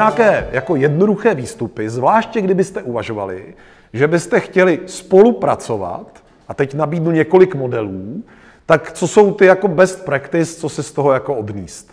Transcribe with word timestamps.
nějaké 0.00 0.48
jako 0.52 0.76
jednoduché 0.76 1.34
výstupy, 1.34 1.90
zvláště 1.90 2.40
kdybyste 2.40 2.82
uvažovali, 2.82 3.54
že 3.92 4.08
byste 4.08 4.40
chtěli 4.40 4.80
spolupracovat, 4.86 6.22
a 6.48 6.54
teď 6.54 6.74
nabídnu 6.74 7.10
několik 7.10 7.54
modelů, 7.54 8.22
tak 8.66 8.92
co 8.92 9.08
jsou 9.08 9.32
ty 9.32 9.46
jako 9.46 9.68
best 9.68 10.04
practice, 10.04 10.60
co 10.60 10.68
si 10.68 10.82
z 10.82 10.92
toho 10.92 11.12
jako 11.12 11.34
odníst? 11.34 11.90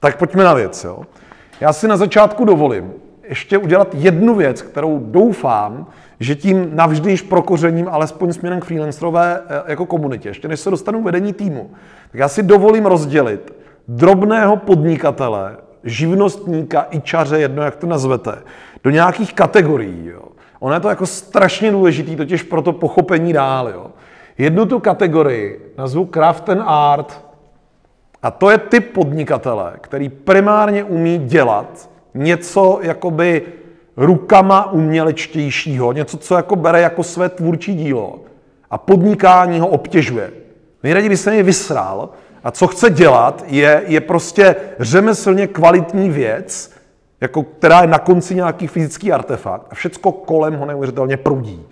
Tak 0.00 0.18
pojďme 0.18 0.44
na 0.44 0.54
věc. 0.54 0.84
Jo? 0.84 1.02
Já 1.60 1.72
si 1.72 1.88
na 1.88 1.96
začátku 1.96 2.44
dovolím 2.44 2.92
ještě 3.28 3.58
udělat 3.58 3.94
jednu 3.94 4.34
věc, 4.34 4.62
kterou 4.62 4.98
doufám, 4.98 5.86
že 6.20 6.34
tím 6.34 6.70
navždy 6.76 7.10
již 7.10 7.22
prokořením, 7.22 7.88
alespoň 7.88 8.32
směrem 8.32 8.60
k 8.60 8.64
freelancerové 8.64 9.40
eh, 9.48 9.62
jako 9.66 9.86
komunitě, 9.86 10.28
ještě 10.28 10.48
než 10.48 10.60
se 10.60 10.70
dostanu 10.70 11.02
vedení 11.02 11.32
týmu, 11.32 11.70
tak 12.12 12.18
já 12.18 12.28
si 12.28 12.42
dovolím 12.42 12.86
rozdělit 12.86 13.54
drobného 13.88 14.56
podnikatele, 14.56 15.56
živnostníka, 15.84 16.86
ičaře, 16.90 17.38
jedno 17.38 17.62
jak 17.62 17.76
to 17.76 17.86
nazvete, 17.86 18.42
do 18.84 18.90
nějakých 18.90 19.34
kategorií. 19.34 20.06
Jo. 20.06 20.22
Ono 20.60 20.74
je 20.74 20.80
to 20.80 20.88
jako 20.88 21.06
strašně 21.06 21.72
důležitý, 21.72 22.16
totiž 22.16 22.42
pro 22.42 22.62
to 22.62 22.72
pochopení 22.72 23.32
dál. 23.32 23.68
Jo. 23.68 23.86
Jednu 24.38 24.66
tu 24.66 24.78
kategorii 24.78 25.74
nazvu 25.78 26.08
craft 26.14 26.48
and 26.48 26.62
art, 26.66 27.24
a 28.22 28.30
to 28.30 28.50
je 28.50 28.58
typ 28.58 28.92
podnikatele, 28.92 29.72
který 29.80 30.08
primárně 30.08 30.84
umí 30.84 31.18
dělat 31.18 31.90
něco 32.14 32.78
jakoby 32.82 33.42
rukama 33.96 34.72
umělečtějšího, 34.72 35.92
něco, 35.92 36.16
co 36.18 36.36
jako 36.36 36.56
bere 36.56 36.80
jako 36.80 37.02
své 37.02 37.28
tvůrčí 37.28 37.74
dílo 37.74 38.20
a 38.70 38.78
podnikání 38.78 39.60
ho 39.60 39.66
obtěžuje. 39.66 40.30
Nejraději 40.82 41.08
by 41.08 41.16
se 41.16 41.30
mi 41.30 41.42
vysral 41.42 42.08
a 42.44 42.50
co 42.50 42.66
chce 42.66 42.90
dělat, 42.90 43.44
je, 43.46 43.82
je 43.86 44.00
prostě 44.00 44.56
řemeslně 44.80 45.46
kvalitní 45.46 46.10
věc, 46.10 46.70
jako, 47.20 47.42
která 47.42 47.80
je 47.80 47.86
na 47.86 47.98
konci 47.98 48.34
nějaký 48.34 48.66
fyzický 48.66 49.12
artefakt 49.12 49.66
a 49.70 49.74
všecko 49.74 50.12
kolem 50.12 50.54
ho 50.54 50.66
neuvěřitelně 50.66 51.16
prudí. 51.16 51.66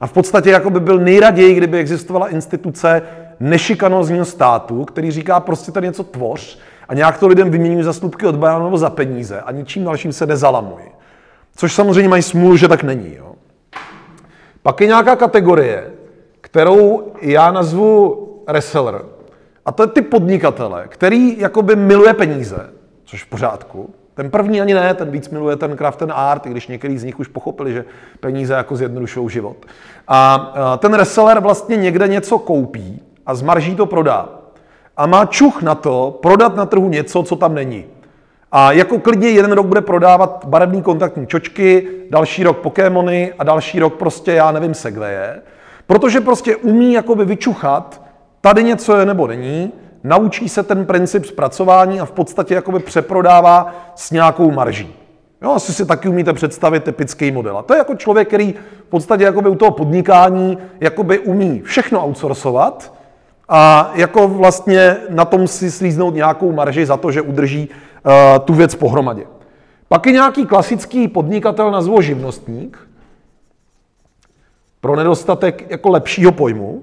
A 0.00 0.06
v 0.06 0.12
podstatě 0.12 0.50
jako 0.50 0.70
by 0.70 0.80
byl 0.80 0.98
nejraději, 0.98 1.54
kdyby 1.54 1.78
existovala 1.78 2.28
instituce 2.28 3.02
nešikanozního 3.40 4.24
státu, 4.24 4.84
který 4.84 5.10
říká 5.10 5.40
prostě 5.40 5.72
tady 5.72 5.86
něco 5.86 6.04
tvoř 6.04 6.58
a 6.88 6.94
nějak 6.94 7.18
to 7.18 7.26
lidem 7.26 7.50
vyměňují 7.50 7.82
za 7.82 7.92
slupky 7.92 8.26
od 8.26 8.36
bajánu 8.36 8.64
nebo 8.64 8.78
za 8.78 8.90
peníze 8.90 9.40
a 9.40 9.52
ničím 9.52 9.84
dalším 9.84 10.12
se 10.12 10.26
nezalamují. 10.26 10.84
Což 11.56 11.74
samozřejmě 11.74 12.08
mají 12.08 12.22
smůlu, 12.22 12.56
že 12.56 12.68
tak 12.68 12.82
není. 12.82 13.14
Jo. 13.16 13.32
Pak 14.62 14.80
je 14.80 14.86
nějaká 14.86 15.16
kategorie, 15.16 15.90
kterou 16.40 17.12
já 17.20 17.52
nazvu 17.52 18.20
reseller. 18.48 19.13
A 19.66 19.72
to 19.72 19.82
je 19.82 19.86
ty 19.86 20.02
podnikatele, 20.02 20.84
který 20.88 21.38
jakoby 21.38 21.76
miluje 21.76 22.14
peníze, 22.14 22.70
což 23.04 23.24
v 23.24 23.26
pořádku. 23.26 23.90
Ten 24.14 24.30
první 24.30 24.60
ani 24.60 24.74
ne, 24.74 24.94
ten 24.94 25.10
víc 25.10 25.28
miluje 25.28 25.56
ten 25.56 25.76
craft 25.76 26.02
and 26.02 26.12
art, 26.14 26.46
i 26.46 26.50
když 26.50 26.68
některý 26.68 26.98
z 26.98 27.04
nich 27.04 27.20
už 27.20 27.28
pochopili, 27.28 27.72
že 27.72 27.84
peníze 28.20 28.54
jako 28.54 28.76
zjednodušují 28.76 29.30
život. 29.30 29.56
A 30.08 30.52
ten 30.78 30.94
reseller 30.94 31.40
vlastně 31.40 31.76
někde 31.76 32.08
něco 32.08 32.38
koupí 32.38 33.02
a 33.26 33.34
z 33.34 33.42
marží 33.42 33.76
to 33.76 33.86
prodá. 33.86 34.28
A 34.96 35.06
má 35.06 35.26
čuch 35.26 35.62
na 35.62 35.74
to 35.74 36.18
prodat 36.22 36.56
na 36.56 36.66
trhu 36.66 36.88
něco, 36.88 37.22
co 37.22 37.36
tam 37.36 37.54
není. 37.54 37.84
A 38.52 38.72
jako 38.72 38.98
klidně 38.98 39.28
jeden 39.28 39.52
rok 39.52 39.66
bude 39.66 39.80
prodávat 39.80 40.44
barevný 40.44 40.82
kontaktní 40.82 41.26
čočky, 41.26 41.88
další 42.10 42.44
rok 42.44 42.58
Pokémony 42.58 43.32
a 43.38 43.44
další 43.44 43.80
rok 43.80 43.94
prostě, 43.94 44.32
já 44.32 44.52
nevím, 44.52 44.74
Segwaye. 44.74 45.42
Protože 45.86 46.20
prostě 46.20 46.56
umí 46.56 46.92
jakoby 46.92 47.24
vyčuchat, 47.24 48.03
tady 48.44 48.64
něco 48.64 48.96
je 48.96 49.06
nebo 49.06 49.26
není, 49.26 49.72
naučí 50.02 50.48
se 50.48 50.62
ten 50.62 50.86
princip 50.86 51.24
zpracování 51.24 52.00
a 52.00 52.04
v 52.04 52.12
podstatě 52.12 52.54
jakoby 52.54 52.78
přeprodává 52.78 53.74
s 53.94 54.10
nějakou 54.10 54.50
marží. 54.50 54.94
Jo, 55.42 55.52
asi 55.52 55.72
si 55.72 55.86
taky 55.86 56.08
umíte 56.08 56.32
představit 56.32 56.84
typický 56.84 57.30
model. 57.30 57.58
A 57.58 57.62
to 57.62 57.74
je 57.74 57.78
jako 57.78 57.94
člověk, 57.94 58.28
který 58.28 58.54
v 58.86 58.88
podstatě 58.88 59.24
jakoby 59.24 59.48
u 59.48 59.54
toho 59.54 59.70
podnikání 59.70 60.58
jakoby 60.80 61.18
umí 61.18 61.60
všechno 61.60 62.06
outsourcovat 62.06 62.94
a 63.48 63.90
jako 63.94 64.28
vlastně 64.28 64.96
na 65.10 65.24
tom 65.24 65.48
si 65.48 65.70
slíznout 65.70 66.14
nějakou 66.14 66.52
marži 66.52 66.86
za 66.86 66.96
to, 66.96 67.12
že 67.12 67.22
udrží 67.22 67.68
uh, 67.68 68.12
tu 68.44 68.54
věc 68.54 68.74
pohromadě. 68.74 69.26
Pak 69.88 70.06
je 70.06 70.12
nějaký 70.12 70.46
klasický 70.46 71.08
podnikatel 71.08 71.70
nazvo 71.70 72.02
živnostník, 72.02 72.78
pro 74.80 74.96
nedostatek 74.96 75.70
jako 75.70 75.88
lepšího 75.88 76.32
pojmu. 76.32 76.82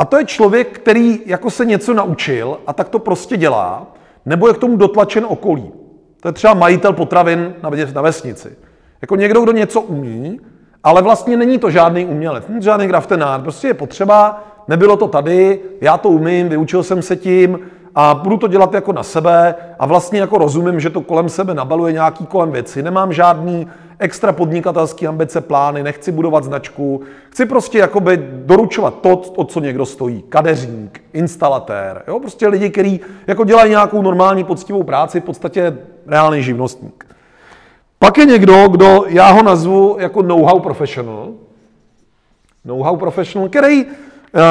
A 0.00 0.04
to 0.04 0.18
je 0.18 0.24
člověk, 0.24 0.68
který 0.78 1.20
jako 1.26 1.50
se 1.50 1.64
něco 1.64 1.94
naučil 1.94 2.58
a 2.66 2.72
tak 2.72 2.88
to 2.88 2.98
prostě 2.98 3.36
dělá, 3.36 3.86
nebo 4.26 4.48
je 4.48 4.54
k 4.54 4.58
tomu 4.58 4.76
dotlačen 4.76 5.24
okolí. 5.28 5.72
To 6.20 6.28
je 6.28 6.32
třeba 6.32 6.54
majitel 6.54 6.92
potravin 6.92 7.54
na 7.94 8.02
vesnici. 8.02 8.56
Jako 9.02 9.16
někdo, 9.16 9.40
kdo 9.40 9.52
něco 9.52 9.80
umí, 9.80 10.40
ale 10.84 11.02
vlastně 11.02 11.36
není 11.36 11.58
to 11.58 11.70
žádný 11.70 12.06
umělec, 12.06 12.48
není 12.48 12.62
žádný 12.62 12.86
graftenár. 12.86 13.40
Prostě 13.40 13.68
je 13.68 13.74
potřeba, 13.74 14.44
nebylo 14.68 14.96
to 14.96 15.08
tady, 15.08 15.60
já 15.80 15.98
to 15.98 16.08
umím, 16.08 16.48
vyučil 16.48 16.82
jsem 16.82 17.02
se 17.02 17.16
tím 17.16 17.58
a 17.94 18.14
budu 18.14 18.36
to 18.36 18.48
dělat 18.48 18.74
jako 18.74 18.92
na 18.92 19.02
sebe 19.02 19.54
a 19.78 19.86
vlastně 19.86 20.20
jako 20.20 20.38
rozumím, 20.38 20.80
že 20.80 20.90
to 20.90 21.00
kolem 21.00 21.28
sebe 21.28 21.54
nabaluje 21.54 21.92
nějaký 21.92 22.26
kolem 22.26 22.52
věci. 22.52 22.82
Nemám 22.82 23.12
žádný 23.12 23.68
extra 24.00 24.32
podnikatelský 24.32 25.06
ambice, 25.06 25.40
plány, 25.40 25.82
nechci 25.82 26.12
budovat 26.12 26.44
značku, 26.44 27.02
chci 27.30 27.46
prostě 27.46 27.78
jakoby 27.78 28.16
doručovat 28.32 28.94
to, 29.00 29.16
o 29.16 29.44
co 29.44 29.60
někdo 29.60 29.86
stojí. 29.86 30.22
Kadeřník, 30.22 31.02
instalatér, 31.12 32.02
jo? 32.08 32.20
prostě 32.20 32.48
lidi, 32.48 32.70
kteří 32.70 33.00
jako 33.26 33.44
dělají 33.44 33.70
nějakou 33.70 34.02
normální 34.02 34.44
poctivou 34.44 34.82
práci, 34.82 35.20
v 35.20 35.24
podstatě 35.24 35.78
reálný 36.06 36.42
živnostník. 36.42 37.06
Pak 37.98 38.18
je 38.18 38.24
někdo, 38.24 38.68
kdo 38.68 39.04
já 39.08 39.30
ho 39.30 39.42
nazvu 39.42 39.96
jako 39.98 40.22
know-how 40.22 40.60
professional. 40.60 41.28
Know-how 42.64 42.96
professional, 42.96 43.48
který 43.48 43.84
uh, 43.84 43.90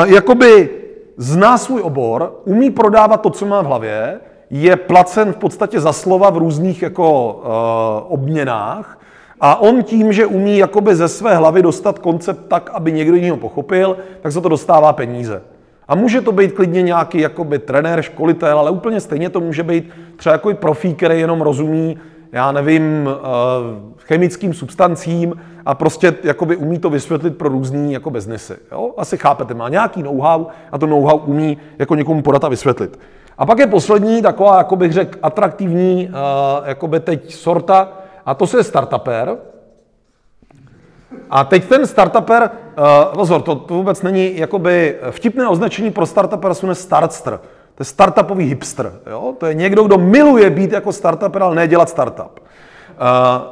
jakoby 0.05 0.69
zná 1.17 1.57
svůj 1.57 1.81
obor, 1.81 2.41
umí 2.45 2.71
prodávat 2.71 3.21
to, 3.21 3.29
co 3.29 3.45
má 3.45 3.61
v 3.61 3.66
hlavě, 3.66 4.19
je 4.49 4.75
placen 4.75 5.33
v 5.33 5.37
podstatě 5.37 5.79
za 5.79 5.93
slova 5.93 6.29
v 6.29 6.37
různých 6.37 6.81
jako 6.81 7.33
uh, 7.33 8.13
obměnách 8.13 8.98
a 9.39 9.61
on 9.61 9.83
tím, 9.83 10.13
že 10.13 10.25
umí 10.25 10.57
jakoby 10.57 10.95
ze 10.95 11.07
své 11.07 11.35
hlavy 11.35 11.61
dostat 11.61 12.00
koncept 12.00 12.47
tak, 12.47 12.69
aby 12.73 12.91
někdo 12.91 13.16
jiný 13.16 13.29
ho 13.29 13.38
pochopil, 13.38 13.97
tak 14.22 14.31
se 14.31 14.41
to 14.41 14.50
dostává 14.50 14.94
peníze. 14.94 15.41
A 15.88 15.95
může 15.95 16.22
to 16.22 16.31
být 16.31 16.51
klidně 16.51 16.81
nějaký 16.81 17.19
jakoby 17.19 17.59
trenér, 17.59 18.01
školitel, 18.01 18.59
ale 18.59 18.72
úplně 18.72 18.99
stejně 18.99 19.29
to 19.29 19.39
může 19.39 19.63
být 19.63 19.89
třeba 20.16 20.33
jako 20.33 20.53
profík, 20.53 20.97
který 20.97 21.19
jenom 21.19 21.41
rozumí, 21.41 21.97
já 22.31 22.51
nevím, 22.51 23.09
eh, 23.09 23.95
chemickým 23.97 24.53
substancím 24.53 25.35
a 25.66 25.75
prostě 25.75 26.16
jakoby 26.23 26.55
umí 26.55 26.79
to 26.79 26.89
vysvětlit 26.89 27.38
pro 27.38 27.49
různý 27.49 27.94
jako 27.94 28.09
biznesy. 28.09 28.53
Jo? 28.72 28.91
Asi 28.97 29.17
chápete, 29.17 29.53
má 29.53 29.69
nějaký 29.69 30.03
know-how 30.03 30.45
a 30.72 30.78
to 30.78 30.85
know-how 30.85 31.17
umí 31.25 31.57
jako 31.79 31.95
někomu 31.95 32.22
podat 32.22 32.44
a 32.44 32.49
vysvětlit. 32.49 32.99
A 33.38 33.45
pak 33.45 33.59
je 33.59 33.67
poslední 33.67 34.22
taková, 34.22 34.57
jako 34.57 34.75
bych 34.75 34.94
řekl, 34.94 35.19
atraktivní, 35.22 36.09
uh, 36.09 36.67
jakoby 36.67 36.99
teď 36.99 37.33
sorta, 37.33 37.98
a 38.29 38.34
to 38.34 38.57
je 38.57 38.63
startuper. 38.63 39.38
A 41.29 41.44
teď 41.44 41.66
ten 41.66 41.88
startuper, 41.88 42.50
uh, 42.78 43.13
pozor, 43.13 43.41
to, 43.41 43.56
to 43.56 43.73
vůbec 43.73 44.01
není 44.01 44.38
jakoby 44.38 44.95
vtipné 45.12 45.47
označení 45.47 45.91
pro 45.91 46.06
startuper, 46.06 46.53
se 46.53 46.75
startster. 46.75 47.40
To 47.75 47.81
je 47.81 47.85
startupový 47.85 48.45
hipster. 48.45 48.91
Jo? 49.09 49.34
To 49.38 49.45
je 49.45 49.53
někdo, 49.53 49.84
kdo 49.84 49.97
miluje 49.97 50.50
být 50.50 50.72
jako 50.72 50.91
startuper, 50.91 51.44
ale 51.44 51.56
ne 51.56 51.67
dělat 51.67 51.90
startup. 51.90 52.40
Uh, 52.40 52.45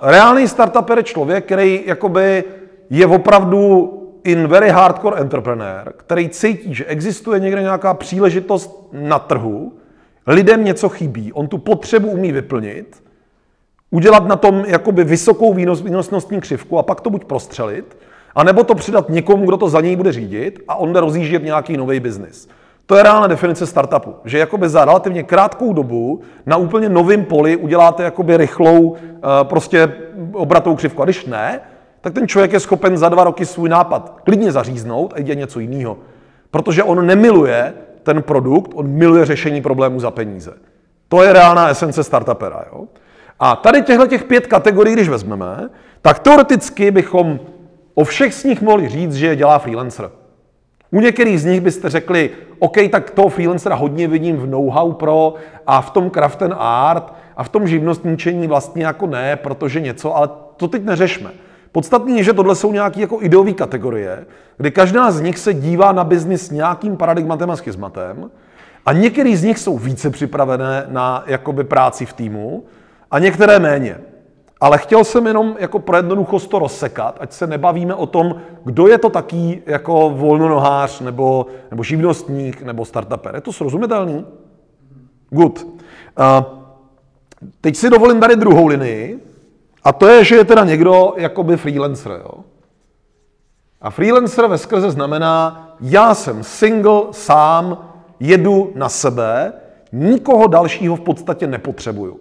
reálný 0.02 0.48
startuper 0.48 0.98
je 0.98 1.04
člověk, 1.04 1.46
který 1.46 1.84
jakoby 1.86 2.44
je 2.90 3.08
opravdu 3.08 3.94
in 4.24 4.48
very 4.48 4.70
hardcore 4.70 5.18
entrepreneur, 5.18 5.94
který 5.98 6.30
cítí, 6.30 6.76
že 6.76 6.86
existuje 6.86 7.40
někde 7.40 7.62
nějaká 7.62 7.94
příležitost 7.94 8.90
na 8.92 9.20
trhu, 9.20 9.74
lidem 10.28 10.66
něco 10.66 10.90
chybí, 10.90 11.34
on 11.34 11.48
tu 11.48 11.58
potřebu 11.58 12.10
umí 12.10 12.32
vyplnit 12.32 13.07
udělat 13.92 14.28
na 14.28 14.36
tom 14.36 14.64
jakoby 14.68 15.04
vysokou 15.04 15.54
výnos, 15.54 15.82
výnosnostní 15.82 16.42
křivku 16.42 16.80
a 16.80 16.84
pak 16.84 17.02
to 17.02 17.10
buď 17.10 17.26
prostřelit, 17.26 17.98
anebo 18.36 18.64
to 18.64 18.76
přidat 18.76 19.10
někomu, 19.10 19.46
kdo 19.46 19.58
to 19.58 19.70
za 19.70 19.82
něj 19.82 19.96
bude 19.96 20.12
řídit 20.12 20.60
a 20.68 20.76
on 20.76 20.94
jde 20.94 21.00
rozjíždět 21.00 21.44
nějaký 21.44 21.78
nový 21.78 22.00
biznis. 22.00 22.50
To 22.86 22.96
je 22.96 23.04
reálná 23.04 23.28
definice 23.28 23.68
startupu, 23.68 24.16
že 24.26 24.38
jakoby 24.38 24.70
za 24.70 24.86
relativně 24.86 25.24
krátkou 25.24 25.74
dobu 25.74 26.22
na 26.46 26.58
úplně 26.58 26.90
novém 26.90 27.26
poli 27.26 27.56
uděláte 27.56 28.04
jakoby 28.04 28.38
rychlou 28.38 28.96
eh, 28.96 29.20
prostě 29.44 29.94
obratou 30.34 30.76
křivku. 30.76 31.02
A 31.02 31.06
když 31.06 31.26
ne, 31.26 31.62
tak 32.02 32.14
ten 32.14 32.28
člověk 32.28 32.54
je 32.54 32.60
schopen 32.60 32.98
za 32.98 33.10
dva 33.10 33.24
roky 33.24 33.46
svůj 33.46 33.70
nápad 33.70 34.20
klidně 34.24 34.52
zaříznout 34.52 35.14
a 35.16 35.22
dělat 35.22 35.40
něco 35.40 35.60
jiného. 35.60 35.98
Protože 36.52 36.84
on 36.84 37.06
nemiluje 37.06 37.74
ten 38.04 38.22
produkt, 38.22 38.72
on 38.76 38.88
miluje 38.88 39.26
řešení 39.26 39.62
problémů 39.62 40.00
za 40.00 40.12
peníze. 40.12 40.54
To 41.08 41.24
je 41.24 41.34
reálná 41.34 41.70
esence 41.70 42.04
startupera. 42.04 42.66
Jo? 42.74 42.86
A 43.40 43.56
tady 43.56 43.82
těchto 43.82 44.08
těch 44.08 44.24
pět 44.24 44.48
kategorií, 44.48 44.96
když 44.96 45.10
vezmeme, 45.10 45.70
tak 46.02 46.20
teoreticky 46.20 46.92
bychom 46.92 47.40
o 47.96 48.04
všech 48.04 48.34
z 48.34 48.44
nich 48.44 48.62
mohli 48.62 48.90
říct, 48.90 49.16
že 49.16 49.28
je 49.28 49.36
dělá 49.36 49.60
freelancer. 49.60 50.10
U 50.92 51.00
některých 51.00 51.42
z 51.42 51.46
nich 51.46 51.62
byste 51.62 51.90
řekli, 51.90 52.30
OK, 52.60 52.78
tak 52.92 53.10
toho 53.10 53.30
freelancera 53.30 53.76
hodně 53.76 54.08
vidím 54.08 54.38
v 54.38 54.48
know-how 54.48 54.92
pro 54.92 55.34
a 55.68 55.82
v 55.82 55.90
tom 55.92 56.12
craft 56.12 56.42
and 56.42 56.54
art 56.58 57.14
a 57.38 57.44
v 57.44 57.50
tom 57.50 57.68
živnostníčení 57.68 58.48
vlastně 58.48 58.86
jako 58.86 59.08
ne, 59.08 59.36
protože 59.36 59.82
něco, 59.82 60.16
ale 60.16 60.30
to 60.58 60.68
teď 60.68 60.84
neřešme. 60.84 61.30
Podstatný 61.72 62.18
je, 62.18 62.24
že 62.24 62.34
tohle 62.34 62.56
jsou 62.56 62.72
nějaké 62.72 63.02
jako 63.02 63.18
ideové 63.22 63.52
kategorie, 63.52 64.26
kdy 64.58 64.72
každá 64.72 65.12
z 65.12 65.22
nich 65.22 65.38
se 65.38 65.54
dívá 65.54 65.92
na 65.92 66.04
biznis 66.04 66.52
nějakým 66.52 66.98
paradigmatem 66.98 67.52
a 67.52 67.56
schizmatem 67.56 68.30
a 68.86 68.94
některý 68.94 69.36
z 69.36 69.44
nich 69.44 69.60
jsou 69.60 69.78
více 69.78 70.10
připravené 70.10 70.86
na 70.88 71.24
jakoby 71.28 71.64
práci 71.64 72.06
v 72.06 72.14
týmu 72.14 72.64
a 73.12 73.20
některé 73.20 73.60
méně. 73.60 73.98
Ale 74.62 74.78
chtěl 74.78 75.04
jsem 75.04 75.28
jenom 75.28 75.56
jako 75.60 75.80
pro 75.80 75.96
jednoduchost 75.96 76.50
to 76.50 76.60
rozsekat, 76.60 77.18
ať 77.20 77.34
se 77.34 77.48
nebavíme 77.48 77.96
o 77.96 78.06
tom, 78.06 78.36
kdo 78.64 78.88
je 78.88 78.98
to 78.98 79.10
taký 79.10 79.62
jako 79.66 80.10
volnonohář 80.10 81.00
nebo, 81.00 81.46
nebo 81.72 81.84
živnostník 81.84 82.62
nebo 82.62 82.86
startuper. 82.86 83.36
Je 83.36 83.42
to 83.42 83.54
srozumitelný? 83.54 84.26
Good. 85.30 85.64
Uh, 85.64 86.46
teď 87.62 87.76
si 87.76 87.90
dovolím 87.90 88.20
tady 88.20 88.36
druhou 88.36 88.68
linii, 88.68 89.20
a 89.84 89.94
to 89.94 90.08
je, 90.08 90.24
že 90.24 90.36
je 90.36 90.46
teda 90.46 90.64
někdo 90.64 91.14
jakoby 91.18 91.58
freelancer. 91.58 92.12
Jo? 92.12 92.44
A 93.82 93.90
freelancer 93.90 94.48
ve 94.48 94.58
skrze 94.58 94.92
znamená, 94.92 95.68
já 95.82 96.16
jsem 96.16 96.44
single, 96.44 97.02
sám, 97.12 97.94
jedu 98.20 98.72
na 98.76 98.90
sebe, 98.90 99.54
nikoho 99.92 100.48
dalšího 100.48 100.96
v 100.96 101.02
podstatě 101.02 101.48
nepotřebuju. 101.48 102.20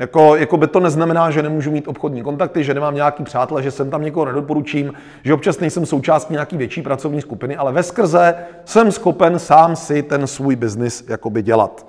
Jako, 0.00 0.36
jako 0.36 0.56
by 0.56 0.66
to 0.66 0.80
neznamená, 0.80 1.30
že 1.30 1.42
nemůžu 1.42 1.70
mít 1.70 1.88
obchodní 1.88 2.22
kontakty, 2.22 2.64
že 2.64 2.74
nemám 2.74 2.94
nějaký 2.94 3.24
přátelé, 3.24 3.62
že 3.62 3.70
jsem 3.70 3.90
tam 3.90 4.02
někoho 4.02 4.26
nedoporučím, 4.26 4.92
že 5.24 5.34
občas 5.34 5.60
nejsem 5.60 5.86
součástí 5.86 6.32
nějaký 6.32 6.56
větší 6.56 6.82
pracovní 6.82 7.20
skupiny, 7.20 7.56
ale 7.56 7.72
ve 7.72 7.82
skrze 7.82 8.34
jsem 8.64 8.92
schopen 8.92 9.38
sám 9.38 9.76
si 9.76 10.02
ten 10.02 10.26
svůj 10.26 10.56
biznis 10.56 11.04
jakoby 11.08 11.42
dělat. 11.42 11.86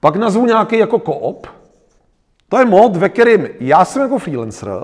Pak 0.00 0.16
nazvu 0.16 0.46
nějaký 0.46 0.78
jako 0.78 0.98
koop. 0.98 1.46
To 2.48 2.58
je 2.58 2.64
mod, 2.64 2.96
ve 2.96 3.08
kterým 3.08 3.48
já 3.60 3.84
jsem 3.84 4.02
jako 4.02 4.18
freelancer, 4.18 4.82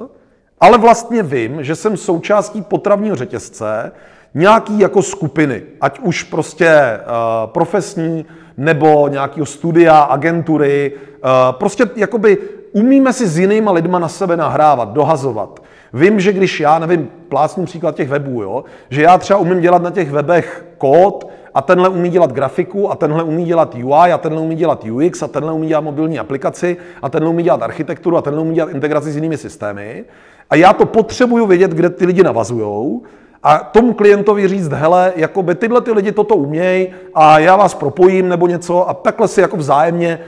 ale 0.61 0.79
vlastně 0.79 1.23
vím, 1.23 1.65
že 1.65 1.77
jsem 1.77 1.97
součástí 1.97 2.63
potravního 2.63 3.17
řetězce 3.17 3.93
nějaký 4.35 4.79
jako 4.79 5.03
skupiny, 5.03 5.63
ať 5.81 5.99
už 5.99 6.23
prostě 6.23 7.01
uh, 7.01 7.51
profesní, 7.51 8.27
nebo 8.57 9.09
nějakého 9.09 9.47
studia, 9.47 10.01
agentury. 10.01 10.93
Uh, 10.95 11.31
prostě 11.53 11.85
jakoby 11.97 12.39
umíme 12.73 13.13
si 13.13 13.27
s 13.27 13.39
jinýma 13.39 13.73
lidma 13.73 13.99
na 13.99 14.09
sebe 14.09 14.37
nahrávat, 14.37 14.93
dohazovat. 14.93 15.63
Vím, 15.93 16.21
že 16.21 16.33
když 16.33 16.61
já, 16.61 16.79
nevím, 16.79 17.09
plácnu 17.29 17.65
příklad 17.65 17.95
těch 17.95 18.09
webů, 18.09 18.43
jo, 18.43 18.65
že 18.91 19.03
já 19.03 19.19
třeba 19.19 19.39
umím 19.39 19.61
dělat 19.61 19.83
na 19.83 19.91
těch 19.91 20.11
webech 20.11 20.65
kód 20.79 21.29
a 21.55 21.63
tenhle 21.63 21.89
umí 21.89 22.11
dělat 22.11 22.33
grafiku 22.33 22.91
a 22.91 22.97
tenhle 22.97 23.23
umí 23.23 23.45
dělat 23.45 23.75
UI 23.75 24.13
a 24.13 24.19
tenhle 24.19 24.43
umí 24.43 24.57
dělat 24.57 24.85
UX 24.85 25.23
a 25.23 25.29
tenhle 25.29 25.53
umí 25.53 25.69
dělat 25.69 25.81
mobilní 25.81 26.19
aplikaci 26.19 26.77
a 27.03 27.09
tenhle 27.09 27.31
umí 27.31 27.43
dělat 27.43 27.63
architekturu 27.63 28.17
a 28.17 28.23
tenhle 28.23 28.43
umí 28.43 28.55
dělat 28.55 28.71
integraci 28.71 29.13
s 29.13 29.15
jinými 29.15 29.37
systémy. 29.37 30.05
A 30.51 30.57
já 30.57 30.73
to 30.73 30.87
potřebuju 30.87 31.47
vědět, 31.47 31.71
kde 31.71 31.91
ty 31.91 32.07
lidi 32.07 32.23
navazujou 32.23 33.03
a 33.43 33.59
tomu 33.59 33.93
klientovi 33.93 34.49
říct, 34.49 34.69
hele, 34.69 35.13
jako 35.17 35.43
by 35.43 35.55
tyhle 35.55 35.81
ty 35.81 35.93
lidi 35.93 36.13
toto 36.13 36.37
umějí 36.37 36.89
a 37.15 37.39
já 37.39 37.57
vás 37.57 37.75
propojím 37.75 38.29
nebo 38.29 38.47
něco 38.47 38.89
a 38.89 38.95
takhle 38.95 39.29
si 39.29 39.41
jako 39.41 39.57
vzájemně 39.57 40.19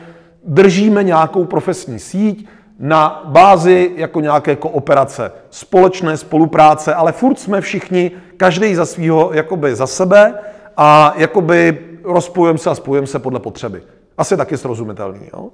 držíme 0.45 1.05
nějakou 1.05 1.45
profesní 1.45 1.99
síť 1.99 2.49
na 2.79 3.23
bázi 3.25 3.93
jako 3.97 4.21
nějaké 4.21 4.57
kooperace, 4.57 5.33
společné 5.51 6.17
spolupráce, 6.17 6.95
ale 6.95 7.13
furt 7.13 7.39
jsme 7.39 7.61
všichni, 7.61 8.11
každý 8.37 8.75
za 8.75 8.87
svého, 8.87 9.31
jakoby 9.33 9.75
za 9.75 9.87
sebe 9.87 10.35
a 10.77 11.15
jakoby 11.17 11.79
rozpojujeme 12.05 12.59
se 12.59 12.71
a 12.71 12.75
spojujeme 12.75 13.07
se 13.07 13.19
podle 13.19 13.41
potřeby. 13.41 13.83
Asi 14.19 14.37
taky 14.37 14.59
srozumitelný. 14.59 15.21
Jo? 15.33 15.49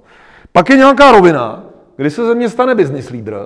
Pak 0.51 0.69
je 0.69 0.75
nějaká 0.77 1.11
rovina, 1.11 1.63
kdy 1.95 2.09
se 2.09 2.25
ze 2.25 2.35
mě 2.35 2.49
stane 2.49 2.75
business 2.75 3.09
leader, 3.09 3.37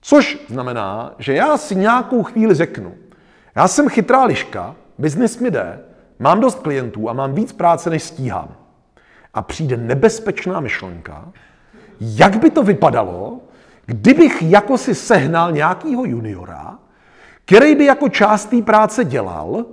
Což 0.00 0.38
znamená, 0.48 1.14
že 1.18 1.34
já 1.34 1.56
si 1.56 1.76
nějakou 1.76 2.22
chvíli 2.22 2.54
řeknu, 2.54 2.94
já 3.54 3.68
jsem 3.68 3.88
chytrá 3.88 4.24
liška, 4.24 4.74
biznis 4.98 5.38
mi 5.38 5.50
jde, 5.50 5.80
mám 6.18 6.40
dost 6.40 6.58
klientů 6.58 7.10
a 7.10 7.12
mám 7.12 7.34
víc 7.34 7.52
práce, 7.52 7.90
než 7.90 8.02
stíhám. 8.02 8.48
A 9.34 9.42
přijde 9.42 9.76
nebezpečná 9.76 10.60
myšlenka, 10.60 11.28
jak 12.00 12.36
by 12.36 12.50
to 12.50 12.62
vypadalo, 12.62 13.40
kdybych 13.86 14.42
jako 14.42 14.78
si 14.78 14.94
sehnal 14.94 15.52
nějakýho 15.52 16.04
juniora, 16.04 16.78
který 17.44 17.74
by 17.74 17.84
jako 17.84 18.08
část 18.08 18.44
té 18.44 18.62
práce 18.62 19.04
dělal, 19.04 19.64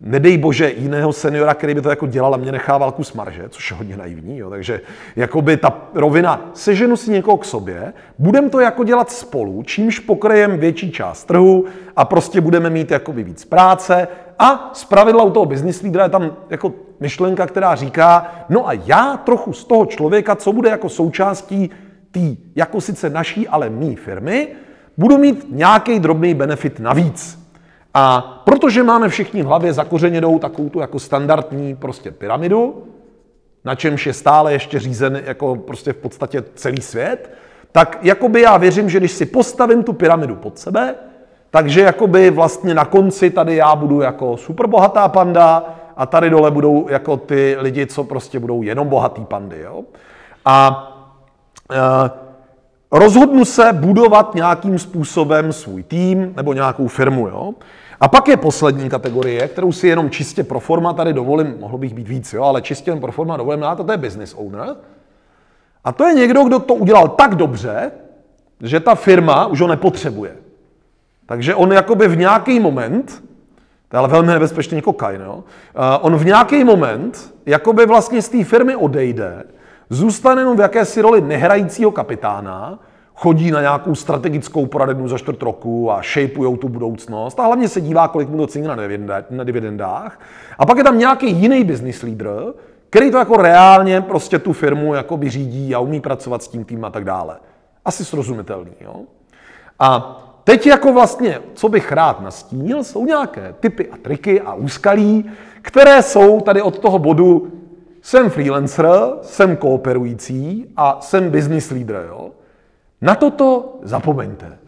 nedej 0.00 0.38
bože 0.38 0.72
jiného 0.76 1.12
seniora, 1.12 1.54
který 1.54 1.74
by 1.74 1.82
to 1.82 1.90
jako 1.90 2.06
dělal 2.06 2.34
a 2.34 2.36
mě 2.36 2.52
nechával 2.52 2.92
kus 2.92 3.12
marže, 3.12 3.48
což 3.48 3.70
je 3.70 3.76
hodně 3.76 3.96
naivní, 3.96 4.38
jo. 4.38 4.50
takže 4.50 4.80
jakoby 5.16 5.56
ta 5.56 5.88
rovina, 5.94 6.50
seženu 6.54 6.96
si 6.96 7.10
někoho 7.10 7.36
k 7.36 7.44
sobě, 7.44 7.92
budeme 8.18 8.50
to 8.50 8.60
jako 8.60 8.84
dělat 8.84 9.10
spolu, 9.10 9.62
čímž 9.62 9.98
pokryjem 9.98 10.58
větší 10.58 10.90
část 10.90 11.24
trhu 11.24 11.64
a 11.96 12.04
prostě 12.04 12.40
budeme 12.40 12.70
mít 12.70 12.90
jakoby 12.90 13.24
víc 13.24 13.44
práce 13.44 14.08
a 14.38 14.70
z 14.72 14.84
pravidla 14.84 15.24
u 15.24 15.30
toho 15.30 15.46
business 15.46 15.82
leadera 15.82 16.04
je 16.04 16.10
tam 16.10 16.36
jako 16.50 16.72
myšlenka, 17.00 17.46
která 17.46 17.74
říká, 17.74 18.32
no 18.48 18.68
a 18.68 18.72
já 18.72 19.16
trochu 19.16 19.52
z 19.52 19.64
toho 19.64 19.86
člověka, 19.86 20.36
co 20.36 20.52
bude 20.52 20.70
jako 20.70 20.88
součástí 20.88 21.70
té 22.10 22.20
jako 22.56 22.80
sice 22.80 23.10
naší, 23.10 23.48
ale 23.48 23.70
mý 23.70 23.96
firmy, 23.96 24.48
budu 24.98 25.18
mít 25.18 25.46
nějaký 25.50 25.98
drobný 25.98 26.34
benefit 26.34 26.80
navíc. 26.80 27.45
A 27.98 28.20
protože 28.44 28.82
máme 28.82 29.08
všichni 29.08 29.42
v 29.42 29.46
hlavě 29.46 29.72
zakořeněnou 29.72 30.38
takovou 30.38 30.68
tu 30.68 30.80
jako 30.80 30.98
standardní 30.98 31.76
prostě 31.76 32.10
pyramidu, 32.10 32.84
na 33.64 33.74
čemž 33.74 34.06
je 34.06 34.12
stále 34.12 34.52
ještě 34.52 34.78
řízen 34.78 35.22
jako 35.24 35.56
prostě 35.56 35.92
v 35.92 35.96
podstatě 35.96 36.44
celý 36.54 36.82
svět, 36.82 37.34
tak 37.72 37.98
jakoby 38.02 38.40
já 38.40 38.56
věřím, 38.56 38.90
že 38.90 38.98
když 38.98 39.12
si 39.12 39.26
postavím 39.26 39.82
tu 39.82 39.92
pyramidu 39.92 40.36
pod 40.36 40.58
sebe, 40.58 40.94
takže 41.50 41.80
jakoby 41.80 42.30
vlastně 42.30 42.74
na 42.74 42.84
konci 42.84 43.30
tady 43.30 43.56
já 43.56 43.76
budu 43.76 44.00
jako 44.00 44.36
super 44.36 44.66
bohatá 44.66 45.08
panda 45.08 45.74
a 45.96 46.06
tady 46.06 46.30
dole 46.30 46.50
budou 46.50 46.86
jako 46.90 47.16
ty 47.16 47.56
lidi, 47.58 47.86
co 47.86 48.04
prostě 48.04 48.38
budou 48.38 48.62
jenom 48.62 48.88
bohatý 48.88 49.24
pandy. 49.24 49.60
Jo? 49.60 49.82
A 50.44 50.88
e, 51.72 52.10
rozhodnu 52.90 53.44
se 53.44 53.72
budovat 53.72 54.34
nějakým 54.34 54.78
způsobem 54.78 55.52
svůj 55.52 55.82
tým 55.82 56.32
nebo 56.36 56.52
nějakou 56.52 56.88
firmu. 56.88 57.28
Jo? 57.28 57.52
A 58.00 58.08
pak 58.08 58.28
je 58.28 58.36
poslední 58.36 58.88
kategorie, 58.90 59.48
kterou 59.48 59.72
si 59.72 59.88
jenom 59.88 60.10
čistě 60.10 60.44
pro 60.44 60.60
forma 60.60 60.92
tady 60.92 61.12
dovolím, 61.12 61.54
mohlo 61.60 61.78
bych 61.78 61.94
být 61.94 62.08
víc, 62.08 62.32
jo, 62.32 62.42
ale 62.42 62.62
čistě 62.62 62.90
jen 62.90 63.00
pro 63.00 63.12
forma 63.12 63.36
dovolím 63.36 63.60
na 63.60 63.74
to, 63.74 63.84
to 63.84 63.92
je 63.92 63.98
business 63.98 64.34
owner. 64.34 64.76
A 65.84 65.92
to 65.92 66.04
je 66.04 66.14
někdo, 66.14 66.44
kdo 66.44 66.58
to 66.58 66.74
udělal 66.74 67.08
tak 67.08 67.34
dobře, 67.34 67.90
že 68.60 68.80
ta 68.80 68.94
firma 68.94 69.46
už 69.46 69.60
ho 69.60 69.68
nepotřebuje. 69.68 70.36
Takže 71.26 71.54
on 71.54 71.72
jakoby 71.72 72.08
v 72.08 72.16
nějaký 72.16 72.60
moment, 72.60 73.22
to 73.88 73.96
je 73.96 73.98
ale 73.98 74.08
velmi 74.08 74.28
nebezpečný 74.32 74.82
kokain, 74.82 75.20
jo? 75.20 75.44
on 76.00 76.16
v 76.16 76.24
nějaký 76.24 76.64
moment 76.64 77.34
jakoby 77.46 77.86
vlastně 77.86 78.22
z 78.22 78.28
té 78.28 78.44
firmy 78.44 78.76
odejde, 78.76 79.44
zůstane 79.90 80.40
jenom 80.40 80.56
v 80.56 80.60
jakési 80.60 81.02
roli 81.02 81.20
nehrajícího 81.20 81.90
kapitána, 81.90 82.78
chodí 83.16 83.50
na 83.50 83.60
nějakou 83.60 83.94
strategickou 83.94 84.66
poradnu 84.66 85.08
za 85.08 85.18
čtvrt 85.18 85.42
roku 85.42 85.92
a 85.92 86.02
shapeujou 86.02 86.56
tu 86.56 86.68
budoucnost 86.68 87.40
a 87.40 87.46
hlavně 87.46 87.68
se 87.68 87.80
dívá, 87.80 88.08
kolik 88.08 88.28
mu 88.28 88.36
to 88.36 88.46
cení 88.46 88.68
na 89.30 89.44
dividendách. 89.44 90.20
A 90.58 90.66
pak 90.66 90.78
je 90.78 90.84
tam 90.84 90.98
nějaký 90.98 91.32
jiný 91.32 91.64
business 91.64 92.02
leader, 92.02 92.42
který 92.90 93.10
to 93.10 93.18
jako 93.18 93.36
reálně 93.36 94.00
prostě 94.00 94.38
tu 94.38 94.52
firmu 94.52 94.94
jako 94.94 95.18
řídí 95.26 95.74
a 95.74 95.78
umí 95.78 96.00
pracovat 96.00 96.42
s 96.42 96.48
tím 96.48 96.64
tým 96.64 96.84
a 96.84 96.90
tak 96.90 97.04
dále. 97.04 97.36
Asi 97.84 98.04
srozumitelný, 98.04 98.72
jo? 98.80 99.00
A 99.78 100.22
teď 100.44 100.66
jako 100.66 100.92
vlastně, 100.92 101.40
co 101.54 101.68
bych 101.68 101.92
rád 101.92 102.20
nastínil, 102.20 102.84
jsou 102.84 103.06
nějaké 103.06 103.54
typy 103.60 103.88
a 103.88 103.96
triky 103.96 104.40
a 104.40 104.54
úskalí, 104.54 105.30
které 105.62 106.02
jsou 106.02 106.40
tady 106.40 106.62
od 106.62 106.78
toho 106.78 106.98
bodu 106.98 107.52
jsem 108.02 108.30
freelancer, 108.30 108.90
jsem 109.22 109.56
kooperující 109.56 110.66
a 110.76 110.98
jsem 111.00 111.30
business 111.30 111.70
leader, 111.70 112.06
jo? 112.08 112.30
Na 113.06 113.14
toto 113.14 113.78
zapomeňte. 113.82 114.58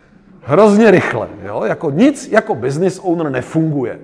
Hrozně 0.43 0.91
rychle. 0.91 1.29
Jo? 1.43 1.65
Jako 1.65 1.91
nic 1.91 2.29
jako 2.29 2.55
business 2.55 3.01
owner 3.03 3.31
nefunguje. 3.31 3.99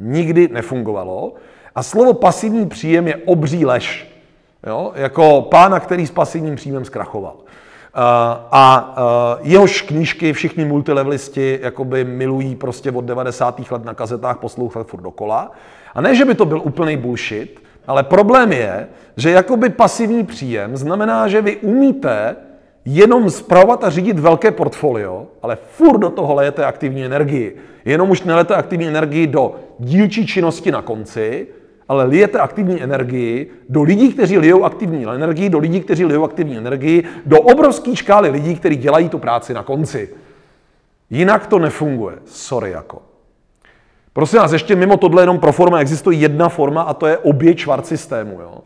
Nikdy 0.00 0.48
nefungovalo. 0.48 1.34
A 1.74 1.82
slovo 1.82 2.14
pasivní 2.14 2.66
příjem 2.66 3.08
je 3.08 3.16
obří 3.16 3.66
lež. 3.66 4.12
Jo? 4.66 4.92
Jako 4.94 5.42
pána, 5.42 5.80
který 5.80 6.06
s 6.06 6.10
pasivním 6.10 6.56
příjmem 6.56 6.84
zkrachoval. 6.84 7.34
Uh, 7.34 7.42
a 8.50 8.94
uh, 9.40 9.48
jehož 9.48 9.82
knížky 9.82 10.32
všichni 10.32 10.64
multilevelisti 10.64 11.58
jakoby 11.62 12.04
milují 12.04 12.56
prostě 12.56 12.90
od 12.90 13.04
90. 13.04 13.70
let 13.70 13.84
na 13.84 13.94
kazetách 13.94 14.38
poslouchat 14.38 14.86
furt 14.86 15.00
dokola. 15.00 15.52
A 15.94 16.00
ne, 16.00 16.14
že 16.14 16.24
by 16.24 16.34
to 16.34 16.44
byl 16.44 16.60
úplný 16.64 16.96
bullshit, 16.96 17.62
ale 17.86 18.02
problém 18.02 18.52
je, 18.52 18.88
že 19.16 19.30
jakoby 19.30 19.68
pasivní 19.68 20.24
příjem 20.24 20.76
znamená, 20.76 21.28
že 21.28 21.42
vy 21.42 21.56
umíte 21.56 22.36
jenom 22.94 23.30
zpravovat 23.30 23.84
a 23.84 23.90
řídit 23.90 24.18
velké 24.18 24.50
portfolio, 24.50 25.26
ale 25.42 25.58
furt 25.70 25.98
do 25.98 26.10
toho 26.10 26.34
lejete 26.34 26.64
aktivní 26.64 27.04
energii. 27.04 27.56
Jenom 27.84 28.10
už 28.10 28.22
nelete 28.22 28.54
aktivní 28.54 28.88
energii 28.88 29.26
do 29.26 29.54
dílčí 29.78 30.26
činnosti 30.26 30.70
na 30.70 30.82
konci, 30.82 31.46
ale 31.88 32.04
lijete 32.04 32.38
aktivní 32.38 32.82
energii 32.82 33.50
do 33.68 33.82
lidí, 33.82 34.12
kteří 34.12 34.38
lijou 34.38 34.64
aktivní 34.64 35.04
energii, 35.04 35.50
do 35.50 35.58
lidí, 35.58 35.80
kteří 35.80 36.04
lijou 36.04 36.24
aktivní 36.24 36.56
energii, 36.56 37.04
do 37.26 37.40
obrovské 37.40 37.96
škály 37.96 38.30
lidí, 38.30 38.54
kteří 38.54 38.76
dělají 38.76 39.08
tu 39.08 39.18
práci 39.18 39.54
na 39.54 39.62
konci. 39.62 40.08
Jinak 41.10 41.46
to 41.46 41.58
nefunguje. 41.58 42.16
Sorry 42.24 42.70
jako. 42.70 43.02
Prosím 44.12 44.38
vás, 44.38 44.52
ještě 44.52 44.76
mimo 44.76 44.96
tohle 44.96 45.22
jenom 45.22 45.38
pro 45.38 45.52
forma 45.52 45.78
existuje 45.78 46.18
jedna 46.18 46.48
forma 46.48 46.82
a 46.82 46.94
to 46.94 47.06
je 47.06 47.18
obě 47.18 47.58
švart 47.58 47.86
systému. 47.86 48.40
Jo? 48.40 48.58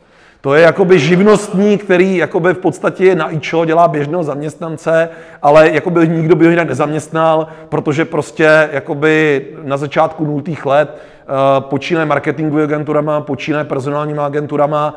To 0.43 0.55
je 0.55 0.63
jakoby 0.63 0.99
živnostník, 0.99 1.85
který 1.85 2.17
jakoby 2.17 2.55
v 2.55 2.59
podstatě 2.59 3.05
je 3.05 3.15
na 3.15 3.31
ičo, 3.31 3.65
dělá 3.65 3.89
běžného 3.89 4.23
zaměstnance, 4.23 5.09
ale 5.43 5.71
jakoby 5.71 6.09
nikdo 6.09 6.37
by 6.37 6.45
ho 6.45 6.51
jinak 6.51 6.69
nezaměstnal, 6.69 7.47
protože 7.69 8.05
prostě 8.05 8.69
jakoby 8.73 9.47
na 9.63 9.77
začátku 9.77 10.25
nultých 10.25 10.67
let 10.67 10.99
uh, 10.99 11.69
počínaje 11.69 12.07
marketingovými 12.07 12.63
agenturama, 12.63 13.21
počínaje 13.21 13.65
personálními 13.65 14.19
agenturama, 14.19 14.95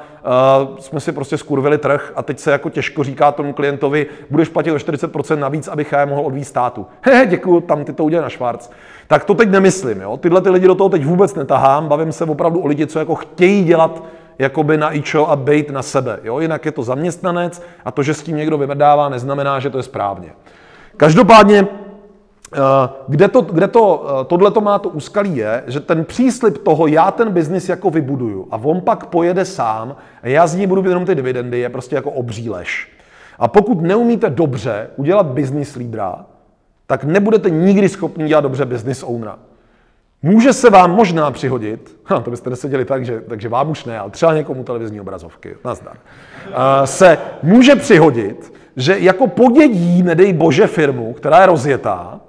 uh, 0.68 0.78
jsme 0.78 1.00
si 1.00 1.12
prostě 1.12 1.38
skurvili 1.38 1.78
trh 1.78 2.14
a 2.16 2.24
teď 2.24 2.40
se 2.40 2.52
jako 2.52 2.70
těžko 2.70 3.04
říká 3.04 3.32
tomu 3.32 3.54
klientovi, 3.54 4.06
budeš 4.30 4.50
platit 4.50 4.72
o 4.72 4.76
40% 4.76 5.40
navíc, 5.40 5.68
abych 5.68 5.92
já 5.92 6.06
mohl 6.06 6.22
odvíjet 6.22 6.46
státu. 6.46 6.86
Hehe, 7.02 7.26
děkuju, 7.26 7.62
tam 7.62 7.84
ty 7.84 7.94
to 7.94 8.04
udělej 8.04 8.24
na 8.24 8.30
švárc. 8.30 8.70
Tak 9.08 9.26
to 9.26 9.34
teď 9.34 9.50
nemyslím, 9.50 10.02
jo? 10.02 10.18
Tyhle 10.18 10.42
ty 10.42 10.50
lidi 10.50 10.68
do 10.68 10.76
toho 10.76 10.90
teď 10.90 11.06
vůbec 11.06 11.36
netahám, 11.36 11.88
bavím 11.88 12.12
se 12.12 12.26
opravdu 12.26 12.60
o 12.60 12.68
lidi, 12.68 12.88
co 12.88 13.00
jako 13.00 13.16
chtějí 13.16 13.64
dělat 13.64 14.04
jakoby 14.40 14.78
na 14.78 14.92
ičo 14.92 15.30
a 15.30 15.36
bejt 15.36 15.70
na 15.70 15.82
sebe. 15.82 16.20
Jo? 16.24 16.40
Jinak 16.40 16.66
je 16.66 16.72
to 16.72 16.84
zaměstnanec 16.84 17.62
a 17.86 17.92
to, 17.92 18.04
že 18.04 18.14
s 18.14 18.24
tím 18.24 18.38
někdo 18.38 18.58
vymrdává, 18.58 19.10
neznamená, 19.10 19.60
že 19.60 19.70
to 19.70 19.78
je 19.78 19.84
správně. 19.84 20.30
Každopádně, 20.98 21.68
eh, 22.54 22.60
kde 23.08 23.28
to, 23.28 23.42
kde 23.42 23.68
to, 23.68 24.06
eh, 24.08 24.26
tohle 24.26 24.52
to 24.52 24.62
má 24.62 24.80
to 24.80 24.90
úskalí 24.90 25.38
je, 25.38 25.64
že 25.68 25.80
ten 25.80 26.06
příslip 26.06 26.58
toho, 26.58 26.88
já 26.88 27.12
ten 27.12 27.32
biznis 27.32 27.70
jako 27.70 27.90
vybuduju 27.90 28.48
a 28.52 28.58
on 28.64 28.82
pak 28.82 29.06
pojede 29.06 29.46
sám 29.46 29.96
a 30.24 30.28
já 30.28 30.48
z 30.48 30.56
ní 30.56 30.68
budu 30.68 30.90
jenom 30.90 31.06
ty 31.06 31.16
dividendy, 31.16 31.60
je 31.60 31.70
prostě 31.70 31.96
jako 31.96 32.12
obří 32.12 32.50
lež. 32.50 32.92
A 33.40 33.48
pokud 33.48 33.82
neumíte 33.82 34.30
dobře 34.30 34.90
udělat 34.96 35.26
business 35.26 35.76
lídra, 35.76 36.26
tak 36.88 37.04
nebudete 37.04 37.50
nikdy 37.50 37.90
schopni 37.90 38.28
dělat 38.28 38.42
dobře 38.42 38.66
business 38.66 39.04
ownera. 39.04 39.40
Může 40.26 40.54
se 40.54 40.70
vám 40.70 40.96
možná 40.96 41.32
přihodit, 41.32 42.00
ha, 42.06 42.20
to 42.20 42.32
byste 42.32 42.50
neseděli 42.50 42.86
tak, 42.86 43.06
že, 43.06 43.22
takže 43.22 43.50
vám 43.50 43.70
už 43.70 43.86
ne, 43.86 44.00
ale 44.00 44.12
třeba 44.12 44.34
někomu 44.34 44.64
televizní 44.64 45.02
obrazovky, 45.02 45.56
nazdar, 45.66 45.98
uh, 46.48 46.54
se 46.86 47.18
může 47.44 47.76
přihodit, 47.76 48.54
že 48.76 49.00
jako 49.00 49.28
podědí, 49.28 50.04
nedej 50.04 50.34
bože, 50.34 50.68
firmu, 50.68 51.14
která 51.14 51.42
je 51.42 51.46
rozjetá, 51.46 52.20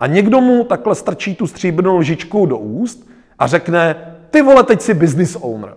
a 0.00 0.06
někdo 0.06 0.40
mu 0.40 0.64
takhle 0.64 0.94
strčí 0.94 1.34
tu 1.34 1.46
stříbrnou 1.46 1.96
lžičku 1.96 2.46
do 2.46 2.58
úst 2.58 3.08
a 3.38 3.46
řekne, 3.46 3.96
ty 4.30 4.42
vole, 4.42 4.62
teď 4.62 4.80
si 4.80 4.94
business 4.94 5.36
owner. 5.40 5.74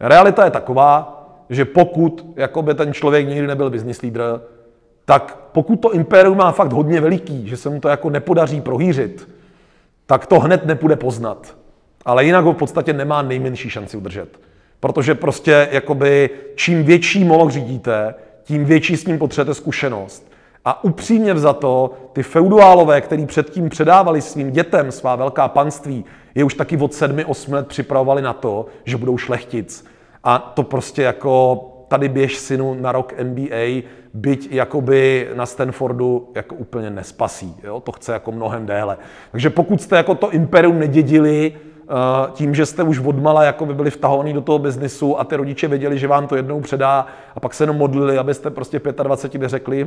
Realita 0.00 0.44
je 0.44 0.50
taková, 0.50 1.14
že 1.50 1.64
pokud 1.64 2.32
jakoby 2.36 2.74
ten 2.74 2.92
člověk 2.92 3.28
nikdy 3.28 3.46
nebyl 3.46 3.70
business 3.70 4.02
leader, 4.02 4.40
tak 5.04 5.38
pokud 5.52 5.76
to 5.76 5.92
impérium 5.92 6.38
má 6.38 6.52
fakt 6.52 6.72
hodně 6.72 7.00
veliký, 7.00 7.48
že 7.48 7.56
se 7.56 7.70
mu 7.70 7.80
to 7.80 7.88
jako 7.88 8.10
nepodaří 8.10 8.60
prohýřit, 8.60 9.37
tak 10.08 10.26
to 10.26 10.40
hned 10.40 10.66
nepůjde 10.66 10.96
poznat. 10.96 11.56
Ale 12.04 12.24
jinak 12.24 12.44
ho 12.44 12.52
v 12.52 12.56
podstatě 12.56 12.92
nemá 12.92 13.22
nejmenší 13.22 13.70
šanci 13.70 13.96
udržet. 13.96 14.40
Protože 14.80 15.14
prostě 15.14 15.68
jakoby 15.70 16.30
čím 16.54 16.84
větší 16.84 17.24
moloch 17.24 17.50
řídíte, 17.50 18.14
tím 18.42 18.64
větší 18.64 18.96
s 18.96 19.06
ním 19.06 19.18
potřebujete 19.18 19.54
zkušenost. 19.54 20.32
A 20.64 20.84
upřímně 20.84 21.34
vzato, 21.34 21.90
ty 22.12 22.22
feudálové, 22.22 23.00
který 23.00 23.26
předtím 23.26 23.68
předávali 23.68 24.20
svým 24.22 24.50
dětem 24.50 24.92
svá 24.92 25.16
velká 25.16 25.48
panství, 25.48 26.04
je 26.34 26.44
už 26.44 26.54
taky 26.54 26.76
od 26.76 26.94
sedmi, 26.94 27.24
osmi 27.24 27.54
let 27.54 27.68
připravovali 27.68 28.22
na 28.22 28.32
to, 28.32 28.66
že 28.84 28.96
budou 28.96 29.18
šlechtic. 29.18 29.84
A 30.24 30.38
to 30.38 30.62
prostě 30.62 31.02
jako 31.02 31.60
tady 31.88 32.08
běž 32.08 32.38
synu 32.38 32.74
na 32.74 32.92
rok 32.92 33.14
MBA, 33.22 33.82
byť 34.14 34.48
jakoby 34.50 35.28
na 35.34 35.46
Stanfordu 35.46 36.30
jako 36.34 36.54
úplně 36.54 36.90
nespasí. 36.90 37.56
Jo? 37.64 37.80
To 37.80 37.92
chce 37.92 38.12
jako 38.12 38.32
mnohem 38.32 38.66
déle. 38.66 38.96
Takže 39.30 39.50
pokud 39.50 39.82
jste 39.82 39.96
jako 39.96 40.14
to 40.14 40.30
imperium 40.30 40.78
nedědili, 40.78 41.52
eh, 41.54 41.92
tím, 42.32 42.54
že 42.54 42.66
jste 42.66 42.82
už 42.82 42.98
odmala 42.98 43.42
jako 43.42 43.66
by 43.66 43.74
byli 43.74 43.90
vtahovaní 43.90 44.32
do 44.32 44.40
toho 44.40 44.58
biznisu 44.58 45.20
a 45.20 45.24
ty 45.24 45.36
rodiče 45.36 45.68
věděli, 45.68 45.98
že 45.98 46.08
vám 46.08 46.26
to 46.26 46.36
jednou 46.36 46.60
předá 46.60 47.06
a 47.34 47.40
pak 47.40 47.54
se 47.54 47.62
jenom 47.62 47.76
modlili, 47.76 48.18
abyste 48.18 48.50
prostě 48.50 48.80
25 49.02 49.40
neřekli, 49.40 49.86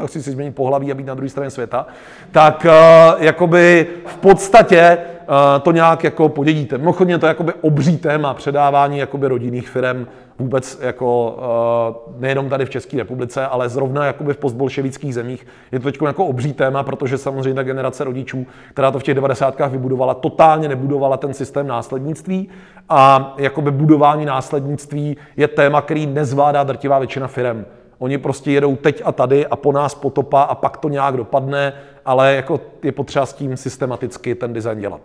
já 0.00 0.06
chci 0.06 0.22
si 0.22 0.30
změnit 0.30 0.54
pohlaví 0.54 0.92
a 0.92 0.94
být 0.94 1.06
na 1.06 1.14
druhé 1.14 1.28
straně 1.28 1.50
světa, 1.50 1.86
tak 2.32 2.66
eh, 2.66 3.24
jakoby 3.24 3.86
v 4.06 4.16
podstatě 4.16 4.98
Eh, 5.30 5.60
to 5.60 5.72
nějak 5.72 6.04
jako 6.04 6.28
podědíte. 6.28 6.78
Mimochodně 6.78 7.18
to 7.18 7.26
je 7.26 7.28
jakoby 7.28 7.52
obří 7.60 7.96
téma 7.96 8.34
předávání 8.34 8.98
jakoby 8.98 9.28
rodinných 9.28 9.68
firm 9.68 10.06
vůbec 10.40 10.78
jako 10.82 11.38
eh, 11.38 12.12
nejenom 12.20 12.48
tady 12.48 12.66
v 12.66 12.70
České 12.70 12.96
republice, 12.96 13.46
ale 13.46 13.68
zrovna 13.68 14.06
jakoby 14.06 14.34
v 14.34 14.36
postbolševických 14.36 15.14
zemích. 15.14 15.46
Je 15.72 15.80
to 15.80 15.84
teď 15.84 16.02
jako 16.06 16.26
obří 16.26 16.52
téma, 16.52 16.82
protože 16.82 17.18
samozřejmě 17.18 17.54
ta 17.54 17.62
generace 17.62 18.04
rodičů, 18.04 18.46
která 18.72 18.90
to 18.90 18.98
v 18.98 19.02
těch 19.02 19.14
90. 19.14 19.60
vybudovala, 19.68 20.14
totálně 20.14 20.68
nebudovala 20.68 21.16
ten 21.16 21.34
systém 21.34 21.66
následnictví 21.66 22.48
a 22.88 23.34
jakoby 23.38 23.70
budování 23.70 24.24
následnictví 24.24 25.16
je 25.36 25.48
téma, 25.48 25.82
který 25.82 26.06
nezvládá 26.06 26.64
drtivá 26.64 26.98
většina 26.98 27.26
firm. 27.26 27.64
Oni 27.98 28.18
prostě 28.18 28.52
jedou 28.52 28.76
teď 28.76 29.02
a 29.04 29.12
tady 29.12 29.46
a 29.46 29.56
po 29.56 29.72
nás 29.72 29.94
potopa 29.94 30.42
a 30.42 30.54
pak 30.54 30.76
to 30.76 30.88
nějak 30.88 31.16
dopadne, 31.16 31.72
ale 32.04 32.34
jako 32.34 32.60
je 32.82 32.92
potřeba 32.92 33.26
s 33.26 33.32
tím 33.32 33.56
systematicky 33.56 34.34
ten 34.34 34.52
design 34.52 34.80
dělat. 34.80 35.00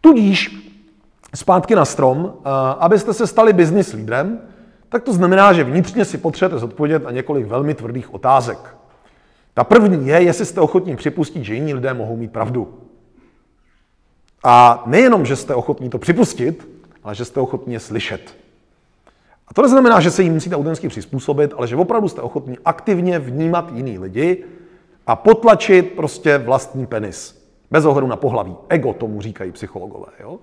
Tudíž 0.00 0.63
zpátky 1.34 1.74
na 1.74 1.84
strom, 1.84 2.34
abyste 2.78 3.14
se 3.14 3.26
stali 3.26 3.52
business 3.52 3.92
lídrem, 3.92 4.40
tak 4.88 5.02
to 5.02 5.12
znamená, 5.12 5.52
že 5.52 5.64
vnitřně 5.64 6.04
si 6.04 6.18
potřebujete 6.18 6.58
zodpovědět 6.58 7.04
na 7.04 7.10
několik 7.10 7.46
velmi 7.46 7.74
tvrdých 7.74 8.14
otázek. 8.14 8.58
Ta 9.54 9.64
první 9.64 10.08
je, 10.08 10.22
jestli 10.22 10.46
jste 10.46 10.60
ochotní 10.60 10.96
připustit, 10.96 11.44
že 11.44 11.54
jiní 11.54 11.74
lidé 11.74 11.94
mohou 11.94 12.16
mít 12.16 12.32
pravdu. 12.32 12.74
A 14.44 14.82
nejenom, 14.86 15.26
že 15.26 15.36
jste 15.36 15.54
ochotní 15.54 15.90
to 15.90 15.98
připustit, 15.98 16.68
ale 17.04 17.14
že 17.14 17.24
jste 17.24 17.40
ochotní 17.40 17.72
je 17.72 17.80
slyšet. 17.80 18.36
A 19.48 19.54
to 19.54 19.62
neznamená, 19.62 20.00
že 20.00 20.10
se 20.10 20.22
jim 20.22 20.34
musíte 20.34 20.56
autenticky 20.56 20.88
přizpůsobit, 20.88 21.54
ale 21.56 21.66
že 21.66 21.76
opravdu 21.76 22.08
jste 22.08 22.20
ochotní 22.20 22.58
aktivně 22.64 23.18
vnímat 23.18 23.72
jiný 23.72 23.98
lidi 23.98 24.44
a 25.06 25.16
potlačit 25.16 25.92
prostě 25.92 26.38
vlastní 26.38 26.86
penis. 26.86 27.48
Bez 27.70 27.84
ohledu 27.84 28.06
na 28.06 28.16
pohlaví. 28.16 28.56
Ego 28.68 28.92
tomu 28.92 29.20
říkají 29.20 29.52
psychologové. 29.52 30.06
Jo? 30.20 30.38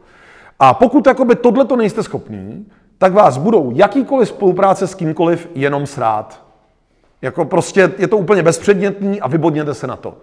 A 0.63 0.73
pokud 0.73 1.07
jakoby 1.07 1.35
tohle 1.35 1.65
nejste 1.77 2.03
schopní, 2.03 2.65
tak 2.97 3.13
vás 3.13 3.37
budou 3.37 3.71
jakýkoliv 3.75 4.27
spolupráce 4.27 4.87
s 4.87 4.95
kýmkoliv 4.95 5.49
jenom 5.55 5.87
srát. 5.87 6.43
Jako 7.21 7.45
prostě 7.45 7.91
je 7.97 8.07
to 8.07 8.17
úplně 8.17 8.43
bezpředmětný 8.43 9.21
a 9.21 9.27
vybodněte 9.27 9.73
se 9.73 9.87
na 9.87 9.95
to. 9.95 10.17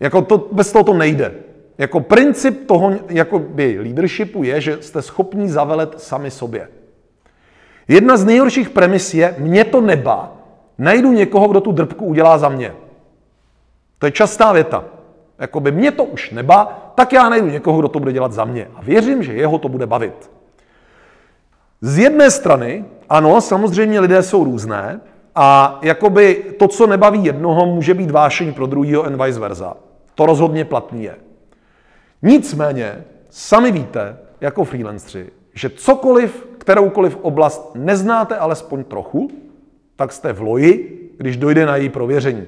Jako 0.00 0.22
to, 0.22 0.48
bez 0.52 0.72
toho 0.72 0.84
to 0.84 0.94
nejde. 0.94 1.34
Jako 1.78 2.00
princip 2.00 2.66
toho 2.66 2.92
jakoby 3.08 3.78
leadershipu 3.80 4.42
je, 4.42 4.60
že 4.60 4.78
jste 4.80 5.02
schopní 5.02 5.48
zavelet 5.48 6.00
sami 6.00 6.30
sobě. 6.30 6.68
Jedna 7.88 8.16
z 8.16 8.24
nejhorších 8.24 8.70
premis 8.70 9.14
je, 9.14 9.34
mě 9.38 9.64
to 9.64 9.80
neba, 9.80 10.32
najdu 10.78 11.12
někoho, 11.12 11.48
kdo 11.48 11.60
tu 11.60 11.72
drbku 11.72 12.04
udělá 12.04 12.38
za 12.38 12.48
mě. 12.48 12.72
To 13.98 14.06
je 14.06 14.12
častá 14.12 14.52
věta. 14.52 14.84
Jakoby 15.40 15.72
mě 15.72 15.90
to 15.90 16.04
už 16.04 16.30
neba, 16.30 16.92
tak 16.94 17.12
já 17.12 17.28
najdu 17.28 17.46
někoho, 17.46 17.78
kdo 17.78 17.88
to 17.88 17.98
bude 17.98 18.12
dělat 18.12 18.32
za 18.32 18.44
mě. 18.44 18.68
A 18.74 18.82
věřím, 18.82 19.22
že 19.22 19.32
jeho 19.32 19.58
to 19.58 19.68
bude 19.68 19.86
bavit. 19.86 20.30
Z 21.80 21.98
jedné 21.98 22.30
strany, 22.30 22.84
ano, 23.08 23.40
samozřejmě 23.40 24.00
lidé 24.00 24.22
jsou 24.22 24.44
různé 24.44 25.00
a 25.34 25.78
jakoby 25.82 26.44
to, 26.58 26.68
co 26.68 26.86
nebaví 26.86 27.24
jednoho, 27.24 27.66
může 27.66 27.94
být 27.94 28.10
vášeň 28.10 28.54
pro 28.54 28.66
druhého 28.66 29.04
and 29.04 29.22
vice 29.22 29.40
versa. 29.40 29.76
To 30.14 30.26
rozhodně 30.26 30.64
platný 30.64 31.04
je. 31.04 31.16
Nicméně, 32.22 33.04
sami 33.28 33.72
víte, 33.72 34.18
jako 34.40 34.64
freelancři, 34.64 35.30
že 35.54 35.70
cokoliv, 35.70 36.46
kteroukoliv 36.58 37.18
oblast 37.22 37.70
neznáte 37.74 38.36
alespoň 38.36 38.84
trochu, 38.84 39.30
tak 39.96 40.12
jste 40.12 40.32
v 40.32 40.40
loji, 40.40 40.96
když 41.18 41.36
dojde 41.36 41.66
na 41.66 41.76
její 41.76 41.88
prověření. 41.88 42.46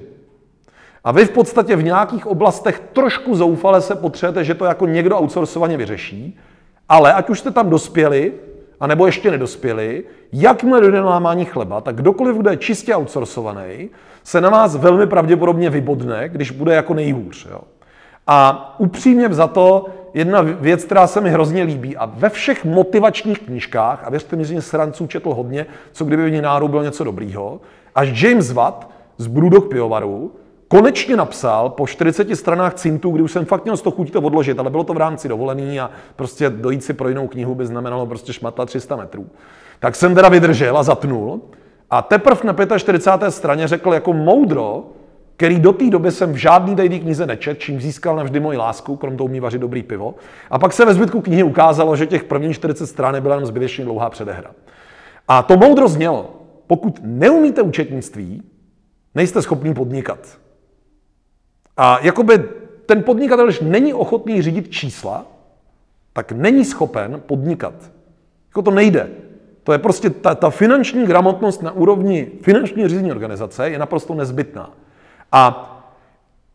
A 1.03 1.11
vy 1.11 1.25
v 1.25 1.29
podstatě 1.29 1.75
v 1.75 1.83
nějakých 1.83 2.27
oblastech 2.27 2.81
trošku 2.93 3.35
zoufale 3.35 3.81
se 3.81 3.95
potřebujete, 3.95 4.43
že 4.43 4.53
to 4.53 4.65
jako 4.65 4.87
někdo 4.87 5.19
outsourcovaně 5.19 5.77
vyřeší, 5.77 6.37
ale 6.89 7.13
ať 7.13 7.29
už 7.29 7.39
jste 7.39 7.51
tam 7.51 7.69
dospěli, 7.69 8.33
anebo 8.79 9.05
ještě 9.05 9.31
nedospěli, 9.31 10.03
jakmile 10.33 10.81
dojde 10.81 10.97
na 10.97 11.05
lámání 11.05 11.45
chleba, 11.45 11.81
tak 11.81 11.95
kdokoliv, 11.95 12.37
kdo 12.37 12.49
je 12.49 12.57
čistě 12.57 12.95
outsourcovaný, 12.95 13.89
se 14.23 14.41
na 14.41 14.49
vás 14.49 14.75
velmi 14.75 15.07
pravděpodobně 15.07 15.69
vybodne, 15.69 16.29
když 16.29 16.51
bude 16.51 16.73
jako 16.73 16.93
nejhůř. 16.93 17.47
Jo. 17.51 17.59
A 18.27 18.75
upřímně 18.79 19.33
za 19.33 19.47
to, 19.47 19.85
jedna 20.13 20.41
věc, 20.41 20.83
která 20.83 21.07
se 21.07 21.21
mi 21.21 21.29
hrozně 21.29 21.63
líbí 21.63 21.97
a 21.97 22.05
ve 22.05 22.29
všech 22.29 22.65
motivačních 22.65 23.39
knížkách, 23.39 24.03
a 24.03 24.09
věřte 24.09 24.35
mi, 24.35 24.45
že 24.45 24.61
sranců 24.61 25.07
četl 25.07 25.33
hodně, 25.33 25.65
co 25.91 26.05
kdyby 26.05 26.29
v 26.29 26.41
náhodou 26.41 26.67
bylo 26.67 26.83
něco 26.83 27.03
dobrýho, 27.03 27.61
až 27.95 28.21
James 28.21 28.51
Watt 28.51 28.87
z 29.17 29.27
Brewdog 29.27 29.69
pivovaru 29.69 30.31
konečně 30.73 31.15
napsal 31.15 31.69
po 31.69 31.87
40 31.87 32.35
stranách 32.35 32.73
cintu, 32.73 33.11
kdy 33.11 33.23
už 33.23 33.31
jsem 33.31 33.45
fakt 33.45 33.63
měl 33.63 33.77
z 33.77 33.81
toho 33.81 33.95
chuť 33.95 34.11
to 34.11 34.21
odložit, 34.21 34.59
ale 34.59 34.69
bylo 34.69 34.83
to 34.83 34.93
v 34.93 34.97
rámci 34.97 35.27
dovolený 35.27 35.79
a 35.79 35.91
prostě 36.15 36.49
dojít 36.49 36.83
si 36.83 36.93
pro 36.93 37.09
jinou 37.09 37.27
knihu 37.27 37.55
by 37.55 37.65
znamenalo 37.65 38.05
prostě 38.05 38.33
šmatla 38.33 38.65
300 38.65 38.95
metrů. 38.95 39.27
Tak 39.79 39.95
jsem 39.95 40.15
teda 40.15 40.29
vydržel 40.29 40.77
a 40.77 40.83
zatnul 40.83 41.41
a 41.89 42.01
teprve 42.01 42.41
na 42.43 42.77
45. 42.77 43.31
straně 43.31 43.67
řekl 43.67 43.93
jako 43.93 44.13
moudro, 44.13 44.85
který 45.35 45.59
do 45.59 45.73
té 45.73 45.89
doby 45.89 46.11
jsem 46.11 46.33
v 46.33 46.35
žádný 46.35 46.75
té 46.75 46.89
knize 46.89 47.25
nečet, 47.25 47.59
čím 47.59 47.81
získal 47.81 48.15
navždy 48.15 48.39
moji 48.39 48.57
lásku, 48.57 48.95
krom 48.95 49.17
toho 49.17 49.25
umí 49.25 49.39
vařit 49.39 49.61
dobrý 49.61 49.83
pivo. 49.83 50.15
A 50.49 50.59
pak 50.59 50.73
se 50.73 50.85
ve 50.85 50.93
zbytku 50.93 51.21
knihy 51.21 51.43
ukázalo, 51.43 51.95
že 51.95 52.05
těch 52.05 52.23
prvních 52.23 52.55
40 52.55 52.87
stran 52.87 53.21
byla 53.21 53.35
jenom 53.35 53.47
zbytečně 53.47 53.85
dlouhá 53.85 54.09
předehra. 54.09 54.51
A 55.27 55.43
to 55.43 55.57
moudro 55.57 55.87
znělo, 55.87 56.41
pokud 56.67 56.99
neumíte 57.03 57.61
účetnictví, 57.61 58.43
nejste 59.15 59.41
schopný 59.41 59.73
podnikat. 59.73 60.43
A 61.77 61.99
jakoby 62.01 62.43
ten 62.85 63.03
podnikatel, 63.03 63.45
když 63.45 63.59
není 63.59 63.93
ochotný 63.93 64.41
řídit 64.41 64.71
čísla, 64.71 65.25
tak 66.13 66.31
není 66.31 66.65
schopen 66.65 67.21
podnikat. 67.25 67.73
Jako 68.49 68.61
to 68.61 68.71
nejde. 68.71 69.09
To 69.63 69.71
je 69.71 69.77
prostě 69.77 70.09
ta, 70.09 70.35
ta 70.35 70.49
finanční 70.49 71.05
gramotnost 71.05 71.61
na 71.61 71.71
úrovni 71.71 72.31
finanční 72.41 72.87
řízení 72.87 73.11
organizace 73.11 73.69
je 73.69 73.79
naprosto 73.79 74.13
nezbytná. 74.13 74.73
A 75.31 75.69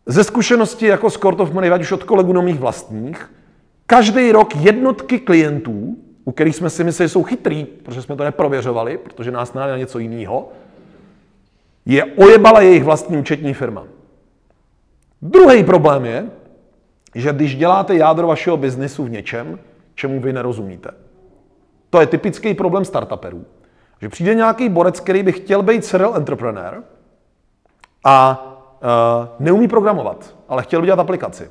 ze 0.06 0.24
zkušenosti 0.24 0.86
jako 0.86 1.10
z 1.10 1.16
Court 1.16 1.40
of 1.40 1.52
Money, 1.52 1.80
už 1.80 1.92
od 1.92 2.04
kolegů 2.04 2.32
no 2.32 2.42
mých 2.42 2.58
vlastních, 2.58 3.30
každý 3.86 4.32
rok 4.32 4.56
jednotky 4.56 5.18
klientů, 5.18 5.96
u 6.24 6.32
kterých 6.32 6.56
jsme 6.56 6.70
si 6.70 6.84
mysleli, 6.84 7.08
že 7.08 7.12
jsou 7.12 7.22
chytrý, 7.22 7.64
protože 7.64 8.02
jsme 8.02 8.16
to 8.16 8.24
neprověřovali, 8.24 8.98
protože 8.98 9.30
nás 9.30 9.54
náli 9.54 9.70
na 9.70 9.78
něco 9.78 9.98
jiného, 9.98 10.52
je 11.86 12.04
ojebala 12.04 12.60
jejich 12.60 12.84
vlastní 12.84 13.18
účetní 13.18 13.54
firma. 13.54 13.84
Druhý 15.22 15.64
problém 15.64 16.04
je, 16.04 16.26
že 17.14 17.32
když 17.32 17.56
děláte 17.56 17.94
jádro 17.96 18.26
vašeho 18.26 18.56
biznisu 18.56 19.04
v 19.04 19.10
něčem, 19.10 19.58
čemu 19.94 20.20
vy 20.20 20.32
nerozumíte. 20.32 20.90
To 21.90 22.00
je 22.00 22.06
typický 22.06 22.54
problém 22.54 22.84
startuperů. 22.84 23.44
Že 24.00 24.08
přijde 24.08 24.34
nějaký 24.34 24.68
borec, 24.68 25.00
který 25.00 25.22
by 25.22 25.32
chtěl 25.32 25.62
být 25.62 25.84
serial 25.84 26.16
entrepreneur 26.16 26.82
a 28.04 28.44
uh, 28.82 29.28
neumí 29.38 29.68
programovat, 29.68 30.36
ale 30.48 30.62
chtěl 30.62 30.80
by 30.80 30.86
dělat 30.86 31.00
aplikaci. 31.00 31.50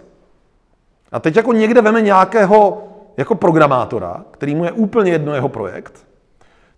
A 1.12 1.20
teď 1.20 1.36
jako 1.36 1.54
někde 1.54 1.82
veme 1.82 2.02
nějakého 2.02 2.84
jako 3.18 3.36
programátora, 3.36 4.26
který 4.32 4.56
mu 4.56 4.66
je 4.66 4.72
úplně 4.72 5.12
jedno 5.12 5.34
jeho 5.34 5.50
projekt, 5.50 6.08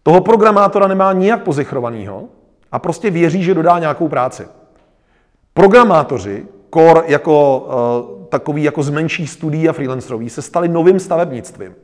toho 0.03 0.21
programátora 0.21 0.87
nemá 0.87 1.13
nijak 1.13 1.43
pozichrovanýho 1.43 2.23
a 2.71 2.79
prostě 2.79 3.09
věří, 3.09 3.43
že 3.43 3.53
dodá 3.53 3.79
nějakou 3.79 4.07
práci. 4.07 4.47
Programátoři, 5.53 6.47
kor 6.69 7.03
jako 7.07 7.59
uh, 7.59 8.25
takový 8.29 8.63
jako 8.63 8.83
z 8.83 8.89
menších 8.89 9.29
studií 9.29 9.69
a 9.69 9.73
freelancerový, 9.73 10.29
se 10.29 10.41
stali 10.41 10.67
novým 10.67 10.99
stavebnictvím. 10.99 11.75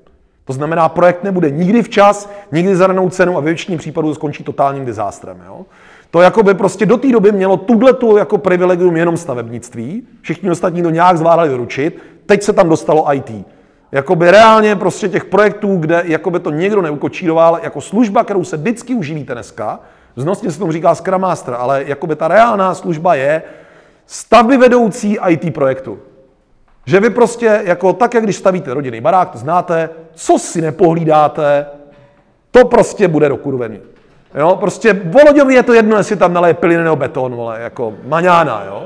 To 0.45 0.53
znamená, 0.53 0.89
projekt 0.89 1.23
nebude 1.23 1.49
nikdy 1.49 1.83
včas, 1.83 2.29
nikdy 2.51 2.75
za 2.75 2.87
danou 2.87 3.09
cenu 3.09 3.37
a 3.37 3.39
ve 3.39 3.45
většině 3.45 3.77
případů 3.77 4.13
skončí 4.13 4.43
totálním 4.43 4.85
dizástrem. 4.85 5.43
Jo? 5.47 5.65
To 6.11 6.21
jako 6.21 6.43
by 6.43 6.53
prostě 6.53 6.85
do 6.85 6.97
té 6.97 7.11
doby 7.11 7.31
mělo 7.31 7.57
tuhle 7.57 7.93
tu 7.93 8.17
jako 8.17 8.37
privilegium 8.37 8.97
jenom 8.97 9.17
stavebnictví, 9.17 10.03
všichni 10.21 10.51
ostatní 10.51 10.83
to 10.83 10.89
nějak 10.89 11.17
zvládali 11.17 11.49
doručit, 11.49 12.01
teď 12.25 12.43
se 12.43 12.53
tam 12.53 12.69
dostalo 12.69 13.13
IT. 13.13 13.31
Jakoby 13.91 14.31
reálně 14.31 14.75
prostě 14.75 15.09
těch 15.09 15.25
projektů, 15.25 15.77
kde 15.77 16.03
jakoby 16.05 16.39
to 16.39 16.51
někdo 16.51 16.81
neukočíroval, 16.81 17.59
jako 17.63 17.81
služba, 17.81 18.23
kterou 18.23 18.43
se 18.43 18.57
vždycky 18.57 18.95
užívíte 18.95 19.33
dneska, 19.33 19.79
znosně 20.15 20.51
se 20.51 20.59
tomu 20.59 20.71
říká 20.71 20.95
Scrum 20.95 21.21
Master, 21.21 21.55
ale 21.57 21.83
jakoby 21.87 22.15
ta 22.15 22.27
reálná 22.27 22.73
služba 22.73 23.15
je 23.15 23.41
stavby 24.05 24.57
vedoucí 24.57 25.17
IT 25.27 25.53
projektu. 25.53 25.99
Že 26.85 26.99
vy 26.99 27.09
prostě, 27.09 27.61
jako 27.65 27.93
tak, 27.93 28.13
jak 28.13 28.23
když 28.23 28.35
stavíte 28.35 28.73
rodinný 28.73 29.01
barák, 29.01 29.29
to 29.29 29.37
znáte, 29.37 29.89
co 30.13 30.39
si 30.39 30.61
nepohlídáte, 30.61 31.65
to 32.51 32.65
prostě 32.65 33.07
bude 33.07 33.29
dokurvený. 33.29 33.79
Jo, 34.35 34.57
prostě 34.59 34.93
Voloďovi 34.93 35.53
je 35.53 35.63
to 35.63 35.73
jedno, 35.73 35.97
jestli 35.97 36.15
tam 36.15 36.33
naleje 36.33 36.53
piliny 36.53 36.83
nebo 36.83 36.95
beton, 36.95 37.35
vole, 37.35 37.61
jako 37.61 37.93
maňána, 38.03 38.63
jo. 38.67 38.83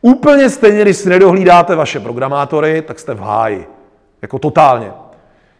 Úplně 0.00 0.50
stejně, 0.50 0.82
když 0.82 0.96
si 0.96 1.08
nedohlídáte 1.08 1.74
vaše 1.74 2.00
programátory, 2.00 2.82
tak 2.82 2.98
jste 2.98 3.14
v 3.14 3.20
háji. 3.20 3.66
Jako 4.22 4.38
totálně. 4.38 4.92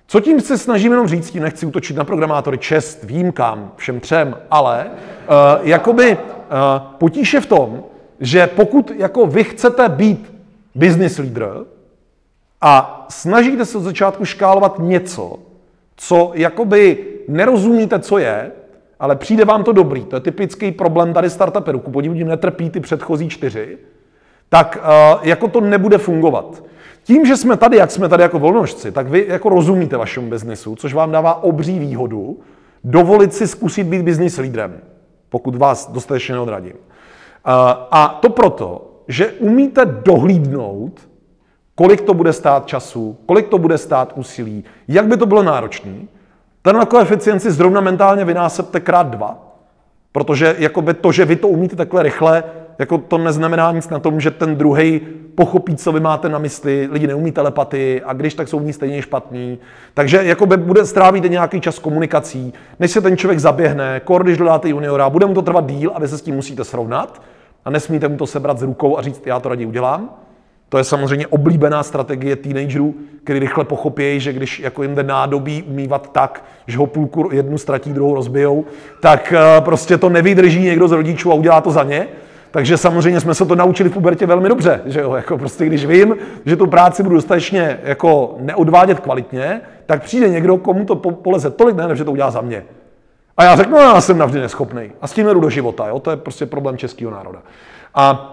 Co 0.07 0.21
tím 0.21 0.41
se 0.41 0.59
snažím 0.59 0.93
jenom 0.93 1.09
říct, 1.09 1.31
tím 1.31 1.43
nechci 1.43 1.67
útočit 1.67 1.97
na 1.97 2.05
programátory, 2.05 2.59
čest, 2.59 3.05
výjimkám, 3.05 3.73
všem 3.77 4.01
třem, 4.01 4.37
ale 4.51 4.87
uh, 4.87 5.69
jakoby 5.69 6.17
uh, 6.17 6.19
potíž 6.99 7.35
je 7.35 7.41
v 7.41 7.47
tom, 7.47 7.85
že 8.25 8.47
pokud 8.47 8.91
jako 8.97 9.27
vy 9.27 9.45
chcete 9.45 9.89
být 9.89 10.35
business 10.75 11.19
leader 11.19 11.53
a 12.61 13.07
snažíte 13.09 13.65
se 13.65 13.79
od 13.79 13.81
začátku 13.81 14.25
škálovat 14.25 14.79
něco, 14.79 15.39
co 15.97 16.31
jakoby 16.35 16.99
nerozumíte, 17.29 17.99
co 17.99 18.19
je, 18.19 18.53
ale 19.01 19.17
přijde 19.17 19.45
vám 19.45 19.65
to 19.65 19.73
dobrý, 19.73 20.05
to 20.05 20.17
je 20.17 20.21
typický 20.21 20.73
problém 20.73 21.13
tady 21.13 21.31
startuperů, 21.31 21.79
ku 21.79 21.91
podivu 21.91 22.15
netrpí 22.15 22.71
ty 22.71 22.81
předchozí 22.81 23.29
čtyři, 23.29 23.79
tak 24.49 24.79
uh, 24.81 25.27
jako 25.29 25.49
to 25.49 25.61
nebude 25.61 25.99
fungovat. 25.99 26.65
Tím, 27.03 27.27
že 27.27 27.37
jsme 27.37 27.57
tady, 27.57 27.77
jak 27.77 27.91
jsme 27.91 28.09
tady 28.09 28.23
jako 28.23 28.39
volnožci, 28.39 28.93
tak 28.93 29.09
vy 29.09 29.27
jako 29.29 29.49
rozumíte 29.49 29.97
vašemu 29.97 30.29
biznesu, 30.31 30.77
což 30.77 30.95
vám 30.95 31.11
dává 31.11 31.43
obří 31.43 31.79
výhodu 31.79 32.41
dovolit 32.85 33.35
si 33.35 33.49
zkusit 33.49 33.87
být 33.87 34.03
business 34.03 34.39
lídrem, 34.39 34.81
pokud 35.29 35.57
vás 35.57 35.91
dostatečně 35.93 36.35
neodradím. 36.35 36.75
A 37.91 38.19
to 38.23 38.29
proto, 38.29 38.91
že 39.09 39.33
umíte 39.33 39.85
dohlídnout, 39.85 41.01
kolik 41.75 42.01
to 42.01 42.15
bude 42.15 42.33
stát 42.33 42.67
času, 42.67 43.17
kolik 43.27 43.49
to 43.49 43.59
bude 43.59 43.79
stát 43.79 44.13
úsilí, 44.17 44.65
jak 44.89 45.07
by 45.07 45.17
to 45.17 45.27
bylo 45.27 45.43
náročné, 45.43 45.95
ten 46.63 46.77
na 46.77 46.85
koeficienci 46.85 47.51
zrovna 47.51 47.81
mentálně 47.81 48.25
vynásobte 48.25 48.81
krát 48.81 49.07
dva. 49.07 49.57
Protože 50.13 50.57
jakoby 50.59 50.95
to, 50.95 51.13
že 51.13 51.25
vy 51.25 51.37
to 51.37 51.49
umíte 51.49 51.77
takhle 51.77 52.03
rychle, 52.03 52.45
jako 52.79 52.99
to 52.99 53.19
neznamená 53.19 53.73
nic 53.73 53.89
na 53.89 53.99
tom, 53.99 54.21
že 54.21 54.31
ten 54.31 54.57
druhý 54.57 55.01
pochopí, 55.35 55.77
co 55.77 55.93
vy 55.93 56.01
máte 56.01 56.29
na 56.29 56.39
mysli, 56.39 56.89
lidi 56.93 57.07
neumí 57.07 57.33
telepatii 57.33 58.03
a 58.03 58.13
když 58.13 58.35
tak 58.35 58.49
jsou 58.49 58.59
v 58.59 58.65
ní 58.65 58.73
stejně 58.73 59.03
špatní. 59.03 59.59
Takže 59.95 60.21
jakoby 60.23 60.57
bude 60.57 60.87
strávíte 60.87 61.29
nějaký 61.29 61.61
čas 61.61 61.79
komunikací, 61.79 62.55
než 62.81 62.91
se 62.91 63.01
ten 63.01 63.17
člověk 63.17 63.39
zaběhne, 63.39 64.01
kor, 64.05 64.25
když 64.25 64.39
dodáte 64.39 64.69
juniora, 64.69 65.11
bude 65.11 65.27
mu 65.27 65.35
to 65.35 65.43
trvat 65.43 65.67
díl 65.67 65.93
a 65.95 66.01
vy 66.01 66.09
se 66.09 66.19
s 66.19 66.23
tím 66.23 66.35
musíte 66.35 66.65
srovnat 66.65 67.23
a 67.65 67.71
nesmíte 67.71 68.09
mu 68.09 68.17
to 68.17 68.27
sebrat 68.27 68.59
z 68.59 68.63
rukou 68.63 68.99
a 68.99 69.03
říct, 69.03 69.27
já 69.27 69.41
to 69.41 69.49
raději 69.49 69.67
udělám. 69.67 70.11
To 70.69 70.79
je 70.79 70.85
samozřejmě 70.85 71.27
oblíbená 71.27 71.83
strategie 71.83 72.37
teenagerů, 72.37 72.95
který 73.25 73.39
rychle 73.39 73.65
pochopí, 73.65 74.21
že 74.21 74.33
když 74.33 74.61
jako 74.61 74.83
jim 74.83 74.95
jde 74.95 75.03
nádobí 75.03 75.63
umývat 75.63 76.13
tak, 76.13 76.45
že 76.67 76.79
ho 76.79 76.87
půlku 76.87 77.29
jednu 77.33 77.59
ztratí, 77.59 77.93
druhou 77.93 78.15
rozbijou, 78.15 78.65
tak 79.01 79.33
eh, 79.37 79.61
prostě 79.61 79.99
to 79.99 80.09
nevydrží 80.09 80.63
někdo 80.63 80.89
z 80.89 80.93
rodičů 80.93 81.33
a 81.33 81.35
udělá 81.35 81.61
to 81.61 81.71
za 81.71 81.83
ně. 81.83 82.09
Takže 82.51 82.77
samozřejmě 82.77 83.21
jsme 83.21 83.35
se 83.35 83.47
to 83.47 83.55
naučili 83.55 83.89
v 83.89 83.93
pubertě 83.93 84.27
velmi 84.27 84.49
dobře, 84.49 84.81
že 84.87 85.01
jo, 85.01 85.15
jako 85.15 85.39
prostě 85.39 85.67
když 85.67 85.87
vím, 85.87 86.17
že 86.47 86.57
tu 86.57 86.67
práci 86.67 87.03
budu 87.03 87.15
dostatečně 87.15 87.81
jako 87.85 88.37
neodvádět 88.41 89.01
kvalitně, 89.01 89.61
tak 89.87 90.03
přijde 90.03 90.29
někdo, 90.29 90.57
komu 90.57 90.85
to 90.85 90.97
poleze 90.97 91.51
tolik, 91.51 91.77
ne, 91.77 91.97
že 91.97 92.05
to 92.05 92.13
udělá 92.13 92.31
za 92.31 92.41
mě. 92.41 92.65
A 93.37 93.45
já 93.45 93.57
řeknu, 93.57 93.77
no, 93.77 93.83
já 93.83 94.01
jsem 94.01 94.19
navždy 94.19 94.41
neschopný. 94.41 94.93
A 95.01 95.07
s 95.07 95.13
tím 95.13 95.27
jdu 95.27 95.41
do 95.41 95.51
života, 95.51 95.89
jo? 95.89 95.99
to 95.99 96.11
je 96.11 96.17
prostě 96.17 96.47
problém 96.47 96.77
českého 96.77 97.11
národa. 97.11 97.43
A 97.95 98.31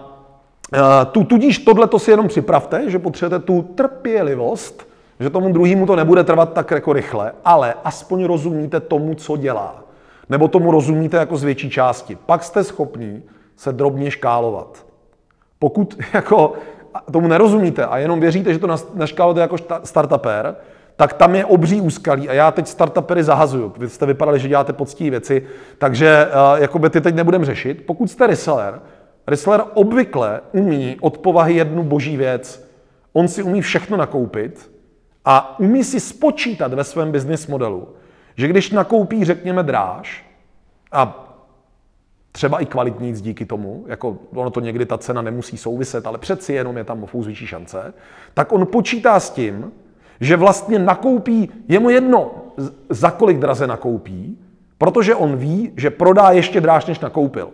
tu, 1.12 1.24
tudíž 1.24 1.58
tohle 1.58 1.86
to 1.86 1.98
si 1.98 2.10
jenom 2.10 2.28
připravte, 2.28 2.90
že 2.90 2.98
potřebujete 2.98 3.46
tu 3.46 3.62
trpělivost, 3.62 4.88
že 5.20 5.30
tomu 5.30 5.52
druhému 5.52 5.86
to 5.86 5.96
nebude 5.96 6.24
trvat 6.24 6.52
tak 6.52 6.70
jako 6.70 6.92
rychle, 6.92 7.32
ale 7.44 7.74
aspoň 7.84 8.24
rozumíte 8.24 8.80
tomu, 8.80 9.14
co 9.14 9.36
dělá. 9.36 9.82
Nebo 10.28 10.48
tomu 10.48 10.70
rozumíte 10.70 11.16
jako 11.16 11.36
z 11.36 11.44
větší 11.44 11.70
části. 11.70 12.18
Pak 12.26 12.44
jste 12.44 12.64
schopní 12.64 13.22
se 13.56 13.72
drobně 13.72 14.10
škálovat. 14.10 14.86
Pokud 15.58 15.98
jako 16.12 16.52
tomu 17.12 17.28
nerozumíte 17.28 17.86
a 17.86 17.98
jenom 17.98 18.20
věříte, 18.20 18.52
že 18.52 18.58
to 18.58 18.76
naškálujete 18.94 19.40
jako 19.40 19.56
startuper, 19.84 20.56
tak 21.02 21.12
tam 21.12 21.34
je 21.34 21.44
obří 21.44 21.80
úskalí 21.80 22.28
a 22.28 22.32
já 22.32 22.50
teď 22.50 22.66
startupery 22.66 23.24
zahazuju. 23.24 23.72
Vy 23.78 23.88
jste 23.88 24.06
vypadali, 24.06 24.38
že 24.38 24.48
děláte 24.48 24.72
poctivé 24.72 25.10
věci, 25.10 25.46
takže 25.78 26.26
uh, 26.26 26.62
jakoby 26.62 26.90
ty 26.90 27.00
teď 27.00 27.14
nebudem 27.14 27.44
řešit. 27.44 27.82
Pokud 27.86 28.10
jste 28.10 28.26
reseller, 28.26 28.80
Rissler 29.26 29.64
obvykle 29.74 30.40
umí 30.52 30.96
od 31.00 31.18
povahy 31.18 31.54
jednu 31.54 31.82
boží 31.82 32.16
věc. 32.16 32.68
On 33.12 33.28
si 33.28 33.42
umí 33.42 33.60
všechno 33.60 33.96
nakoupit 33.96 34.70
a 35.24 35.58
umí 35.58 35.84
si 35.84 36.00
spočítat 36.00 36.74
ve 36.74 36.84
svém 36.84 37.12
business 37.12 37.46
modelu, 37.46 37.88
že 38.36 38.48
když 38.48 38.70
nakoupí, 38.70 39.24
řekněme, 39.24 39.62
dráž 39.62 40.26
a 40.92 41.28
třeba 42.32 42.60
i 42.60 42.66
kvalitní 42.66 43.12
díky 43.12 43.44
tomu, 43.44 43.84
jako 43.86 44.18
ono 44.34 44.50
to 44.50 44.60
někdy 44.60 44.86
ta 44.86 44.98
cena 44.98 45.22
nemusí 45.22 45.56
souviset, 45.56 46.06
ale 46.06 46.18
přeci 46.18 46.52
jenom 46.52 46.76
je 46.76 46.84
tam 46.84 47.04
o 47.04 47.22
šance, 47.32 47.94
tak 48.34 48.52
on 48.52 48.66
počítá 48.66 49.20
s 49.20 49.30
tím, 49.30 49.72
že 50.20 50.36
vlastně 50.36 50.78
nakoupí, 50.78 51.50
je 51.68 51.78
mu 51.78 51.90
jedno, 51.90 52.30
za 52.88 53.10
kolik 53.10 53.38
draze 53.38 53.66
nakoupí, 53.66 54.38
protože 54.78 55.14
on 55.14 55.36
ví, 55.36 55.72
že 55.76 55.90
prodá 55.90 56.30
ještě 56.30 56.60
dráž, 56.60 56.86
než 56.86 57.00
nakoupil. 57.00 57.48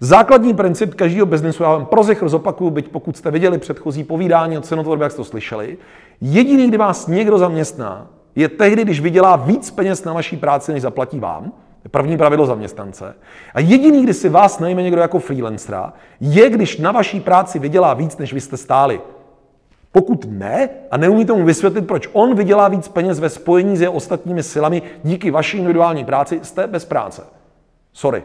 Základní 0.00 0.54
princip 0.54 0.94
každého 0.94 1.26
biznesu, 1.26 1.62
já 1.62 1.68
vám 1.68 1.86
pro 1.86 2.02
zichr 2.02 2.28
zopakuju, 2.28 2.70
byť 2.70 2.88
pokud 2.88 3.16
jste 3.16 3.30
viděli 3.30 3.58
předchozí 3.58 4.04
povídání 4.04 4.58
o 4.58 4.60
cenotvorbě, 4.60 5.04
jak 5.04 5.12
jste 5.12 5.16
to 5.16 5.24
slyšeli, 5.24 5.78
jediný, 6.20 6.68
kdy 6.68 6.76
vás 6.76 7.06
někdo 7.06 7.38
zaměstná, 7.38 8.06
je 8.34 8.48
tehdy, 8.48 8.84
když 8.84 9.00
vydělá 9.00 9.36
víc 9.36 9.70
peněz 9.70 10.04
na 10.04 10.12
vaší 10.12 10.36
práci, 10.36 10.72
než 10.72 10.82
zaplatí 10.82 11.20
vám. 11.20 11.52
První 11.90 12.16
pravidlo 12.16 12.46
zaměstnance. 12.46 13.14
A 13.54 13.60
jediný, 13.60 14.02
kdy 14.02 14.14
si 14.14 14.28
vás 14.28 14.58
najme 14.58 14.82
někdo 14.82 15.00
jako 15.00 15.18
freelancera, 15.18 15.92
je, 16.20 16.50
když 16.50 16.78
na 16.78 16.92
vaší 16.92 17.20
práci 17.20 17.58
vydělá 17.58 17.94
víc, 17.94 18.16
než 18.16 18.32
vy 18.32 18.40
jste 18.40 18.56
stáli. 18.56 19.00
Pokud 19.96 20.26
ne 20.28 20.68
a 20.90 20.96
neumíte 20.96 21.32
mu 21.32 21.44
vysvětlit, 21.44 21.86
proč 21.86 22.08
on 22.12 22.34
vydělá 22.34 22.68
víc 22.68 22.88
peněz 22.88 23.20
ve 23.20 23.28
spojení 23.28 23.76
s 23.76 23.80
jeho 23.80 23.92
ostatními 23.92 24.42
silami 24.42 24.82
díky 25.04 25.30
vaší 25.30 25.56
individuální 25.56 26.04
práci, 26.04 26.40
jste 26.42 26.66
bez 26.66 26.84
práce. 26.84 27.22
Sorry. 27.92 28.22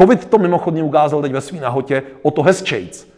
Covid 0.00 0.24
to 0.24 0.38
mimochodně 0.38 0.82
ukázal 0.82 1.22
teď 1.22 1.32
ve 1.32 1.40
svý 1.40 1.60
nahotě 1.60 2.02
o 2.22 2.30
to 2.30 2.42
hezčejc. 2.42 3.08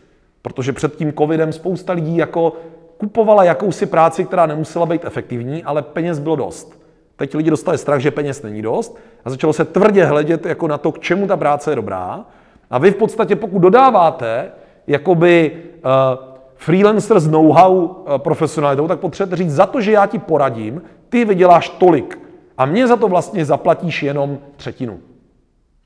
Protože 0.42 0.72
před 0.72 0.96
tím 0.96 1.12
covidem 1.12 1.52
spousta 1.52 1.92
lidí 1.92 2.16
jako 2.16 2.52
kupovala 2.98 3.44
jakousi 3.44 3.86
práci, 3.86 4.24
která 4.24 4.46
nemusela 4.46 4.86
být 4.86 5.04
efektivní, 5.04 5.64
ale 5.64 5.82
peněz 5.82 6.18
bylo 6.18 6.36
dost. 6.36 6.82
Teď 7.16 7.34
lidi 7.34 7.50
dostali 7.50 7.78
strach, 7.78 8.00
že 8.00 8.10
peněz 8.10 8.42
není 8.42 8.62
dost 8.62 8.98
a 9.24 9.30
začalo 9.30 9.52
se 9.52 9.64
tvrdě 9.64 10.04
hledět 10.04 10.46
jako 10.46 10.68
na 10.68 10.78
to, 10.78 10.92
k 10.92 10.98
čemu 10.98 11.26
ta 11.26 11.36
práce 11.36 11.70
je 11.70 11.76
dobrá. 11.76 12.24
A 12.70 12.78
vy 12.78 12.90
v 12.90 12.96
podstatě, 12.96 13.36
pokud 13.36 13.58
dodáváte 13.58 14.50
jakoby 14.86 15.52
uh, 15.84 16.27
freelancer 16.58 17.20
s 17.20 17.28
know-how 17.28 17.74
uh, 17.74 18.18
profesionalitou, 18.18 18.88
tak 18.88 19.00
potřebujete 19.00 19.36
říct, 19.36 19.54
za 19.54 19.66
to, 19.66 19.80
že 19.80 19.92
já 19.92 20.06
ti 20.06 20.18
poradím, 20.18 20.82
ty 21.08 21.24
vyděláš 21.24 21.68
tolik. 21.68 22.18
A 22.58 22.66
mě 22.66 22.86
za 22.86 22.96
to 22.96 23.08
vlastně 23.08 23.44
zaplatíš 23.44 24.02
jenom 24.02 24.38
třetinu. 24.56 24.98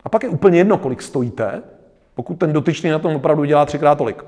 A 0.05 0.09
pak 0.09 0.23
je 0.23 0.29
úplně 0.29 0.59
jedno, 0.59 0.79
kolik 0.79 1.03
stojíte, 1.03 1.63
pokud 2.15 2.35
ten 2.35 2.53
dotyčný 2.53 2.91
na 2.91 2.99
tom 2.99 3.17
opravdu 3.17 3.45
dělá 3.45 3.65
třikrát 3.65 3.95
tolik. 3.99 4.25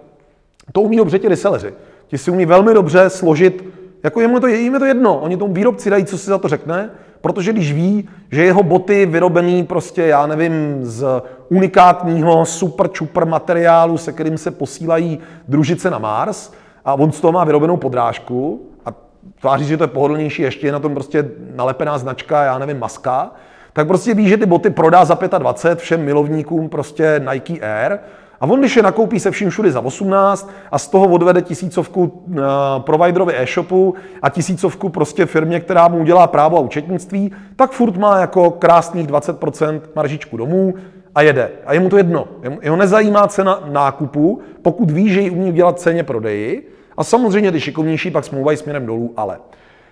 To 0.72 0.80
umí 0.80 0.96
dobře 0.96 1.18
ti 1.18 1.28
reselleři. 1.28 1.74
Ti 2.06 2.18
si 2.18 2.30
umí 2.30 2.46
velmi 2.46 2.74
dobře 2.74 3.10
složit, 3.10 3.64
jako 4.02 4.20
jemu 4.20 4.40
to, 4.40 4.46
jim 4.46 4.74
je 4.74 4.78
to 4.78 4.84
jedno, 4.84 5.20
oni 5.20 5.36
tomu 5.36 5.54
výrobci 5.54 5.90
dají, 5.90 6.04
co 6.04 6.18
si 6.18 6.26
za 6.26 6.38
to 6.38 6.48
řekne, 6.48 6.90
protože 7.24 7.52
když 7.52 7.72
ví, 7.72 8.08
že 8.30 8.44
jeho 8.44 8.62
boty 8.62 9.06
vyrobený 9.06 9.64
prostě, 9.64 10.02
já 10.02 10.26
nevím, 10.26 10.78
z 10.82 11.22
unikátního 11.48 12.44
super 12.44 12.88
čuper 12.88 13.26
materiálu, 13.26 13.98
se 13.98 14.12
kterým 14.12 14.38
se 14.38 14.50
posílají 14.50 15.18
družice 15.48 15.90
na 15.90 15.98
Mars, 15.98 16.52
a 16.84 16.94
on 16.94 17.12
z 17.12 17.20
toho 17.20 17.32
má 17.32 17.44
vyrobenou 17.44 17.76
podrážku 17.76 18.62
a 18.86 18.92
tváří, 19.40 19.64
že 19.64 19.76
to 19.76 19.84
je 19.84 19.88
pohodlnější, 19.88 20.42
ještě 20.42 20.66
je 20.66 20.72
na 20.72 20.78
tom 20.78 20.94
prostě 20.94 21.30
nalepená 21.54 21.98
značka, 21.98 22.44
já 22.44 22.58
nevím, 22.58 22.78
maska, 22.78 23.30
tak 23.72 23.86
prostě 23.86 24.14
ví, 24.14 24.28
že 24.28 24.36
ty 24.36 24.46
boty 24.46 24.70
prodá 24.70 25.04
za 25.04 25.18
25 25.38 25.78
všem 25.78 26.04
milovníkům 26.04 26.68
prostě 26.68 27.24
Nike 27.32 27.60
Air. 27.60 27.98
A 28.44 28.46
on, 28.46 28.60
když 28.60 28.76
je 28.76 28.82
nakoupí 28.82 29.20
se 29.20 29.30
vším 29.30 29.50
všudy 29.50 29.72
za 29.72 29.80
18 29.80 30.50
a 30.70 30.78
z 30.78 30.88
toho 30.88 31.08
odvede 31.08 31.42
tisícovku 31.42 32.02
uh, 32.02 32.36
providerovi 32.78 33.34
e-shopu 33.36 33.94
a 34.22 34.30
tisícovku 34.30 34.88
prostě 34.88 35.26
firmě, 35.26 35.60
která 35.60 35.88
mu 35.88 35.98
udělá 35.98 36.26
právo 36.26 36.56
a 36.56 36.60
účetnictví, 36.60 37.32
tak 37.56 37.72
furt 37.72 37.96
má 37.96 38.20
jako 38.20 38.50
krásných 38.50 39.06
20% 39.06 39.80
maržičku 39.96 40.36
domů 40.36 40.74
a 41.14 41.22
jede. 41.22 41.50
A 41.66 41.74
je 41.74 41.80
mu 41.80 41.88
to 41.88 41.96
jedno. 41.96 42.28
Jeho 42.62 42.76
nezajímá 42.76 43.28
cena 43.28 43.62
nákupu, 43.70 44.40
pokud 44.62 44.90
ví, 44.90 45.08
že 45.08 45.20
ji 45.20 45.30
umí 45.30 45.48
udělat 45.48 45.80
ceně 45.80 46.02
prodeji. 46.02 46.70
A 46.96 47.04
samozřejmě 47.04 47.52
ty 47.52 47.60
šikovnější 47.60 48.10
pak 48.10 48.24
smlouvají 48.24 48.56
směrem 48.56 48.86
dolů, 48.86 49.12
ale. 49.16 49.38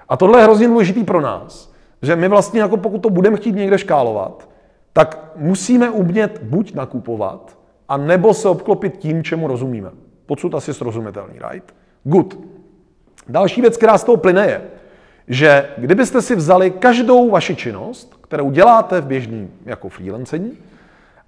A 0.08 0.16
tohle 0.16 0.40
je 0.40 0.44
hrozně 0.44 0.68
důležitý 0.68 1.04
pro 1.04 1.20
nás, 1.20 1.72
že 2.02 2.16
my 2.16 2.28
vlastně 2.28 2.60
jako 2.60 2.76
pokud 2.76 2.98
to 2.98 3.10
budeme 3.10 3.36
chtít 3.36 3.54
někde 3.54 3.78
škálovat, 3.78 4.48
tak 4.92 5.32
musíme 5.36 5.90
umět 5.90 6.40
buď 6.42 6.74
nakupovat, 6.74 7.61
a 7.92 7.96
nebo 7.96 8.34
se 8.34 8.48
obklopit 8.48 8.98
tím, 8.98 9.24
čemu 9.24 9.46
rozumíme. 9.46 9.90
Podsud 10.26 10.54
asi 10.54 10.74
srozumitelný, 10.74 11.34
right? 11.50 11.74
Good. 12.04 12.38
Další 13.28 13.60
věc, 13.60 13.76
která 13.76 13.98
z 13.98 14.04
toho 14.04 14.16
plyne, 14.16 14.46
je, 14.46 14.62
že 15.28 15.68
kdybyste 15.76 16.22
si 16.22 16.36
vzali 16.36 16.70
každou 16.70 17.30
vaši 17.30 17.56
činnost, 17.56 18.18
kterou 18.20 18.50
děláte 18.50 19.00
v 19.00 19.06
běžným 19.06 19.50
jako 19.66 19.88
freelancení, 19.88 20.52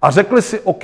a 0.01 0.11
řekli 0.11 0.41
si, 0.41 0.59
OK, 0.59 0.83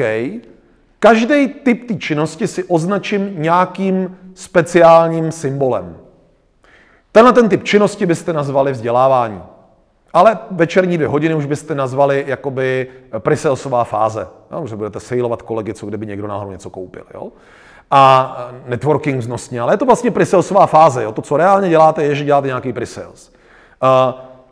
každý 1.00 1.48
typ 1.48 1.88
té 1.88 1.96
činnosti 1.96 2.48
si 2.48 2.64
označím 2.64 3.42
nějakým 3.42 4.18
speciálním 4.34 5.32
symbolem. 5.32 5.98
Tenhle 7.12 7.34
ten 7.34 7.50
typ 7.50 7.64
činnosti 7.64 8.06
byste 8.06 8.34
nazvali 8.34 8.72
vzdělávání. 8.72 9.42
Ale 10.14 10.38
večerní 10.52 10.98
dvě 10.98 11.08
hodiny 11.08 11.36
už 11.36 11.46
byste 11.46 11.76
nazvali 11.76 12.24
jakoby 12.28 12.88
presalesová 13.20 13.84
fáze. 13.84 14.28
No, 14.52 14.68
že 14.68 14.76
budete 14.76 15.00
sailovat 15.00 15.42
kolegy, 15.42 15.74
co 15.74 15.86
kdyby 15.86 16.06
někdo 16.06 16.28
náhodou 16.28 16.52
něco 16.52 16.70
koupil. 16.70 17.04
Jo? 17.14 17.28
A 17.92 18.38
networking 18.68 19.20
vznosně, 19.20 19.62
ale 19.62 19.74
je 19.74 19.78
to 19.78 19.86
vlastně 19.86 20.12
presalesová 20.12 20.68
fáze. 20.68 21.04
Jo? 21.04 21.12
To, 21.12 21.22
co 21.22 21.38
reálně 21.38 21.70
děláte, 21.70 22.04
je, 22.04 22.16
že 22.16 22.26
děláte 22.26 22.48
nějaký 22.48 22.74
presales. 22.74 23.32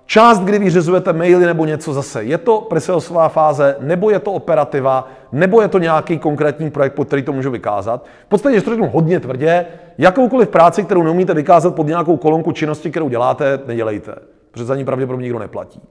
Část, 0.05 0.39
kdy 0.39 0.59
vyřizujete 0.59 1.13
maily 1.13 1.45
nebo 1.45 1.65
něco 1.65 1.93
zase, 1.93 2.23
je 2.23 2.37
to 2.37 2.61
presalesová 2.61 3.29
fáze, 3.29 3.75
nebo 3.79 4.09
je 4.09 4.19
to 4.19 4.31
operativa, 4.31 5.07
nebo 5.31 5.61
je 5.61 5.67
to 5.67 5.79
nějaký 5.79 6.19
konkrétní 6.19 6.71
projekt, 6.71 6.93
pod 6.93 7.07
který 7.07 7.23
to 7.23 7.33
můžu 7.33 7.51
vykázat. 7.51 8.05
V 8.25 8.29
podstatě, 8.29 8.55
že 8.55 8.61
to 8.61 8.69
řeknu 8.69 8.89
hodně 8.89 9.19
tvrdě, 9.19 9.65
jakoukoliv 9.97 10.49
práci, 10.49 10.83
kterou 10.83 11.03
neumíte 11.03 11.33
vykázat 11.33 11.75
pod 11.75 11.87
nějakou 11.87 12.17
kolonku 12.17 12.51
činnosti, 12.51 12.91
kterou 12.91 13.09
děláte, 13.09 13.59
nedělejte 13.65 14.15
protože 14.51 14.65
za 14.65 14.75
ní 14.75 14.85
pravděpodobně 14.85 15.23
nikdo 15.23 15.39
neplatí. 15.39 15.81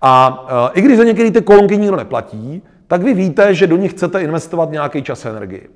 A 0.00 0.46
e, 0.48 0.78
i 0.78 0.82
když 0.82 0.96
za 0.98 1.04
některé 1.04 1.30
ty 1.30 1.42
kolonky 1.42 1.76
nikdo 1.76 1.96
neplatí, 1.96 2.62
tak 2.86 3.02
vy 3.02 3.14
víte, 3.14 3.54
že 3.54 3.66
do 3.66 3.76
nich 3.76 3.92
chcete 3.92 4.22
investovat 4.22 4.70
nějaký 4.70 5.02
čas 5.02 5.26
a 5.26 5.30
energii. 5.30 5.70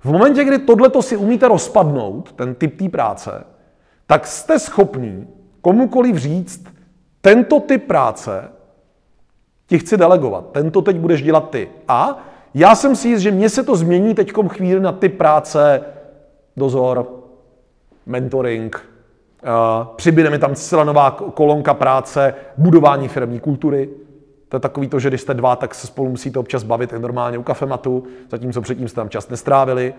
V 0.00 0.12
momentě, 0.12 0.44
kdy 0.44 0.58
tohleto 0.58 1.02
si 1.02 1.16
umíte 1.16 1.48
rozpadnout, 1.48 2.32
ten 2.32 2.54
typ 2.54 2.78
té 2.78 2.88
práce, 2.88 3.44
tak 4.06 4.26
jste 4.26 4.58
schopný 4.58 5.26
komukoliv 5.60 6.16
říct, 6.16 6.64
tento 7.20 7.60
typ 7.60 7.86
práce 7.86 8.48
ti 9.66 9.78
chci 9.78 9.96
delegovat, 9.96 10.50
tento 10.52 10.82
teď 10.82 10.96
budeš 10.96 11.22
dělat 11.22 11.50
ty. 11.50 11.68
A 11.88 12.18
já 12.54 12.74
jsem 12.74 12.96
si 12.96 13.08
jist, 13.08 13.20
že 13.20 13.30
mně 13.30 13.48
se 13.48 13.62
to 13.62 13.76
změní 13.76 14.14
teď 14.14 14.32
chvíli 14.48 14.80
na 14.80 14.92
typ 14.92 15.18
práce, 15.18 15.84
dozor, 16.56 17.24
mentoring, 18.06 18.95
Přibyde 19.96 20.30
mi 20.30 20.38
tam 20.38 20.54
celá 20.54 20.84
nová 20.84 21.10
kolonka 21.10 21.74
práce, 21.74 22.34
budování 22.56 23.08
firmní 23.08 23.40
kultury. 23.40 23.88
To 24.48 24.56
je 24.56 24.60
takový 24.60 24.88
to, 24.88 25.00
že 25.00 25.08
když 25.08 25.20
jste 25.20 25.34
dva, 25.34 25.56
tak 25.56 25.74
se 25.74 25.86
spolu 25.86 26.10
musíte 26.10 26.38
občas 26.38 26.62
bavit 26.62 26.92
i 26.92 26.98
normálně 26.98 27.38
u 27.38 27.42
kafematu, 27.42 28.04
zatímco 28.30 28.60
předtím 28.60 28.88
jste 28.88 28.96
tam 28.96 29.08
čas 29.08 29.28
nestrávili. 29.28 29.94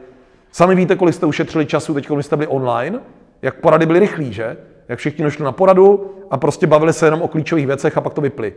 Sami 0.52 0.76
víte, 0.76 0.95
kolik 0.95 1.15
jste 1.15 1.26
ušetřili 1.26 1.65
času 1.65 1.93
teď, 1.93 2.10
když 2.10 2.26
jste 2.26 2.38
byli 2.38 2.47
online, 2.47 3.00
jak 3.41 3.56
porady 3.56 3.86
byly 3.86 4.00
rychlí, 4.00 4.34
že? 4.34 4.58
Jak 4.88 5.00
všichni 5.00 5.23
došli 5.23 5.43
na 5.45 5.52
poradu 5.52 6.12
a 6.32 6.38
prostě 6.38 6.67
bavili 6.67 6.93
se 6.93 7.08
jenom 7.08 7.21
o 7.21 7.28
klíčových 7.28 7.67
věcech 7.67 7.97
a 7.97 8.02
pak 8.02 8.13
to 8.13 8.21
vypli 8.21 8.54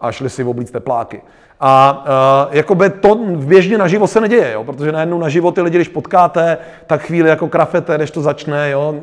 a 0.00 0.12
šli 0.12 0.30
si 0.30 0.44
oblíct 0.44 0.72
tepláky. 0.72 1.22
A 1.60 2.04
uh, 2.48 2.56
jakoby 2.56 2.90
to 2.90 3.14
běžně 3.36 3.78
naživo 3.78 4.06
se 4.06 4.20
neděje, 4.20 4.52
jo? 4.52 4.64
protože 4.64 4.92
najednou 4.92 5.18
naživo 5.18 5.52
ty 5.52 5.62
lidi, 5.62 5.78
když 5.78 5.88
potkáte, 5.88 6.58
tak 6.86 7.02
chvíli 7.02 7.28
jako 7.28 7.48
krafete, 7.48 7.98
než 7.98 8.10
to 8.10 8.20
začne, 8.20 8.70
jo? 8.70 8.94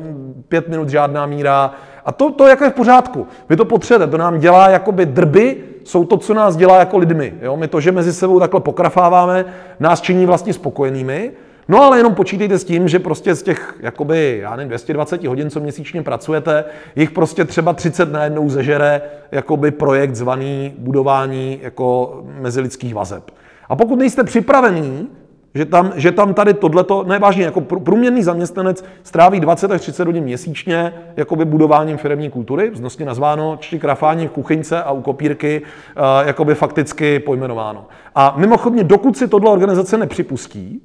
pět 0.48 0.68
minut 0.68 0.88
žádná 0.88 1.26
míra. 1.26 1.70
A 2.04 2.12
to, 2.12 2.32
to 2.32 2.46
jako 2.46 2.64
je 2.64 2.70
v 2.70 2.74
pořádku. 2.74 3.26
Vy 3.48 3.56
to 3.56 3.64
potřebujete, 3.64 4.10
to 4.10 4.18
nám 4.18 4.38
dělá 4.38 4.68
jakoby 4.68 5.06
drby, 5.06 5.56
jsou 5.84 6.04
to, 6.04 6.16
co 6.16 6.34
nás 6.34 6.56
dělá 6.56 6.78
jako 6.78 6.98
lidmi. 6.98 7.34
Jo? 7.42 7.56
My 7.56 7.68
to, 7.68 7.80
že 7.80 7.92
mezi 7.92 8.12
sebou 8.12 8.40
takhle 8.40 8.60
pokrafáváme, 8.60 9.44
nás 9.80 10.00
činí 10.00 10.26
vlastně 10.26 10.52
spokojenými. 10.52 11.32
No 11.70 11.82
ale 11.82 11.98
jenom 11.98 12.14
počítejte 12.14 12.58
s 12.58 12.64
tím, 12.64 12.88
že 12.88 12.98
prostě 12.98 13.34
z 13.34 13.42
těch, 13.42 13.74
jakoby, 13.80 14.38
já 14.42 14.56
nevím, 14.56 14.68
220 14.68 15.24
hodin, 15.24 15.50
co 15.50 15.60
měsíčně 15.60 16.02
pracujete, 16.02 16.64
jich 16.96 17.10
prostě 17.10 17.44
třeba 17.44 17.72
30 17.72 18.12
najednou 18.12 18.48
zežere 18.48 19.02
jakoby 19.32 19.70
projekt 19.70 20.14
zvaný 20.14 20.74
budování 20.78 21.58
jako 21.62 22.20
mezilidských 22.40 22.94
vazeb. 22.94 23.30
A 23.68 23.76
pokud 23.76 23.98
nejste 23.98 24.24
připravený, 24.24 25.08
že 25.54 25.64
tam, 25.64 25.92
že 25.96 26.12
tam 26.12 26.34
tady 26.34 26.54
tohleto, 26.54 27.04
ne 27.04 27.18
vážně, 27.18 27.44
jako 27.44 27.60
průměrný 27.60 28.22
zaměstnanec 28.22 28.84
stráví 29.02 29.40
20 29.40 29.70
až 29.70 29.80
30 29.80 30.06
hodin 30.06 30.24
měsíčně 30.24 30.94
jakoby 31.16 31.44
budováním 31.44 31.96
firmní 31.96 32.30
kultury, 32.30 32.70
vznosně 32.70 33.06
nazváno, 33.06 33.56
či 33.60 33.78
krafáním 33.78 34.28
v 34.28 34.32
kuchyňce 34.32 34.82
a 34.82 34.92
u 34.92 35.02
kopírky, 35.02 35.62
uh, 35.62 36.26
jakoby 36.26 36.54
fakticky 36.54 37.18
pojmenováno. 37.18 37.86
A 38.14 38.34
mimochodně, 38.36 38.84
dokud 38.84 39.16
si 39.16 39.28
tohle 39.28 39.50
organizace 39.50 39.98
nepřipustí, 39.98 40.82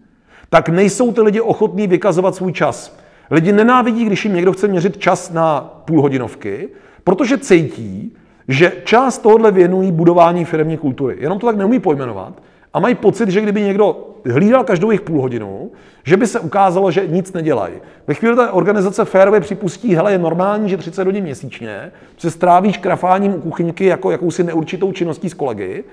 tak 0.54 0.70
nejsou 0.70 1.14
ty 1.14 1.22
lidi 1.22 1.42
ochotní 1.42 1.88
vykazovat 1.88 2.36
svůj 2.36 2.52
čas. 2.52 2.98
Lidi 3.32 3.52
nenávidí, 3.52 4.06
když 4.06 4.26
jim 4.26 4.34
někdo 4.34 4.54
chce 4.54 4.68
měřit 4.68 4.98
čas 4.98 5.32
na 5.32 5.62
půlhodinovky, 5.86 6.70
protože 7.04 7.38
cítí, 7.38 8.16
že 8.48 8.72
část 8.84 9.18
tohohle 9.18 9.52
věnují 9.52 9.92
budování 9.92 10.46
firmní 10.46 10.78
kultury. 10.78 11.16
Jenom 11.20 11.40
to 11.40 11.48
tak 11.48 11.56
neumí 11.56 11.80
pojmenovat 11.80 12.34
a 12.74 12.80
mají 12.80 12.96
pocit, 12.96 13.30
že 13.30 13.42
kdyby 13.42 13.62
někdo 13.62 14.08
hlídal 14.26 14.64
každou 14.64 14.92
jejich 14.92 15.02
půl 15.02 15.22
hodinu, 15.22 15.72
že 16.04 16.18
by 16.18 16.28
se 16.28 16.40
ukázalo, 16.40 16.92
že 16.92 17.08
nic 17.08 17.34
nedělají. 17.34 17.74
Ve 18.08 18.14
chvíli 18.14 18.36
ta 18.36 18.52
organizace 18.52 19.06
férově 19.06 19.40
připustí, 19.40 19.96
hele, 19.96 20.12
je 20.12 20.18
normální, 20.18 20.70
že 20.70 20.78
30 20.78 21.04
hodin 21.04 21.24
měsíčně 21.24 21.92
se 22.18 22.32
strávíš 22.32 22.78
krafáním 22.78 23.34
u 23.34 23.42
kuchyňky 23.42 23.86
jako 23.86 24.12
jakousi 24.12 24.44
neurčitou 24.44 24.92
činností 24.92 25.30
s 25.30 25.34
kolegy, 25.34 25.84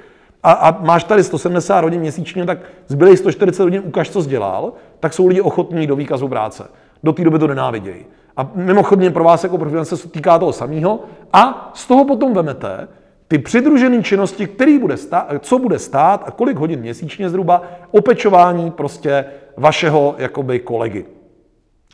a, 0.42 0.52
a 0.52 0.84
máš 0.84 1.04
tady 1.04 1.24
170 1.24 1.84
hodin 1.84 2.00
měsíčně, 2.00 2.46
tak 2.46 2.58
zbylej 2.86 3.16
140 3.16 3.62
hodin 3.62 3.82
ukaž, 3.84 4.10
co 4.10 4.22
jsi 4.22 4.28
dělal, 4.28 4.72
tak 5.00 5.12
jsou 5.12 5.26
lidi 5.26 5.40
ochotní 5.40 5.86
do 5.86 5.96
výkazu 5.96 6.28
práce. 6.28 6.68
Do 7.02 7.12
té 7.12 7.24
doby 7.24 7.38
to 7.38 7.46
nenávidějí. 7.46 8.04
A 8.36 8.50
mimochodně 8.54 9.10
pro 9.10 9.24
vás 9.24 9.44
jako 9.44 9.58
profilance 9.58 9.96
se 9.96 10.08
týká 10.08 10.38
toho 10.38 10.52
samého. 10.52 11.00
A 11.32 11.72
z 11.74 11.86
toho 11.86 12.04
potom 12.04 12.34
vemete 12.34 12.88
ty 13.28 13.38
přidružené 13.38 14.02
činnosti, 14.02 14.46
který 14.46 14.78
bude 14.78 14.96
stát, 14.96 15.26
co 15.40 15.58
bude 15.58 15.78
stát 15.78 16.22
a 16.26 16.30
kolik 16.30 16.56
hodin 16.56 16.80
měsíčně 16.80 17.30
zhruba 17.30 17.62
opečování 17.90 18.70
prostě 18.70 19.24
vašeho 19.56 20.14
jakoby 20.18 20.58
kolegy. 20.58 21.06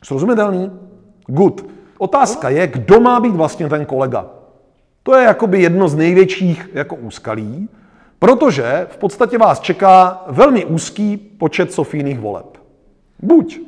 Srozumitelný? 0.04 0.70
Good. 1.26 1.66
Otázka 1.98 2.48
je, 2.48 2.66
kdo 2.66 3.00
má 3.00 3.20
být 3.20 3.34
vlastně 3.34 3.68
ten 3.68 3.84
kolega. 3.84 4.26
To 5.02 5.16
je 5.16 5.24
jakoby 5.24 5.62
jedno 5.62 5.88
z 5.88 5.94
největších 5.94 6.70
jako 6.74 6.96
úskalí, 6.96 7.68
protože 8.18 8.86
v 8.90 8.96
podstatě 8.96 9.38
vás 9.38 9.60
čeká 9.60 10.24
velmi 10.26 10.64
úzký 10.64 11.16
počet 11.16 11.72
sofijných 11.72 12.18
voleb. 12.18 12.58
Buď 13.22 13.60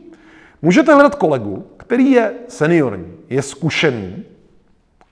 můžete 0.63 0.95
hledat 0.95 1.15
kolegu, 1.15 1.67
který 1.77 2.11
je 2.11 2.33
seniorní, 2.49 3.13
je 3.29 3.43
zkušený, 3.43 4.25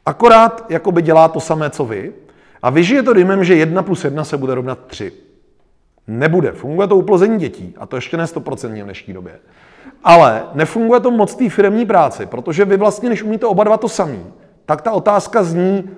akorát 0.06 0.66
jakoby 0.68 1.02
dělá 1.02 1.28
to 1.28 1.40
samé, 1.40 1.70
co 1.70 1.84
vy, 1.84 2.12
a 2.62 2.70
vyžije 2.70 3.02
to 3.02 3.12
dymem, 3.12 3.44
že 3.44 3.56
1 3.56 3.82
plus 3.82 4.04
1 4.04 4.24
se 4.24 4.36
bude 4.36 4.54
rovnat 4.54 4.78
3. 4.86 5.12
Nebude. 6.06 6.52
Funguje 6.52 6.88
to 6.88 6.96
uplození 6.96 7.38
dětí, 7.38 7.74
a 7.78 7.86
to 7.86 7.96
ještě 7.96 8.16
ne 8.16 8.24
100% 8.24 8.80
v 8.80 8.84
dnešní 8.84 9.14
době. 9.14 9.38
Ale 10.04 10.44
nefunguje 10.54 11.00
to 11.00 11.10
moc 11.10 11.34
té 11.34 11.50
firmní 11.50 11.86
práci, 11.86 12.26
protože 12.26 12.64
vy 12.64 12.76
vlastně, 12.76 13.08
když 13.08 13.22
umíte 13.22 13.46
oba 13.46 13.64
dva 13.64 13.76
to 13.76 13.88
samý, 13.88 14.24
tak 14.66 14.82
ta 14.82 14.92
otázka 14.92 15.42
zní, 15.42 15.90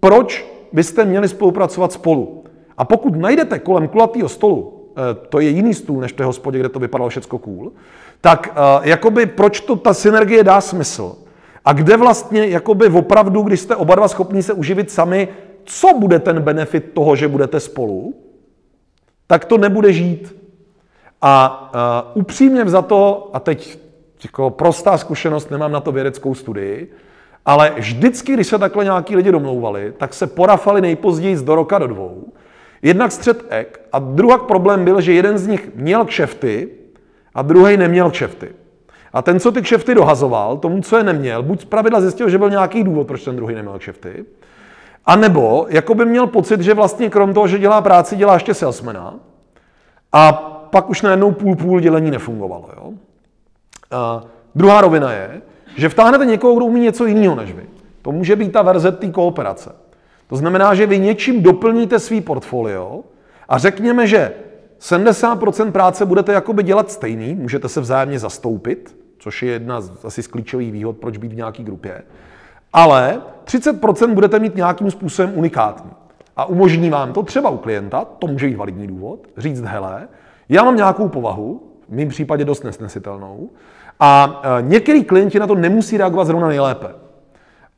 proč 0.00 0.46
byste 0.72 1.04
měli 1.04 1.28
spolupracovat 1.28 1.92
spolu. 1.92 2.44
A 2.78 2.84
pokud 2.84 3.16
najdete 3.16 3.58
kolem 3.58 3.88
kulatého 3.88 4.28
stolu, 4.28 4.88
eh, 4.90 5.14
to 5.28 5.40
je 5.40 5.48
jiný 5.48 5.74
stůl 5.74 6.00
než 6.00 6.12
v 6.12 6.16
té 6.16 6.24
hospodě, 6.24 6.58
kde 6.58 6.68
to 6.68 6.78
vypadalo 6.78 7.10
všecko 7.10 7.38
cool, 7.38 7.72
tak 8.20 8.52
eh, 8.52 8.88
jakoby 8.88 9.26
proč 9.26 9.60
to 9.60 9.76
ta 9.76 9.94
synergie 9.94 10.44
dá 10.44 10.60
smysl? 10.60 11.16
A 11.64 11.72
kde 11.72 11.96
vlastně 11.96 12.46
jakoby 12.46 12.86
opravdu, 12.86 13.42
když 13.42 13.60
jste 13.60 13.76
oba 13.76 13.94
dva 13.94 14.08
schopní 14.08 14.42
se 14.42 14.52
uživit 14.52 14.90
sami, 14.90 15.28
co 15.64 15.94
bude 15.94 16.18
ten 16.18 16.40
benefit 16.40 16.92
toho, 16.94 17.16
že 17.16 17.28
budete 17.28 17.60
spolu, 17.60 18.14
tak 19.26 19.44
to 19.44 19.58
nebude 19.58 19.92
žít. 19.92 20.36
A 21.22 21.62
uh, 22.14 22.20
upřímně 22.22 22.64
za 22.66 22.82
to, 22.82 23.30
a 23.32 23.40
teď 23.40 23.78
jako 24.24 24.50
prostá 24.50 24.98
zkušenost, 24.98 25.50
nemám 25.50 25.72
na 25.72 25.80
to 25.80 25.92
vědeckou 25.92 26.34
studii, 26.34 26.92
ale 27.46 27.72
vždycky, 27.76 28.32
když 28.32 28.46
se 28.46 28.58
takhle 28.58 28.84
nějaký 28.84 29.16
lidi 29.16 29.32
domlouvali, 29.32 29.92
tak 29.98 30.14
se 30.14 30.26
porafali 30.26 30.80
nejpozději 30.80 31.36
z 31.36 31.42
do 31.42 31.54
roka 31.54 31.78
do 31.78 31.86
dvou. 31.86 32.24
Jednak 32.82 33.12
střed 33.12 33.44
ek 33.48 33.80
a 33.92 33.98
druhý 33.98 34.34
problém 34.48 34.84
byl, 34.84 35.00
že 35.00 35.12
jeden 35.12 35.38
z 35.38 35.46
nich 35.46 35.70
měl 35.74 36.04
kšefty 36.04 36.68
a 37.34 37.42
druhý 37.42 37.76
neměl 37.76 38.10
kšefty. 38.10 38.48
A 39.12 39.22
ten, 39.22 39.40
co 39.40 39.52
ty 39.52 39.62
kšefty 39.62 39.94
dohazoval, 39.94 40.56
tomu, 40.56 40.82
co 40.82 40.96
je 40.96 41.04
neměl, 41.04 41.42
buď 41.42 41.60
z 41.60 41.64
pravidla 41.64 42.00
zjistil, 42.00 42.28
že 42.28 42.38
byl 42.38 42.50
nějaký 42.50 42.84
důvod, 42.84 43.06
proč 43.06 43.24
ten 43.24 43.36
druhý 43.36 43.54
neměl 43.54 43.78
kšefty, 43.78 44.24
a 45.06 45.16
nebo 45.16 45.66
jako 45.68 45.94
by 45.94 46.04
měl 46.04 46.26
pocit, 46.26 46.60
že 46.60 46.74
vlastně 46.74 47.10
krom 47.10 47.34
toho, 47.34 47.48
že 47.48 47.58
dělá 47.58 47.80
práci, 47.80 48.16
dělá 48.16 48.34
ještě 48.34 48.54
salesmana 48.54 49.14
a 50.12 50.32
pak 50.70 50.90
už 50.90 51.02
najednou 51.02 51.32
půl-půl 51.32 51.80
dělení 51.80 52.10
nefungovalo. 52.10 52.68
Jo? 52.76 52.92
A 53.90 54.22
druhá 54.54 54.80
rovina 54.80 55.12
je, 55.12 55.42
že 55.76 55.88
vtáhnete 55.88 56.26
někoho, 56.26 56.54
kdo 56.54 56.64
umí 56.64 56.80
něco 56.80 57.06
jiného 57.06 57.34
než 57.34 57.52
vy. 57.52 57.62
To 58.02 58.12
může 58.12 58.36
být 58.36 58.52
ta 58.52 58.62
verze 58.62 58.92
té 58.92 59.10
kooperace. 59.10 59.72
To 60.26 60.36
znamená, 60.36 60.74
že 60.74 60.86
vy 60.86 60.98
něčím 60.98 61.42
doplníte 61.42 61.98
svý 61.98 62.20
portfolio 62.20 63.00
a 63.48 63.58
řekněme, 63.58 64.06
že 64.06 64.32
70% 64.80 65.72
práce 65.72 66.06
budete 66.06 66.32
jakoby 66.32 66.62
dělat 66.62 66.90
stejný, 66.90 67.34
můžete 67.34 67.68
se 67.68 67.80
vzájemně 67.80 68.18
zastoupit, 68.18 68.96
což 69.18 69.42
je 69.42 69.52
jedna 69.52 69.80
z 69.80 70.04
asi 70.04 70.22
z 70.22 70.26
klíčových 70.26 70.72
výhod, 70.72 70.96
proč 70.96 71.16
být 71.16 71.32
v 71.32 71.36
nějaké 71.36 71.62
grupě 71.62 72.02
ale 72.76 73.22
30% 73.44 74.14
budete 74.14 74.38
mít 74.38 74.56
nějakým 74.56 74.90
způsobem 74.90 75.32
unikátní. 75.34 75.90
A 76.36 76.44
umožní 76.44 76.90
vám 76.90 77.12
to 77.12 77.22
třeba 77.22 77.50
u 77.50 77.56
klienta, 77.56 78.04
to 78.18 78.26
může 78.26 78.46
být 78.46 78.56
validní 78.56 78.86
důvod, 78.86 79.26
říct, 79.36 79.60
hele, 79.60 80.08
já 80.48 80.64
mám 80.64 80.76
nějakou 80.76 81.08
povahu, 81.08 81.62
v 81.88 81.94
mém 81.94 82.08
případě 82.08 82.44
dost 82.44 82.64
nesnesitelnou, 82.64 83.50
a 84.00 84.42
e, 84.58 84.62
některý 84.62 85.04
klienti 85.04 85.38
na 85.38 85.46
to 85.46 85.54
nemusí 85.54 85.96
reagovat 85.96 86.24
zrovna 86.24 86.48
nejlépe. 86.48 86.88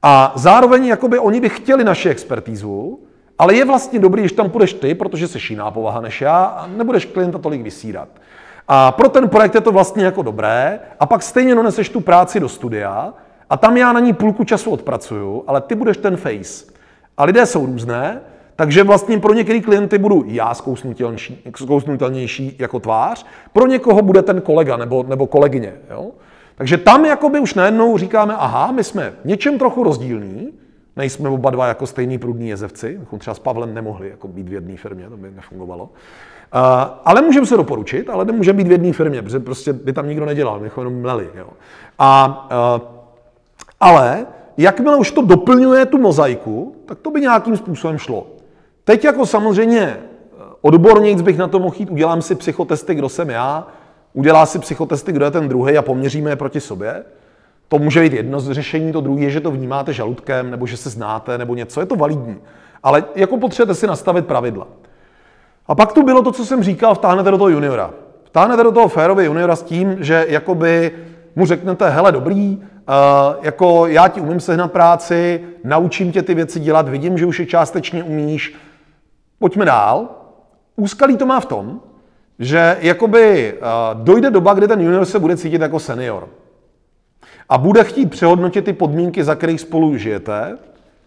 A 0.02 0.32
zároveň 0.34 0.86
jakoby 0.86 1.18
oni 1.18 1.40
by 1.40 1.48
chtěli 1.48 1.84
naši 1.84 2.08
expertízu, 2.08 2.98
ale 3.38 3.54
je 3.54 3.64
vlastně 3.64 3.98
dobrý, 3.98 4.22
když 4.22 4.32
tam 4.32 4.50
půjdeš 4.50 4.72
ty, 4.72 4.94
protože 4.94 5.28
jsi 5.28 5.38
jiná 5.50 5.70
povaha 5.70 6.00
než 6.00 6.20
já 6.20 6.44
a 6.44 6.66
nebudeš 6.66 7.04
klienta 7.04 7.38
tolik 7.38 7.62
vysírat. 7.62 8.08
A 8.68 8.92
pro 8.92 9.08
ten 9.08 9.28
projekt 9.28 9.54
je 9.54 9.60
to 9.60 9.72
vlastně 9.72 10.04
jako 10.04 10.22
dobré 10.22 10.80
a 11.00 11.06
pak 11.06 11.22
stejně 11.22 11.54
doneseš 11.54 11.88
tu 11.88 12.00
práci 12.00 12.40
do 12.40 12.48
studia 12.48 13.14
a 13.50 13.56
tam 13.56 13.76
já 13.76 13.92
na 13.92 14.00
ní 14.00 14.12
půlku 14.12 14.44
času 14.44 14.70
odpracuju, 14.70 15.44
ale 15.46 15.60
ty 15.60 15.74
budeš 15.74 15.96
ten 15.96 16.16
face. 16.16 16.64
A 17.16 17.24
lidé 17.24 17.46
jsou 17.46 17.66
různé, 17.66 18.20
takže 18.56 18.84
vlastně 18.84 19.18
pro 19.18 19.34
některé 19.34 19.60
klienty 19.60 19.98
budu 19.98 20.24
já 20.26 20.54
zkousnutelnější, 20.54 21.42
zkousnutelnější 21.56 22.56
jako 22.58 22.80
tvář, 22.80 23.26
pro 23.52 23.66
někoho 23.66 24.02
bude 24.02 24.22
ten 24.22 24.40
kolega 24.40 24.76
nebo, 24.76 25.04
nebo 25.08 25.26
kolegyně. 25.26 25.72
Jo? 25.90 26.10
Takže 26.58 26.78
tam 26.78 27.04
jakoby 27.04 27.40
už 27.40 27.54
najednou 27.54 27.98
říkáme, 27.98 28.34
aha, 28.36 28.72
my 28.72 28.84
jsme 28.84 29.12
něčem 29.24 29.58
trochu 29.58 29.84
rozdílní, 29.84 30.48
nejsme 30.96 31.28
oba 31.28 31.50
dva 31.50 31.66
jako 31.66 31.86
stejný 31.86 32.18
prudní 32.18 32.48
jezevci, 32.48 33.00
třeba 33.18 33.34
s 33.34 33.38
Pavlem 33.38 33.74
nemohli 33.74 34.08
jako 34.08 34.28
být 34.28 34.48
v 34.48 34.52
jedné 34.52 34.76
firmě, 34.76 35.08
to 35.08 35.16
by 35.16 35.30
nefungovalo. 35.30 35.84
Uh, 35.84 35.90
ale 37.04 37.22
můžeme 37.22 37.46
se 37.46 37.56
doporučit, 37.56 38.10
ale 38.10 38.24
nemůžeme 38.24 38.56
být 38.56 38.68
v 38.68 38.72
jedné 38.72 38.92
firmě, 38.92 39.22
protože 39.22 39.40
prostě 39.40 39.72
by 39.72 39.92
tam 39.92 40.08
nikdo 40.08 40.26
nedělal, 40.26 40.60
my 40.60 40.70
jenom 40.76 41.00
mleli. 41.00 41.28
Jo? 41.34 41.48
A 41.98 42.48
uh, 42.76 42.98
ale 43.80 44.26
jakmile 44.56 44.96
už 44.96 45.10
to 45.10 45.22
doplňuje 45.22 45.86
tu 45.86 45.98
mozaiku, 45.98 46.76
tak 46.86 46.98
to 46.98 47.10
by 47.10 47.20
nějakým 47.20 47.56
způsobem 47.56 47.98
šlo. 47.98 48.26
Teď 48.84 49.04
jako 49.04 49.26
samozřejmě 49.26 49.80
eh, 49.80 49.98
odborník 50.60 51.20
bych 51.20 51.38
na 51.38 51.48
to 51.48 51.58
mohl 51.58 51.74
jít, 51.78 51.90
udělám 51.90 52.22
si 52.22 52.34
psychotesty, 52.34 52.94
kdo 52.94 53.08
jsem 53.08 53.30
já, 53.30 53.66
udělá 54.18 54.46
si 54.46 54.58
psychotesty, 54.58 55.12
kdo 55.12 55.24
je 55.24 55.30
ten 55.30 55.48
druhý 55.48 55.78
a 55.78 55.82
poměříme 55.82 56.30
je 56.30 56.36
proti 56.36 56.60
sobě. 56.60 57.04
To 57.68 57.78
může 57.78 58.00
být 58.00 58.12
jedno 58.12 58.40
z 58.40 58.50
řešení, 58.50 58.92
to 58.92 59.00
druhé 59.00 59.20
je, 59.20 59.30
že 59.30 59.40
to 59.40 59.50
vnímáte 59.50 59.92
žaludkem, 59.92 60.50
nebo 60.50 60.66
že 60.66 60.76
se 60.76 60.90
znáte, 60.90 61.38
nebo 61.38 61.54
něco, 61.54 61.80
je 61.80 61.86
to 61.86 61.96
validní. 61.96 62.36
Ale 62.82 63.04
jako 63.14 63.36
potřebujete 63.36 63.74
si 63.74 63.86
nastavit 63.86 64.26
pravidla. 64.26 64.66
A 65.66 65.74
pak 65.74 65.92
tu 65.92 66.02
bylo 66.02 66.22
to, 66.22 66.32
co 66.32 66.46
jsem 66.46 66.62
říkal, 66.62 66.94
vtáhnete 66.94 67.30
do 67.30 67.38
toho 67.38 67.48
juniora. 67.48 67.90
Vtáhnete 68.24 68.62
do 68.62 68.72
toho 68.72 68.88
férově 68.88 69.26
juniora 69.26 69.56
s 69.56 69.62
tím, 69.62 69.96
že 70.00 70.26
jakoby 70.28 70.92
mu 71.36 71.46
řeknete, 71.46 71.90
hele 71.90 72.12
dobrý, 72.12 72.62
Uh, 72.88 73.36
jako 73.44 73.86
já 73.86 74.08
ti 74.08 74.20
umím 74.20 74.40
sehnat 74.40 74.72
práci, 74.72 75.44
naučím 75.64 76.12
tě 76.12 76.22
ty 76.22 76.34
věci 76.34 76.60
dělat, 76.60 76.88
vidím, 76.88 77.18
že 77.18 77.26
už 77.26 77.40
je 77.40 77.46
částečně 77.46 78.04
umíš, 78.04 78.56
pojďme 79.38 79.64
dál. 79.64 80.08
Úskalí 80.76 81.16
to 81.16 81.26
má 81.26 81.40
v 81.40 81.46
tom, 81.46 81.80
že 82.38 82.76
jakoby 82.80 83.54
uh, 83.54 84.02
dojde 84.02 84.30
doba, 84.30 84.54
kdy 84.54 84.68
ten 84.68 84.80
junior 84.80 85.04
se 85.04 85.18
bude 85.18 85.36
cítit 85.36 85.60
jako 85.60 85.80
senior. 85.80 86.28
A 87.48 87.58
bude 87.58 87.84
chtít 87.84 88.10
přehodnotit 88.10 88.64
ty 88.64 88.72
podmínky, 88.72 89.24
za 89.24 89.34
kterých 89.34 89.60
spolu 89.60 89.96
žijete. 89.96 90.58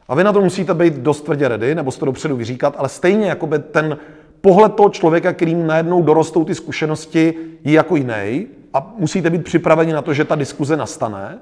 A 0.08 0.15
vy 0.15 0.24
na 0.24 0.34
to 0.34 0.41
musíte 0.41 0.74
být 0.74 0.94
dost 0.94 1.22
tvrdě 1.22 1.48
ready, 1.48 1.76
nebo 1.76 1.91
to 1.91 2.06
dopředu 2.06 2.36
vyříkat, 2.36 2.76
ale 2.78 2.89
stejně 2.89 3.28
jakoby 3.28 3.60
ten 3.60 3.98
pohled 4.41 4.74
toho 4.74 4.89
člověka, 4.89 5.34
kterým 5.34 5.67
najednou 5.67 6.02
dorostou 6.02 6.46
ty 6.46 6.56
zkušenosti, 6.56 7.34
je 7.63 7.74
jako 7.74 7.96
jiný. 7.96 8.48
A 8.74 8.94
musíte 8.98 9.30
být 9.30 9.44
připraveni 9.44 9.94
na 9.94 10.02
to, 10.02 10.13
že 10.13 10.26
ta 10.26 10.36
diskuze 10.36 10.78
nastane. 10.78 11.39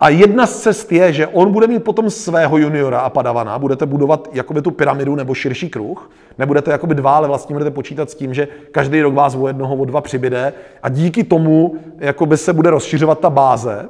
A 0.00 0.08
jedna 0.08 0.46
z 0.46 0.60
cest 0.60 0.92
je, 0.92 1.12
že 1.12 1.26
on 1.26 1.52
bude 1.52 1.66
mít 1.66 1.84
potom 1.84 2.10
svého 2.10 2.56
juniora 2.56 3.00
a 3.00 3.10
padavana, 3.10 3.58
budete 3.58 3.86
budovat 3.86 4.28
jakoby 4.32 4.62
tu 4.62 4.70
pyramidu 4.70 5.14
nebo 5.14 5.34
širší 5.34 5.70
kruh, 5.70 6.10
nebudete 6.38 6.70
jakoby 6.70 6.94
dva, 6.94 7.16
ale 7.16 7.28
vlastně 7.28 7.52
budete 7.54 7.70
počítat 7.70 8.10
s 8.10 8.14
tím, 8.14 8.34
že 8.34 8.48
každý 8.72 9.02
rok 9.02 9.14
vás 9.14 9.34
o 9.34 9.46
jednoho, 9.46 9.76
o 9.76 9.84
dva 9.84 10.00
přibyde 10.00 10.52
a 10.82 10.88
díky 10.88 11.24
tomu 11.24 11.76
jakoby 11.98 12.36
se 12.36 12.52
bude 12.52 12.70
rozšiřovat 12.70 13.20
ta 13.20 13.30
báze. 13.30 13.88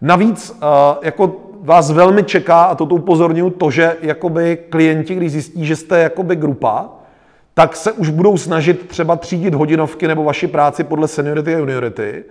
Navíc 0.00 0.50
uh, 0.50 0.58
jako 1.02 1.36
vás 1.60 1.90
velmi 1.90 2.22
čeká, 2.22 2.64
a 2.64 2.74
toto 2.74 2.94
upozorňuji, 2.94 3.50
to, 3.50 3.70
že 3.70 3.96
jakoby 4.02 4.58
klienti, 4.70 5.14
když 5.14 5.32
zjistí, 5.32 5.66
že 5.66 5.76
jste 5.76 5.98
jakoby 5.98 6.36
grupa, 6.36 6.88
tak 7.54 7.76
se 7.76 7.92
už 7.92 8.10
budou 8.10 8.36
snažit 8.36 8.88
třeba 8.88 9.16
třídit 9.16 9.54
hodinovky 9.54 10.08
nebo 10.08 10.24
vaši 10.24 10.46
práci 10.46 10.84
podle 10.84 11.08
seniority 11.08 11.54
a 11.54 11.58
juniority, 11.58 12.24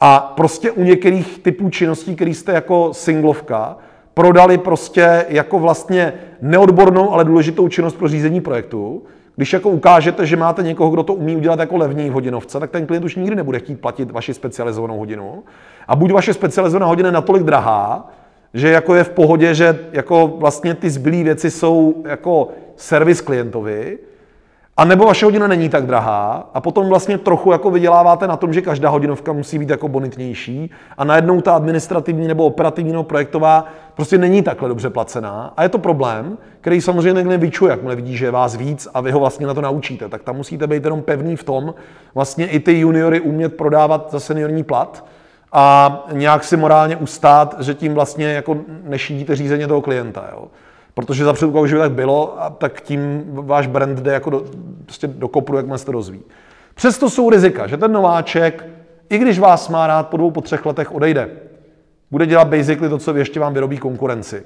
a 0.00 0.32
prostě 0.36 0.70
u 0.70 0.82
některých 0.82 1.38
typů 1.38 1.70
činností, 1.70 2.16
které 2.16 2.30
jste 2.30 2.52
jako 2.52 2.94
singlovka, 2.94 3.76
prodali 4.14 4.58
prostě 4.58 5.26
jako 5.28 5.58
vlastně 5.58 6.12
neodbornou, 6.42 7.12
ale 7.12 7.24
důležitou 7.24 7.68
činnost 7.68 7.94
pro 7.94 8.08
řízení 8.08 8.40
projektu, 8.40 9.02
Když 9.38 9.52
jako 9.52 9.70
ukážete, 9.70 10.26
že 10.26 10.36
máte 10.36 10.62
někoho, 10.62 10.90
kdo 10.90 11.02
to 11.02 11.14
umí 11.14 11.36
udělat 11.36 11.58
jako 11.58 11.76
levný 11.76 12.10
v 12.10 12.12
hodinovce, 12.12 12.60
tak 12.60 12.70
ten 12.70 12.86
klient 12.86 13.04
už 13.04 13.16
nikdy 13.16 13.36
nebude 13.36 13.58
chtít 13.58 13.80
platit 13.80 14.10
vaši 14.10 14.34
specializovanou 14.34 14.98
hodinu. 14.98 15.44
A 15.88 15.96
buď 15.96 16.12
vaše 16.12 16.34
specializovaná 16.34 16.86
hodina 16.86 17.08
je 17.08 17.12
natolik 17.12 17.42
drahá, 17.42 18.10
že 18.54 18.68
jako 18.68 18.94
je 18.94 19.04
v 19.04 19.10
pohodě, 19.10 19.54
že 19.54 19.78
jako 19.92 20.26
vlastně 20.26 20.74
ty 20.74 20.90
zbylé 20.90 21.22
věci 21.22 21.50
jsou 21.50 22.02
jako 22.08 22.48
servis 22.76 23.20
klientovi, 23.20 23.98
a 24.78 24.84
nebo 24.84 25.04
vaše 25.04 25.24
hodina 25.24 25.46
není 25.46 25.68
tak 25.68 25.86
drahá 25.86 26.50
a 26.54 26.60
potom 26.60 26.88
vlastně 26.88 27.18
trochu 27.18 27.52
jako 27.52 27.70
vyděláváte 27.70 28.26
na 28.26 28.36
tom, 28.36 28.52
že 28.52 28.62
každá 28.62 28.88
hodinovka 28.88 29.32
musí 29.32 29.58
být 29.58 29.70
jako 29.70 29.88
bonitnější 29.88 30.70
a 30.98 31.04
najednou 31.04 31.40
ta 31.40 31.54
administrativní 31.54 32.28
nebo 32.28 32.46
operativní 32.46 32.92
nebo 32.92 33.04
projektová 33.04 33.64
prostě 33.94 34.18
není 34.18 34.42
takhle 34.42 34.68
dobře 34.68 34.90
placená 34.90 35.52
a 35.56 35.62
je 35.62 35.68
to 35.68 35.78
problém, 35.78 36.38
který 36.60 36.80
samozřejmě 36.80 37.22
někdo 37.22 37.38
vyčuje, 37.38 37.70
jakmile 37.70 37.96
vidí, 37.96 38.16
že 38.16 38.24
je 38.24 38.30
vás 38.30 38.56
víc 38.56 38.88
a 38.94 39.00
vy 39.00 39.10
ho 39.10 39.20
vlastně 39.20 39.46
na 39.46 39.54
to 39.54 39.60
naučíte. 39.60 40.08
Tak 40.08 40.22
tam 40.22 40.36
musíte 40.36 40.66
být 40.66 40.84
jenom 40.84 41.02
pevný 41.02 41.36
v 41.36 41.44
tom, 41.44 41.74
vlastně 42.14 42.46
i 42.46 42.60
ty 42.60 42.78
juniory 42.78 43.20
umět 43.20 43.56
prodávat 43.56 44.10
za 44.10 44.20
seniorní 44.20 44.64
plat 44.64 45.04
a 45.52 46.06
nějak 46.12 46.44
si 46.44 46.56
morálně 46.56 46.96
ustát, 46.96 47.54
že 47.60 47.74
tím 47.74 47.94
vlastně 47.94 48.26
jako 48.26 48.56
nešídíte 48.82 49.36
řízeně 49.36 49.66
toho 49.66 49.80
klienta. 49.80 50.24
Jo. 50.32 50.44
Protože 50.98 51.24
za 51.24 51.32
předpokladu, 51.32 51.66
že 51.66 51.74
by 51.74 51.80
tak 51.80 51.92
bylo, 51.92 52.42
a 52.42 52.50
tak 52.50 52.80
tím 52.80 53.24
váš 53.32 53.66
brand 53.66 53.98
jde 53.98 54.12
jako 54.12 54.30
do, 54.30 54.44
prostě 54.84 55.06
do 55.06 55.28
kopru, 55.28 55.56
jak 55.56 55.66
se 55.76 55.92
rozvíjí. 55.92 56.22
Přesto 56.74 57.10
jsou 57.10 57.30
rizika, 57.30 57.66
že 57.66 57.76
ten 57.76 57.92
nováček, 57.92 58.66
i 59.10 59.18
když 59.18 59.38
vás 59.38 59.68
má 59.68 59.86
rád 59.86 60.08
po 60.08 60.16
dvou, 60.16 60.30
po 60.30 60.40
třech 60.40 60.66
letech 60.66 60.94
odejde. 60.94 61.30
Bude 62.10 62.26
dělat 62.26 62.48
basically 62.48 62.88
to, 62.88 62.98
co 62.98 63.16
ještě 63.16 63.40
vám 63.40 63.54
vyrobí 63.54 63.78
konkurenci. 63.78 64.42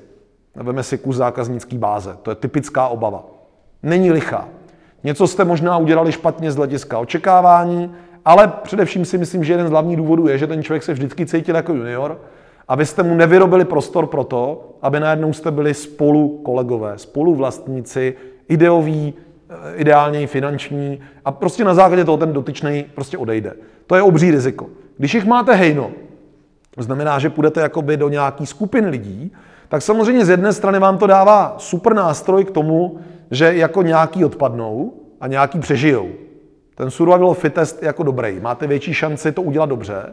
Veme 0.54 0.82
si 0.82 0.98
kus 0.98 1.16
zákaznický 1.16 1.78
báze. 1.78 2.16
To 2.22 2.30
je 2.30 2.34
typická 2.34 2.88
obava. 2.88 3.24
Není 3.82 4.12
lichá. 4.12 4.48
Něco 5.04 5.26
jste 5.26 5.44
možná 5.44 5.76
udělali 5.76 6.12
špatně 6.12 6.52
z 6.52 6.56
hlediska 6.56 6.98
očekávání, 6.98 7.94
ale 8.24 8.52
především 8.62 9.04
si 9.04 9.18
myslím, 9.18 9.44
že 9.44 9.52
jeden 9.52 9.66
z 9.66 9.70
hlavních 9.70 9.96
důvodů 9.96 10.28
je, 10.28 10.38
že 10.38 10.46
ten 10.46 10.62
člověk 10.62 10.82
se 10.82 10.92
vždycky 10.92 11.26
cítil 11.26 11.56
jako 11.56 11.72
junior 11.72 12.18
abyste 12.72 13.02
mu 13.02 13.14
nevyrobili 13.14 13.64
prostor 13.64 14.06
pro 14.06 14.24
to, 14.24 14.70
aby 14.82 15.00
najednou 15.00 15.32
jste 15.32 15.50
byli 15.50 15.74
spolu 15.74 16.28
kolegové, 16.28 16.98
spolu 16.98 17.34
vlastníci, 17.34 18.16
ideoví, 18.48 19.14
eh, 19.50 19.54
ideálně 19.76 20.22
i 20.22 20.26
finanční 20.26 21.00
a 21.24 21.32
prostě 21.32 21.64
na 21.64 21.74
základě 21.74 22.04
toho 22.04 22.16
ten 22.16 22.32
dotyčný 22.32 22.84
prostě 22.94 23.18
odejde. 23.18 23.54
To 23.86 23.96
je 23.96 24.02
obří 24.02 24.30
riziko. 24.30 24.66
Když 24.98 25.14
jich 25.14 25.24
máte 25.24 25.54
hejno, 25.54 25.90
to 26.74 26.82
znamená, 26.82 27.18
že 27.18 27.30
půjdete 27.30 27.60
jakoby 27.60 27.96
do 27.96 28.08
nějaký 28.08 28.46
skupin 28.46 28.86
lidí, 28.86 29.32
tak 29.68 29.82
samozřejmě 29.82 30.24
z 30.24 30.28
jedné 30.28 30.52
strany 30.52 30.78
vám 30.78 30.98
to 30.98 31.06
dává 31.06 31.54
super 31.58 31.94
nástroj 31.94 32.44
k 32.44 32.50
tomu, 32.50 32.98
že 33.30 33.54
jako 33.54 33.82
nějaký 33.82 34.24
odpadnou 34.24 34.92
a 35.20 35.26
nějaký 35.26 35.58
přežijou. 35.58 36.08
Ten 36.74 36.90
survival 36.90 37.34
fittest 37.34 37.82
je 37.82 37.86
jako 37.86 38.02
dobrý, 38.02 38.40
máte 38.40 38.66
větší 38.66 38.94
šanci 38.94 39.32
to 39.32 39.42
udělat 39.42 39.68
dobře, 39.68 40.12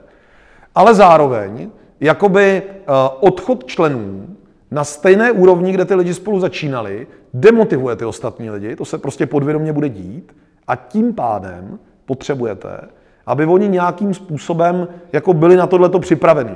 ale 0.76 0.96
zároveň 0.96 1.70
jakoby 2.02 2.64
eh, 2.66 2.84
odchod 3.20 3.66
členů 3.66 4.28
na 4.72 4.84
stejné 4.84 5.32
úrovni, 5.32 5.72
kde 5.72 5.86
ty 5.86 5.96
lidi 5.96 6.14
spolu 6.14 6.40
začínali, 6.40 7.08
demotivuje 7.34 7.96
ty 7.96 8.06
ostatní 8.06 8.50
lidi, 8.50 8.76
to 8.76 8.86
se 8.86 8.98
prostě 8.98 9.26
podvědomě 9.26 9.74
bude 9.74 9.90
dít 9.90 10.36
a 10.68 10.76
tím 10.76 11.14
pádem 11.14 11.80
potřebujete, 12.06 12.82
aby 13.26 13.46
oni 13.46 13.68
nějakým 13.68 14.14
způsobem 14.14 14.88
jako 15.14 15.34
byli 15.34 15.56
na 15.56 15.68
tohleto 15.68 16.00
připraveni. 16.00 16.56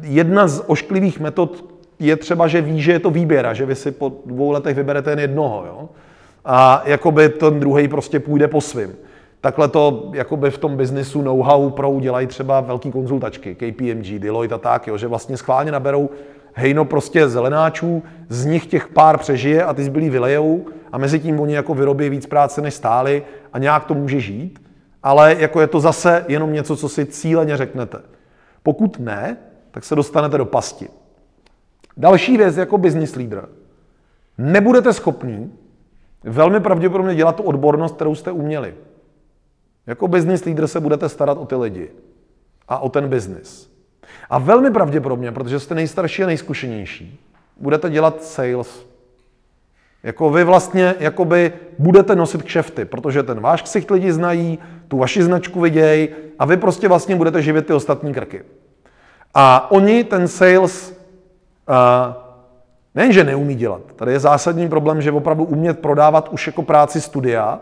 Jedna 0.00 0.48
z 0.48 0.62
ošklivých 0.66 1.20
metod 1.20 1.64
je 1.98 2.16
třeba, 2.16 2.48
že 2.48 2.60
ví, 2.60 2.82
že 2.82 2.92
je 2.92 2.98
to 2.98 3.10
výběr 3.10 3.46
a 3.46 3.54
že 3.54 3.66
vy 3.66 3.74
si 3.74 3.92
po 3.92 4.12
dvou 4.26 4.50
letech 4.50 4.76
vyberete 4.76 5.10
jen 5.10 5.18
jednoho. 5.18 5.64
Jo? 5.66 5.88
A 6.44 6.82
jakoby 6.84 7.28
ten 7.28 7.60
druhý 7.60 7.88
prostě 7.88 8.20
půjde 8.20 8.48
po 8.48 8.60
svým. 8.60 8.94
Takhle 9.42 9.68
to 9.68 10.10
jakoby 10.14 10.50
v 10.50 10.58
tom 10.58 10.76
biznisu 10.76 11.22
know-how 11.22 11.70
pro 11.70 12.00
dělají 12.00 12.26
třeba 12.26 12.60
velký 12.60 12.92
konzultačky, 12.92 13.54
KPMG, 13.54 14.18
Deloitte 14.18 14.54
a 14.54 14.58
tak, 14.58 14.86
jo, 14.86 14.98
že 14.98 15.06
vlastně 15.06 15.36
schválně 15.36 15.72
naberou 15.72 16.10
hejno 16.52 16.84
prostě 16.84 17.28
zelenáčů, 17.28 18.02
z 18.28 18.44
nich 18.44 18.66
těch 18.66 18.88
pár 18.88 19.18
přežije 19.18 19.64
a 19.64 19.74
ty 19.74 19.84
zbylí 19.84 20.10
vylejou 20.10 20.64
a 20.92 20.98
mezi 20.98 21.20
tím 21.20 21.40
oni 21.40 21.54
jako 21.54 21.74
vyrobí 21.74 22.10
víc 22.10 22.26
práce 22.26 22.60
než 22.60 22.74
stáli 22.74 23.22
a 23.52 23.58
nějak 23.58 23.84
to 23.84 23.94
může 23.94 24.20
žít, 24.20 24.62
ale 25.02 25.36
jako 25.38 25.60
je 25.60 25.66
to 25.66 25.80
zase 25.80 26.24
jenom 26.28 26.52
něco, 26.52 26.76
co 26.76 26.88
si 26.88 27.06
cíleně 27.06 27.56
řeknete. 27.56 27.98
Pokud 28.62 28.98
ne, 28.98 29.36
tak 29.70 29.84
se 29.84 29.94
dostanete 29.94 30.38
do 30.38 30.44
pasti. 30.44 30.88
Další 31.96 32.36
věc 32.36 32.56
jako 32.56 32.78
business 32.78 33.16
leader. 33.16 33.48
Nebudete 34.38 34.92
schopní 34.92 35.52
velmi 36.24 36.60
pravděpodobně 36.60 37.14
dělat 37.14 37.36
tu 37.36 37.42
odbornost, 37.42 37.94
kterou 37.94 38.14
jste 38.14 38.32
uměli. 38.32 38.74
Jako 39.86 40.08
business 40.08 40.44
leader 40.44 40.68
se 40.68 40.80
budete 40.80 41.08
starat 41.08 41.38
o 41.38 41.46
ty 41.46 41.54
lidi 41.54 41.90
a 42.68 42.78
o 42.78 42.88
ten 42.88 43.08
biznis. 43.08 43.72
A 44.30 44.38
velmi 44.38 44.70
pravděpodobně, 44.70 45.32
protože 45.32 45.60
jste 45.60 45.74
nejstarší 45.74 46.22
a 46.22 46.26
nejzkušenější, 46.26 47.20
budete 47.56 47.90
dělat 47.90 48.24
sales. 48.24 48.86
Jako 50.02 50.30
vy 50.30 50.44
vlastně 50.44 50.94
jakoby 50.98 51.52
budete 51.78 52.16
nosit 52.16 52.42
kšefty, 52.42 52.84
protože 52.84 53.22
ten 53.22 53.40
váš 53.40 53.62
ksicht 53.62 53.90
lidi 53.90 54.12
znají, 54.12 54.58
tu 54.88 54.98
vaši 54.98 55.22
značku 55.22 55.60
vidějí 55.60 56.08
a 56.38 56.44
vy 56.44 56.56
prostě 56.56 56.88
vlastně 56.88 57.16
budete 57.16 57.42
živit 57.42 57.66
ty 57.66 57.72
ostatní 57.72 58.14
krky. 58.14 58.42
A 59.34 59.70
oni 59.70 60.04
ten 60.04 60.28
sales 60.28 60.90
uh, 60.90 61.76
nejenže 62.94 63.24
neumí 63.24 63.54
dělat, 63.54 63.80
tady 63.96 64.12
je 64.12 64.20
zásadní 64.20 64.68
problém, 64.68 65.02
že 65.02 65.12
opravdu 65.12 65.44
umět 65.44 65.78
prodávat 65.78 66.28
už 66.28 66.46
jako 66.46 66.62
práci 66.62 67.00
studia, 67.00 67.60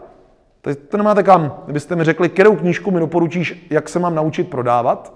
Teď 0.62 0.78
to 0.78 0.96
nemáte 0.96 1.22
kam. 1.22 1.62
Kdybyste 1.64 1.96
mi 1.96 2.04
řekli, 2.04 2.28
kterou 2.28 2.56
knížku 2.56 2.90
mi 2.90 3.00
doporučíš, 3.00 3.66
jak 3.70 3.88
se 3.88 3.98
mám 3.98 4.14
naučit 4.14 4.50
prodávat, 4.50 5.14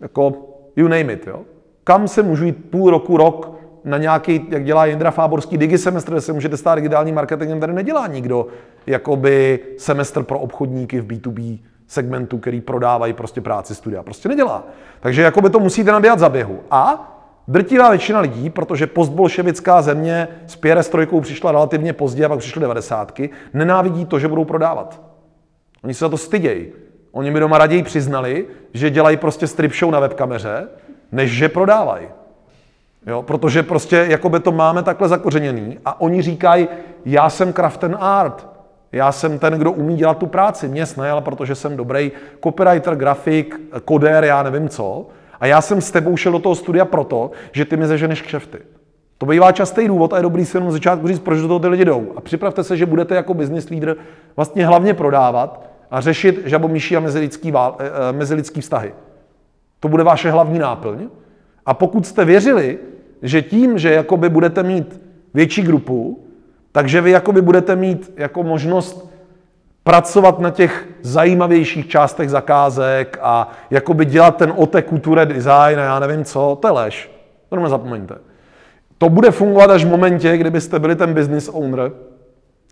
jako 0.00 0.32
you 0.76 0.88
name 0.88 1.12
it, 1.12 1.26
jo. 1.26 1.40
Kam 1.84 2.08
se 2.08 2.22
můžu 2.22 2.44
jít 2.44 2.70
půl 2.70 2.90
roku, 2.90 3.16
rok 3.16 3.56
na 3.84 3.98
nějaký, 3.98 4.46
jak 4.48 4.64
dělá 4.64 4.86
Jindra 4.86 5.10
Fáborský 5.10 5.58
digi 5.58 5.78
semestr, 5.78 6.12
kde 6.12 6.20
se 6.20 6.32
můžete 6.32 6.56
stát 6.56 6.74
digitálním 6.74 7.14
marketingem, 7.14 7.60
tady 7.60 7.72
nedělá 7.72 8.06
nikdo 8.06 8.46
jakoby 8.86 9.58
semestr 9.78 10.22
pro 10.22 10.38
obchodníky 10.38 11.00
v 11.00 11.06
B2B 11.06 11.58
segmentu, 11.86 12.38
který 12.38 12.60
prodávají 12.60 13.12
prostě 13.12 13.40
práci 13.40 13.74
studia. 13.74 14.02
Prostě 14.02 14.28
nedělá. 14.28 14.64
Takže 15.00 15.22
jakoby 15.22 15.50
to 15.50 15.60
musíte 15.60 15.92
nabíhat 15.92 16.18
za 16.18 16.28
běhu. 16.28 16.60
A 16.70 17.12
Drtivá 17.48 17.90
většina 17.90 18.20
lidí, 18.20 18.50
protože 18.50 18.86
postbolševická 18.86 19.82
země 19.82 20.28
s 20.46 20.56
pěrestrojkou 20.56 21.20
přišla 21.20 21.52
relativně 21.52 21.92
pozdě 21.92 22.24
a 22.24 22.28
pak 22.28 22.38
přišly 22.38 22.60
devadesátky, 22.60 23.30
nenávidí 23.54 24.04
to, 24.04 24.18
že 24.18 24.28
budou 24.28 24.44
prodávat. 24.44 25.02
Oni 25.84 25.94
se 25.94 26.04
za 26.04 26.08
to 26.08 26.16
stydějí. 26.16 26.66
Oni 27.12 27.30
mi 27.30 27.40
doma 27.40 27.58
raději 27.58 27.82
přiznali, 27.82 28.46
že 28.74 28.90
dělají 28.90 29.16
prostě 29.16 29.46
strip 29.46 29.74
show 29.74 29.90
na 29.90 30.00
webkameře, 30.00 30.68
než 31.12 31.30
že 31.30 31.48
prodávají. 31.48 32.06
Jo, 33.06 33.22
protože 33.22 33.62
prostě 33.62 34.06
jakoby 34.08 34.40
to 34.40 34.52
máme 34.52 34.82
takhle 34.82 35.08
zakořeněný 35.08 35.78
a 35.84 36.00
oni 36.00 36.22
říkají, 36.22 36.68
já 37.04 37.30
jsem 37.30 37.52
craft 37.52 37.84
and 37.84 37.96
art, 38.00 38.48
já 38.92 39.12
jsem 39.12 39.38
ten, 39.38 39.52
kdo 39.52 39.72
umí 39.72 39.96
dělat 39.96 40.18
tu 40.18 40.26
práci. 40.26 40.68
Mě 40.68 40.86
snajala, 40.86 41.20
protože 41.20 41.54
jsem 41.54 41.76
dobrý 41.76 42.12
copywriter, 42.44 42.96
grafik, 42.96 43.60
kodér, 43.84 44.24
já 44.24 44.42
nevím 44.42 44.68
co. 44.68 45.06
A 45.40 45.46
já 45.46 45.60
jsem 45.60 45.80
s 45.80 45.90
tebou 45.90 46.16
šel 46.16 46.32
do 46.32 46.38
toho 46.38 46.54
studia 46.54 46.84
proto, 46.84 47.30
že 47.52 47.64
ty 47.64 47.76
mi 47.76 47.86
zeženeš 47.86 48.22
kšefty. 48.22 48.58
To 49.18 49.26
bývá 49.26 49.52
častý 49.52 49.88
důvod 49.88 50.12
a 50.12 50.16
je 50.16 50.22
dobrý 50.22 50.44
si 50.44 50.56
jenom 50.56 50.72
začátku 50.72 51.08
říct, 51.08 51.18
proč 51.18 51.40
do 51.40 51.48
toho 51.48 51.60
ty 51.60 51.68
lidi 51.68 51.84
jdou. 51.84 52.12
A 52.16 52.20
připravte 52.20 52.64
se, 52.64 52.76
že 52.76 52.86
budete 52.86 53.14
jako 53.14 53.34
business 53.34 53.70
leader 53.70 53.96
vlastně 54.36 54.66
hlavně 54.66 54.94
prodávat 54.94 55.70
a 55.90 56.00
řešit 56.00 56.42
žabomíší 56.44 56.96
a 56.96 57.00
mezilidský, 57.00 57.50
vál, 57.50 57.76
eh, 57.78 57.86
eh, 57.86 58.12
mezilidský 58.12 58.60
vztahy. 58.60 58.94
To 59.80 59.88
bude 59.88 60.02
vaše 60.02 60.30
hlavní 60.30 60.58
náplň. 60.58 61.08
A 61.66 61.74
pokud 61.74 62.06
jste 62.06 62.24
věřili, 62.24 62.78
že 63.22 63.42
tím, 63.42 63.78
že 63.78 63.92
jakoby 63.92 64.28
budete 64.28 64.62
mít 64.62 65.00
větší 65.34 65.62
grupu, 65.62 66.24
takže 66.72 67.00
vy 67.00 67.10
jakoby 67.10 67.42
budete 67.42 67.76
mít 67.76 68.12
jako 68.16 68.42
možnost 68.42 69.05
pracovat 69.86 70.38
na 70.38 70.50
těch 70.50 70.88
zajímavějších 71.02 71.88
částech 71.88 72.30
zakázek 72.30 73.18
a 73.22 73.50
jakoby 73.70 74.04
dělat 74.04 74.36
ten 74.36 74.52
ote 74.56 74.82
kulture 74.82 75.26
design 75.26 75.80
a 75.80 75.84
já 75.84 75.98
nevím 75.98 76.24
co, 76.24 76.58
to 76.62 76.68
je 76.68 76.72
lež. 76.72 77.10
To 77.48 77.56
nezapomeňte. 77.56 78.14
To 78.98 79.08
bude 79.08 79.30
fungovat 79.30 79.70
až 79.70 79.84
v 79.84 79.88
momentě, 79.88 80.36
kdybyste 80.36 80.78
byli 80.78 80.96
ten 80.96 81.14
business 81.14 81.50
owner, 81.52 81.92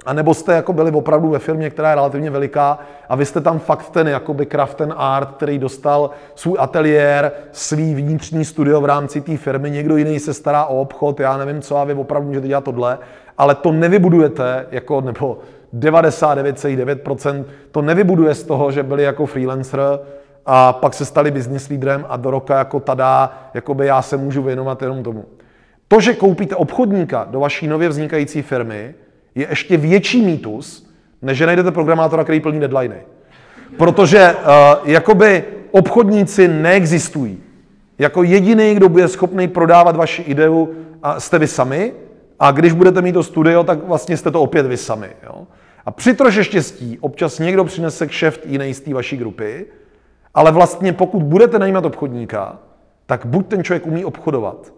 a 0.07 0.13
nebo 0.13 0.35
jste 0.35 0.53
jako 0.53 0.73
byli 0.73 0.91
opravdu 0.91 1.29
ve 1.29 1.39
firmě, 1.39 1.71
která 1.71 1.89
je 1.89 1.95
relativně 1.95 2.31
veliká 2.31 2.79
a 3.09 3.17
vy 3.17 3.27
jste 3.27 3.41
tam 3.41 3.59
fakt 3.59 3.91
ten 3.91 4.09
jakoby 4.09 4.47
craft 4.47 4.77
ten 4.77 4.95
art, 4.97 5.31
který 5.31 5.59
dostal 5.59 6.11
svůj 6.35 6.57
ateliér, 6.61 7.33
svý 7.53 7.95
vnitřní 7.95 8.45
studio 8.45 8.81
v 8.81 8.85
rámci 8.85 9.21
té 9.21 9.37
firmy, 9.37 9.71
někdo 9.71 9.97
jiný 9.97 10.21
se 10.21 10.35
stará 10.35 10.65
o 10.65 10.81
obchod, 10.81 11.21
já 11.21 11.37
nevím 11.37 11.63
co, 11.63 11.77
a 11.77 11.85
vy 11.85 11.95
opravdu 11.95 12.29
můžete 12.29 12.49
dělat 12.49 12.65
tohle, 12.65 12.99
ale 13.39 13.55
to 13.55 13.73
nevybudujete, 13.73 14.67
jako, 14.71 15.01
nebo 15.01 15.39
99,9% 15.79 17.45
to 17.71 17.83
nevybuduje 17.83 18.35
z 18.35 18.43
toho, 18.43 18.73
že 18.73 18.83
byli 18.83 19.03
jako 19.03 19.27
freelancer 19.27 19.81
a 20.47 20.73
pak 20.73 20.95
se 20.95 21.05
stali 21.05 21.31
business 21.31 21.69
lídrem 21.69 22.07
a 22.09 22.17
do 22.17 22.31
roka 22.31 22.59
jako 22.59 22.81
tada, 22.81 23.39
jakoby 23.55 23.87
já 23.87 24.03
se 24.03 24.17
můžu 24.17 24.43
věnovat 24.43 24.83
jenom 24.83 25.03
tomu. 25.03 25.25
To, 25.89 26.01
že 26.01 26.15
koupíte 26.15 26.57
obchodníka 26.57 27.27
do 27.31 27.41
vaší 27.41 27.67
nově 27.67 27.89
vznikající 27.89 28.43
firmy, 28.43 28.95
je 29.35 29.47
ještě 29.51 29.77
větší 29.77 30.23
mýtus, 30.23 30.91
než 31.23 31.39
že 31.39 31.47
najdete 31.47 31.71
programátora, 31.71 32.25
který 32.25 32.41
plní 32.41 32.61
deadliny. 32.61 32.97
Protože 33.77 34.35
uh, 34.35 34.91
jakoby 34.91 35.45
obchodníci 35.71 36.49
neexistují. 36.49 37.41
Jako 37.99 38.23
jediný, 38.23 38.75
kdo 38.75 38.89
bude 38.89 39.09
schopný 39.09 39.49
prodávat 39.49 39.97
vaši 39.97 40.23
ideu, 40.23 40.69
a 41.03 41.21
jste 41.21 41.39
vy 41.39 41.47
sami, 41.47 41.93
a 42.41 42.51
když 42.51 42.73
budete 42.73 43.03
mít 43.03 43.13
to 43.13 43.23
studio, 43.23 43.65
tak 43.65 43.85
vlastně 43.85 44.17
jste 44.17 44.31
to 44.31 44.43
opět 44.43 44.67
vy 44.67 44.77
sami. 44.77 45.09
Jo? 45.23 45.47
A 45.87 45.91
při 45.91 46.15
troše 46.15 46.45
štěstí 46.45 46.99
občas 47.01 47.39
někdo 47.39 47.65
přinese 47.65 48.07
kšeft 48.07 48.47
jiný 48.47 48.75
z 48.75 48.81
té 48.81 48.95
vaší 48.95 49.17
grupy, 49.17 49.67
ale 50.35 50.53
vlastně 50.53 50.93
pokud 50.93 51.23
budete 51.23 51.59
najímat 51.59 51.85
obchodníka, 51.85 52.59
tak 53.07 53.27
buď 53.27 53.47
ten 53.47 53.65
člověk 53.65 53.87
umí 53.87 54.05
obchodovat, 54.05 54.73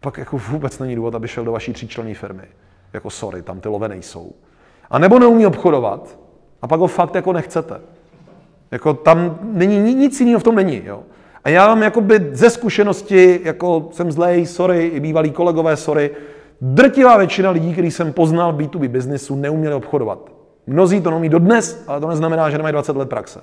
pak 0.00 0.18
jako 0.18 0.38
vůbec 0.38 0.78
není 0.78 0.96
důvod, 0.96 1.14
aby 1.14 1.28
šel 1.28 1.44
do 1.44 1.52
vaší 1.52 1.72
tříčlenné 1.72 2.14
firmy. 2.14 2.42
Jako 2.92 3.10
sorry, 3.10 3.42
tam 3.42 3.60
ty 3.60 3.68
love 3.68 3.88
nejsou. 3.88 4.32
A 4.90 4.98
nebo 4.98 5.18
neumí 5.18 5.46
obchodovat, 5.46 6.18
a 6.62 6.66
pak 6.66 6.80
ho 6.80 6.86
fakt 6.86 7.14
jako 7.14 7.32
nechcete. 7.32 7.80
Jako 8.70 8.94
tam 8.94 9.38
není 9.42 9.94
nic 9.94 10.20
jiného 10.20 10.40
v 10.40 10.42
tom 10.42 10.54
není. 10.54 10.82
Jo. 10.84 11.02
A 11.44 11.48
já 11.48 11.66
mám 11.66 11.82
jakoby 11.82 12.28
ze 12.32 12.50
zkušenosti, 12.50 13.40
jako 13.44 13.88
jsem 13.92 14.12
zlej, 14.12 14.46
sorry, 14.46 14.86
i 14.86 15.00
bývalí 15.00 15.30
kolegové, 15.30 15.76
sorry, 15.76 16.10
drtivá 16.60 17.16
většina 17.16 17.50
lidí, 17.50 17.72
který 17.72 17.90
jsem 17.90 18.12
poznal 18.12 18.52
B2B 18.52 18.88
biznisu, 18.88 19.36
neuměli 19.36 19.74
obchodovat. 19.74 20.31
Mnozí 20.66 21.00
to 21.00 21.10
neumí 21.10 21.28
dodnes, 21.28 21.84
ale 21.86 22.00
to 22.00 22.08
neznamená, 22.08 22.50
že 22.50 22.58
nemají 22.58 22.72
20 22.72 22.96
let 22.96 23.08
praxe. 23.08 23.40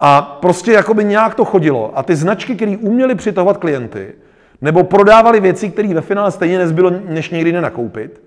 A 0.00 0.22
prostě 0.22 0.72
jakoby 0.72 1.04
nějak 1.04 1.34
to 1.34 1.44
chodilo. 1.44 1.98
A 1.98 2.02
ty 2.02 2.16
značky, 2.16 2.56
které 2.56 2.76
uměly 2.76 3.14
přitahovat 3.14 3.56
klienty, 3.56 4.14
nebo 4.60 4.84
prodávali 4.84 5.40
věci, 5.40 5.70
které 5.70 5.94
ve 5.94 6.00
finále 6.00 6.30
stejně 6.30 6.58
nezbylo, 6.58 6.90
než 6.90 7.30
někdy 7.30 7.52
nenakoupit, 7.52 8.22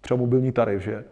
třeba 0.00 0.20
mobilní 0.20 0.52
tarif, 0.52 0.82
že? 0.82 1.04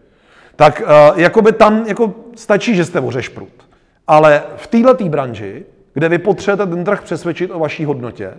Tak 0.56 0.82
uh, 0.84 1.20
jakoby 1.20 1.52
tam 1.52 1.84
jako 1.86 2.14
stačí, 2.36 2.74
že 2.74 2.84
jste 2.84 3.00
ořešprut. 3.00 3.68
Ale 4.06 4.42
v 4.56 4.66
této 4.66 5.04
branži, 5.04 5.64
kde 5.94 6.08
vy 6.08 6.18
potřebujete 6.18 6.66
ten 6.66 6.84
trh 6.84 7.02
přesvědčit 7.02 7.50
o 7.50 7.58
vaší 7.58 7.84
hodnotě, 7.84 8.34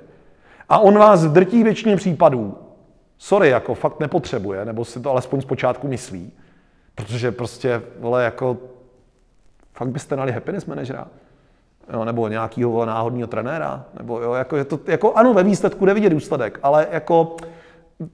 a 0.69 0.79
on 0.79 0.97
vás 0.97 1.25
v 1.25 1.31
drtí 1.31 1.63
většině 1.63 1.95
případů, 1.95 2.57
sorry, 3.17 3.49
jako 3.49 3.73
fakt 3.75 3.99
nepotřebuje, 3.99 4.65
nebo 4.65 4.85
si 4.85 4.99
to 4.99 5.11
alespoň 5.11 5.41
zpočátku 5.41 5.87
myslí, 5.87 6.31
protože 6.95 7.31
prostě, 7.31 7.81
vole, 7.99 8.23
jako, 8.23 8.57
fakt 9.73 9.89
byste 9.89 10.15
nali 10.15 10.31
happiness 10.31 10.65
managera, 10.65 11.07
jo, 11.93 12.05
nebo 12.05 12.27
nějakého 12.27 12.85
náhodního 12.85 13.27
trenéra, 13.27 13.85
nebo 13.97 14.21
jo, 14.21 14.33
jako, 14.33 14.57
je 14.57 14.65
to, 14.65 14.79
jako 14.87 15.13
ano, 15.13 15.33
ve 15.33 15.43
výsledku 15.43 15.85
jde 15.85 15.93
vidět 15.93 16.09
důsledek, 16.09 16.59
ale 16.63 16.87
jako 16.91 17.35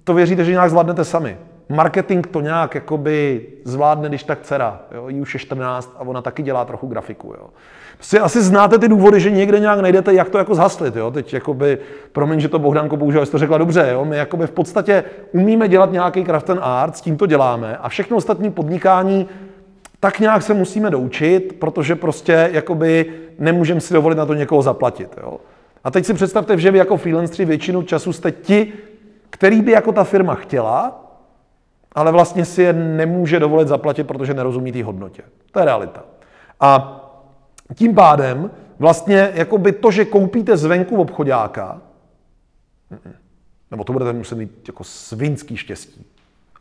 to 0.03 0.13
věříte, 0.13 0.45
že 0.45 0.51
nějak 0.51 0.69
zvládnete 0.69 1.05
sami. 1.05 1.37
Marketing 1.69 2.27
to 2.27 2.41
nějak 2.41 2.75
jakoby 2.75 3.45
zvládne, 3.63 4.09
když 4.09 4.23
tak 4.23 4.39
dcera. 4.41 4.79
Jo? 4.91 5.07
Jí 5.07 5.21
už 5.21 5.33
je 5.33 5.39
14 5.39 5.95
a 5.99 6.01
ona 6.01 6.21
taky 6.21 6.43
dělá 6.43 6.65
trochu 6.65 6.87
grafiku. 6.87 7.27
Jo? 7.27 7.49
Prostě 7.97 8.19
asi 8.19 8.41
znáte 8.41 8.77
ty 8.77 8.87
důvody, 8.87 9.19
že 9.19 9.31
někde 9.31 9.59
nějak 9.59 9.79
najdete, 9.79 10.13
jak 10.13 10.29
to 10.29 10.37
jako 10.37 10.55
zhaslit. 10.55 10.95
Jo? 10.95 11.11
Teď 11.11 11.33
jakoby, 11.33 11.77
promiň, 12.11 12.39
že 12.39 12.47
to 12.47 12.59
Bohdanko 12.59 12.97
bohužel 12.97 13.25
to 13.25 13.37
řekla 13.37 13.57
dobře. 13.57 13.89
Jo? 13.91 14.05
My 14.05 14.17
jakoby 14.17 14.47
v 14.47 14.51
podstatě 14.51 15.03
umíme 15.31 15.67
dělat 15.67 15.91
nějaký 15.91 16.25
craft 16.25 16.49
and 16.49 16.59
art, 16.63 16.97
s 16.97 17.01
tím 17.01 17.17
to 17.17 17.25
děláme 17.25 17.77
a 17.77 17.89
všechno 17.89 18.17
ostatní 18.17 18.51
podnikání 18.51 19.27
tak 19.99 20.19
nějak 20.19 20.43
se 20.43 20.53
musíme 20.53 20.89
doučit, 20.89 21.55
protože 21.59 21.95
prostě 21.95 22.49
jakoby 22.53 23.05
nemůžeme 23.39 23.81
si 23.81 23.93
dovolit 23.93 24.15
na 24.15 24.25
to 24.25 24.33
někoho 24.33 24.61
zaplatit. 24.61 25.09
Jo? 25.21 25.37
A 25.83 25.91
teď 25.91 26.05
si 26.05 26.13
představte, 26.13 26.57
že 26.57 26.71
vy 26.71 26.77
jako 26.77 26.97
freelanceri 26.97 27.45
většinu 27.45 27.81
času 27.81 28.13
jste 28.13 28.31
ti, 28.31 28.73
který 29.29 29.61
by 29.61 29.71
jako 29.71 29.91
ta 29.91 30.03
firma 30.03 30.35
chtěla, 30.35 31.08
ale 31.99 32.11
vlastně 32.11 32.45
si 32.45 32.61
je 32.61 32.73
nemůže 32.73 33.39
dovolit 33.39 33.67
zaplatit, 33.67 34.03
protože 34.03 34.33
nerozumí 34.33 34.71
té 34.71 34.83
hodnotě. 34.83 35.23
To 35.51 35.59
je 35.59 35.65
realita. 35.65 36.03
A 36.59 37.01
tím 37.75 37.95
pádem 37.95 38.51
vlastně 38.79 39.31
jakoby 39.33 39.71
to, 39.71 39.91
že 39.91 40.05
koupíte 40.05 40.57
zvenku 40.57 41.01
obchodáka, 41.01 41.81
nebo 43.71 43.83
to 43.83 43.93
budete 43.93 44.13
muset 44.13 44.35
mít 44.35 44.67
jako 44.67 44.83
svinský 44.83 45.57
štěstí, 45.57 46.05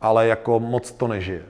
ale 0.01 0.27
jako 0.27 0.59
moc 0.59 0.91
to 0.91 1.07
nežije. 1.07 1.43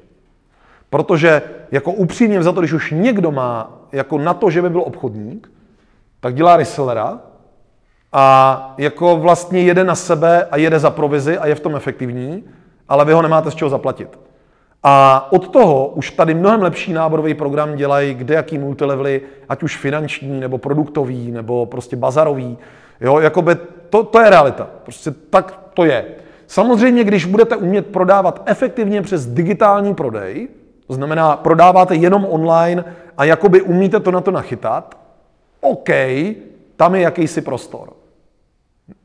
Protože 0.90 1.42
jako 1.72 1.92
upřímně 1.92 2.44
za 2.44 2.52
to, 2.52 2.60
když 2.60 2.74
už 2.74 2.92
někdo 2.92 3.32
má 3.32 3.80
jako 3.92 4.18
na 4.18 4.34
to, 4.34 4.50
že 4.50 4.62
by 4.62 4.70
byl 4.70 4.82
obchodník, 4.82 5.52
tak 6.20 6.36
dělá 6.36 6.58
resellera 6.58 7.20
a 8.14 8.74
jako 8.78 9.18
vlastně 9.18 9.62
jede 9.62 9.84
na 9.84 9.96
sebe 9.96 10.46
a 10.46 10.58
jede 10.58 10.80
za 10.80 10.90
provizi 10.90 11.38
a 11.38 11.48
je 11.48 11.56
v 11.56 11.60
tom 11.60 11.76
efektivní, 11.76 12.44
ale 12.90 13.06
vy 13.06 13.14
ho 13.14 13.22
nemáte 13.22 13.52
z 13.52 13.56
čeho 13.56 13.70
zaplatit. 13.70 14.20
A 14.84 15.28
od 15.32 15.48
toho 15.48 15.88
už 15.88 16.12
tady 16.12 16.34
mnohem 16.34 16.62
lepší 16.62 16.94
náborový 16.94 17.34
program 17.34 17.76
dělají 17.76 18.14
kde 18.14 18.36
jaký 18.36 18.58
multilevely, 18.58 19.22
ať 19.50 19.64
už 19.64 19.78
finanční, 19.78 20.40
nebo 20.40 20.58
produktový, 20.58 21.32
nebo 21.32 21.66
prostě 21.66 21.96
bazarový. 21.96 22.58
Jo, 23.02 23.20
jakoby 23.20 23.56
to, 23.90 24.04
to 24.04 24.22
je 24.22 24.30
realita. 24.30 24.68
Prostě 24.84 25.12
tak 25.30 25.60
to 25.74 25.86
je. 25.86 26.06
Samozřejmě, 26.48 27.04
když 27.04 27.26
budete 27.26 27.56
umět 27.56 27.88
prodávat 27.88 28.44
efektivně 28.46 29.02
přes 29.02 29.26
digitální 29.26 29.96
prodej, 29.96 30.48
to 30.88 30.94
znamená, 30.94 31.36
prodáváte 31.36 31.96
jenom 31.96 32.28
online 32.30 32.86
a 33.18 33.24
jakoby 33.24 33.62
umíte 33.62 34.00
to 34.00 34.12
na 34.12 34.22
to 34.22 34.32
nachytat, 34.32 34.98
OK, 35.62 35.90
tam 36.76 36.96
je 36.96 37.02
jakýsi 37.02 37.42
prostor. 37.42 37.90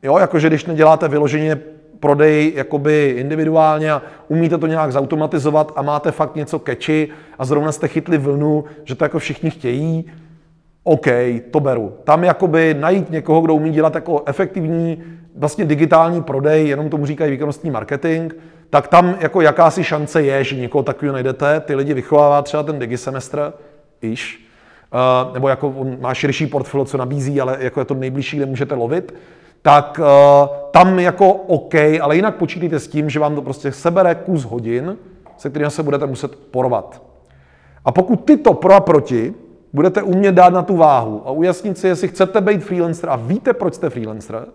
Jo, 0.03 0.17
jakože 0.17 0.47
když 0.47 0.65
neděláte 0.65 1.07
vyloženě 1.07 1.61
prodej 1.99 2.53
jakoby 2.55 3.15
individuálně 3.17 3.91
a 3.91 4.01
umíte 4.27 4.57
to 4.57 4.67
nějak 4.67 4.91
zautomatizovat 4.91 5.71
a 5.75 5.81
máte 5.81 6.11
fakt 6.11 6.35
něco 6.35 6.59
catchy 6.59 7.09
a 7.39 7.45
zrovna 7.45 7.71
jste 7.71 7.87
chytli 7.87 8.17
vlnu, 8.17 8.63
že 8.83 8.95
to 8.95 9.05
jako 9.05 9.19
všichni 9.19 9.49
chtějí, 9.49 10.05
OK, 10.83 11.05
to 11.51 11.59
beru. 11.59 11.93
Tam 12.03 12.23
jakoby 12.23 12.75
najít 12.79 13.09
někoho, 13.09 13.41
kdo 13.41 13.55
umí 13.55 13.71
dělat 13.71 13.95
jako 13.95 14.23
efektivní 14.25 15.03
vlastně 15.35 15.65
digitální 15.65 16.23
prodej, 16.23 16.67
jenom 16.67 16.89
tomu 16.89 17.05
říkají 17.05 17.31
výkonnostní 17.31 17.71
marketing, 17.71 18.33
tak 18.69 18.87
tam 18.87 19.15
jako 19.19 19.41
jakási 19.41 19.83
šance 19.83 20.23
je, 20.23 20.43
že 20.43 20.55
někoho 20.55 20.83
takového 20.83 21.13
najdete, 21.13 21.59
ty 21.59 21.75
lidi 21.75 21.93
vychovává 21.93 22.41
třeba 22.41 22.63
ten 22.63 22.79
digisemestr, 22.79 23.53
iž, 24.01 24.47
uh, 25.27 25.33
nebo 25.33 25.49
jako 25.49 25.69
on 25.69 25.97
má 26.01 26.13
širší 26.13 26.47
portfolio, 26.47 26.85
co 26.85 26.97
nabízí, 26.97 27.41
ale 27.41 27.57
jako 27.59 27.79
je 27.79 27.85
to 27.85 27.93
nejbližší, 27.93 28.37
kde 28.37 28.45
můžete 28.45 28.75
lovit, 28.75 29.13
tak 29.65 29.99
uh, 29.99 30.47
tam 30.71 30.99
jako 30.99 31.33
OK, 31.33 31.73
ale 32.01 32.15
jinak 32.15 32.35
počítejte 32.35 32.79
s 32.79 32.87
tím, 32.87 33.09
že 33.09 33.19
vám 33.19 33.35
to 33.35 33.41
prostě 33.41 33.71
sebere 33.71 34.15
kus 34.15 34.43
hodin, 34.43 34.97
se 35.37 35.49
kterým 35.49 35.69
se 35.69 35.83
budete 35.83 36.05
muset 36.05 36.35
porvat. 36.35 37.01
A 37.85 37.91
pokud 37.91 38.15
tyto 38.15 38.53
pro 38.53 38.73
a 38.73 38.79
proti 38.79 39.33
budete 39.73 40.03
umět 40.03 40.35
dát 40.35 40.53
na 40.53 40.61
tu 40.61 40.77
váhu 40.77 41.21
a 41.25 41.31
ujasnit 41.31 41.77
si, 41.77 41.87
jestli 41.87 42.07
chcete 42.07 42.41
být 42.41 42.63
freelancer 42.63 43.09
a 43.09 43.15
víte, 43.15 43.53
proč 43.53 43.73
jste 43.73 43.89
freelancer, 43.89 44.45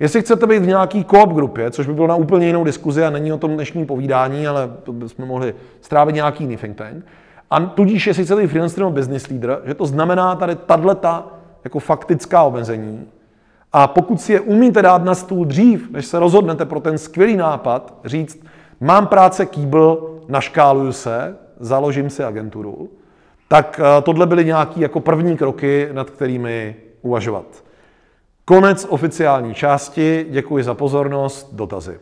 jestli 0.00 0.20
chcete 0.20 0.46
být 0.46 0.62
v 0.62 0.66
nějaký 0.66 1.04
koop 1.04 1.32
grupě, 1.32 1.70
což 1.70 1.86
by 1.86 1.92
bylo 1.92 2.06
na 2.06 2.14
úplně 2.14 2.46
jinou 2.46 2.64
diskuzi 2.64 3.04
a 3.04 3.10
není 3.10 3.32
o 3.32 3.38
tom 3.38 3.54
dnešní 3.54 3.86
povídání, 3.86 4.48
ale 4.48 4.70
to 4.82 4.92
bychom 4.92 5.26
mohli 5.26 5.54
strávit 5.80 6.14
nějaký 6.14 6.44
jiný 6.44 6.56
think 6.56 6.76
tank, 6.76 7.04
a 7.50 7.60
tudíž, 7.60 8.06
jestli 8.06 8.24
chcete 8.24 8.40
být 8.40 8.48
freelancer 8.48 8.78
nebo 8.78 8.90
business 8.90 9.28
leader, 9.28 9.60
že 9.64 9.74
to 9.74 9.86
znamená 9.86 10.34
tady 10.34 10.56
tato 10.56 11.24
jako 11.64 11.78
faktická 11.78 12.42
omezení, 12.42 13.06
a 13.72 13.86
pokud 13.86 14.20
si 14.20 14.32
je 14.32 14.40
umíte 14.40 14.82
dát 14.82 15.04
na 15.04 15.14
stůl 15.14 15.44
dřív, 15.44 15.90
než 15.90 16.06
se 16.06 16.18
rozhodnete 16.18 16.64
pro 16.64 16.80
ten 16.80 16.98
skvělý 16.98 17.36
nápad, 17.36 17.94
říct, 18.04 18.44
mám 18.80 19.06
práce 19.06 19.46
kýbl, 19.46 20.20
naškáluju 20.28 20.92
se, 20.92 21.36
založím 21.60 22.10
si 22.10 22.24
agenturu, 22.24 22.88
tak 23.48 23.80
eh, 23.80 24.02
tohle 24.02 24.26
byly 24.26 24.44
nějaké 24.44 24.80
jako 24.80 25.00
první 25.00 25.36
kroky, 25.36 25.88
nad 25.92 26.10
kterými 26.10 26.76
uvažovat. 27.02 27.46
Konec 28.44 28.86
oficiální 28.88 29.54
části, 29.54 30.26
děkuji 30.30 30.64
za 30.64 30.74
pozornost, 30.74 31.54
dotazy. 31.54 31.98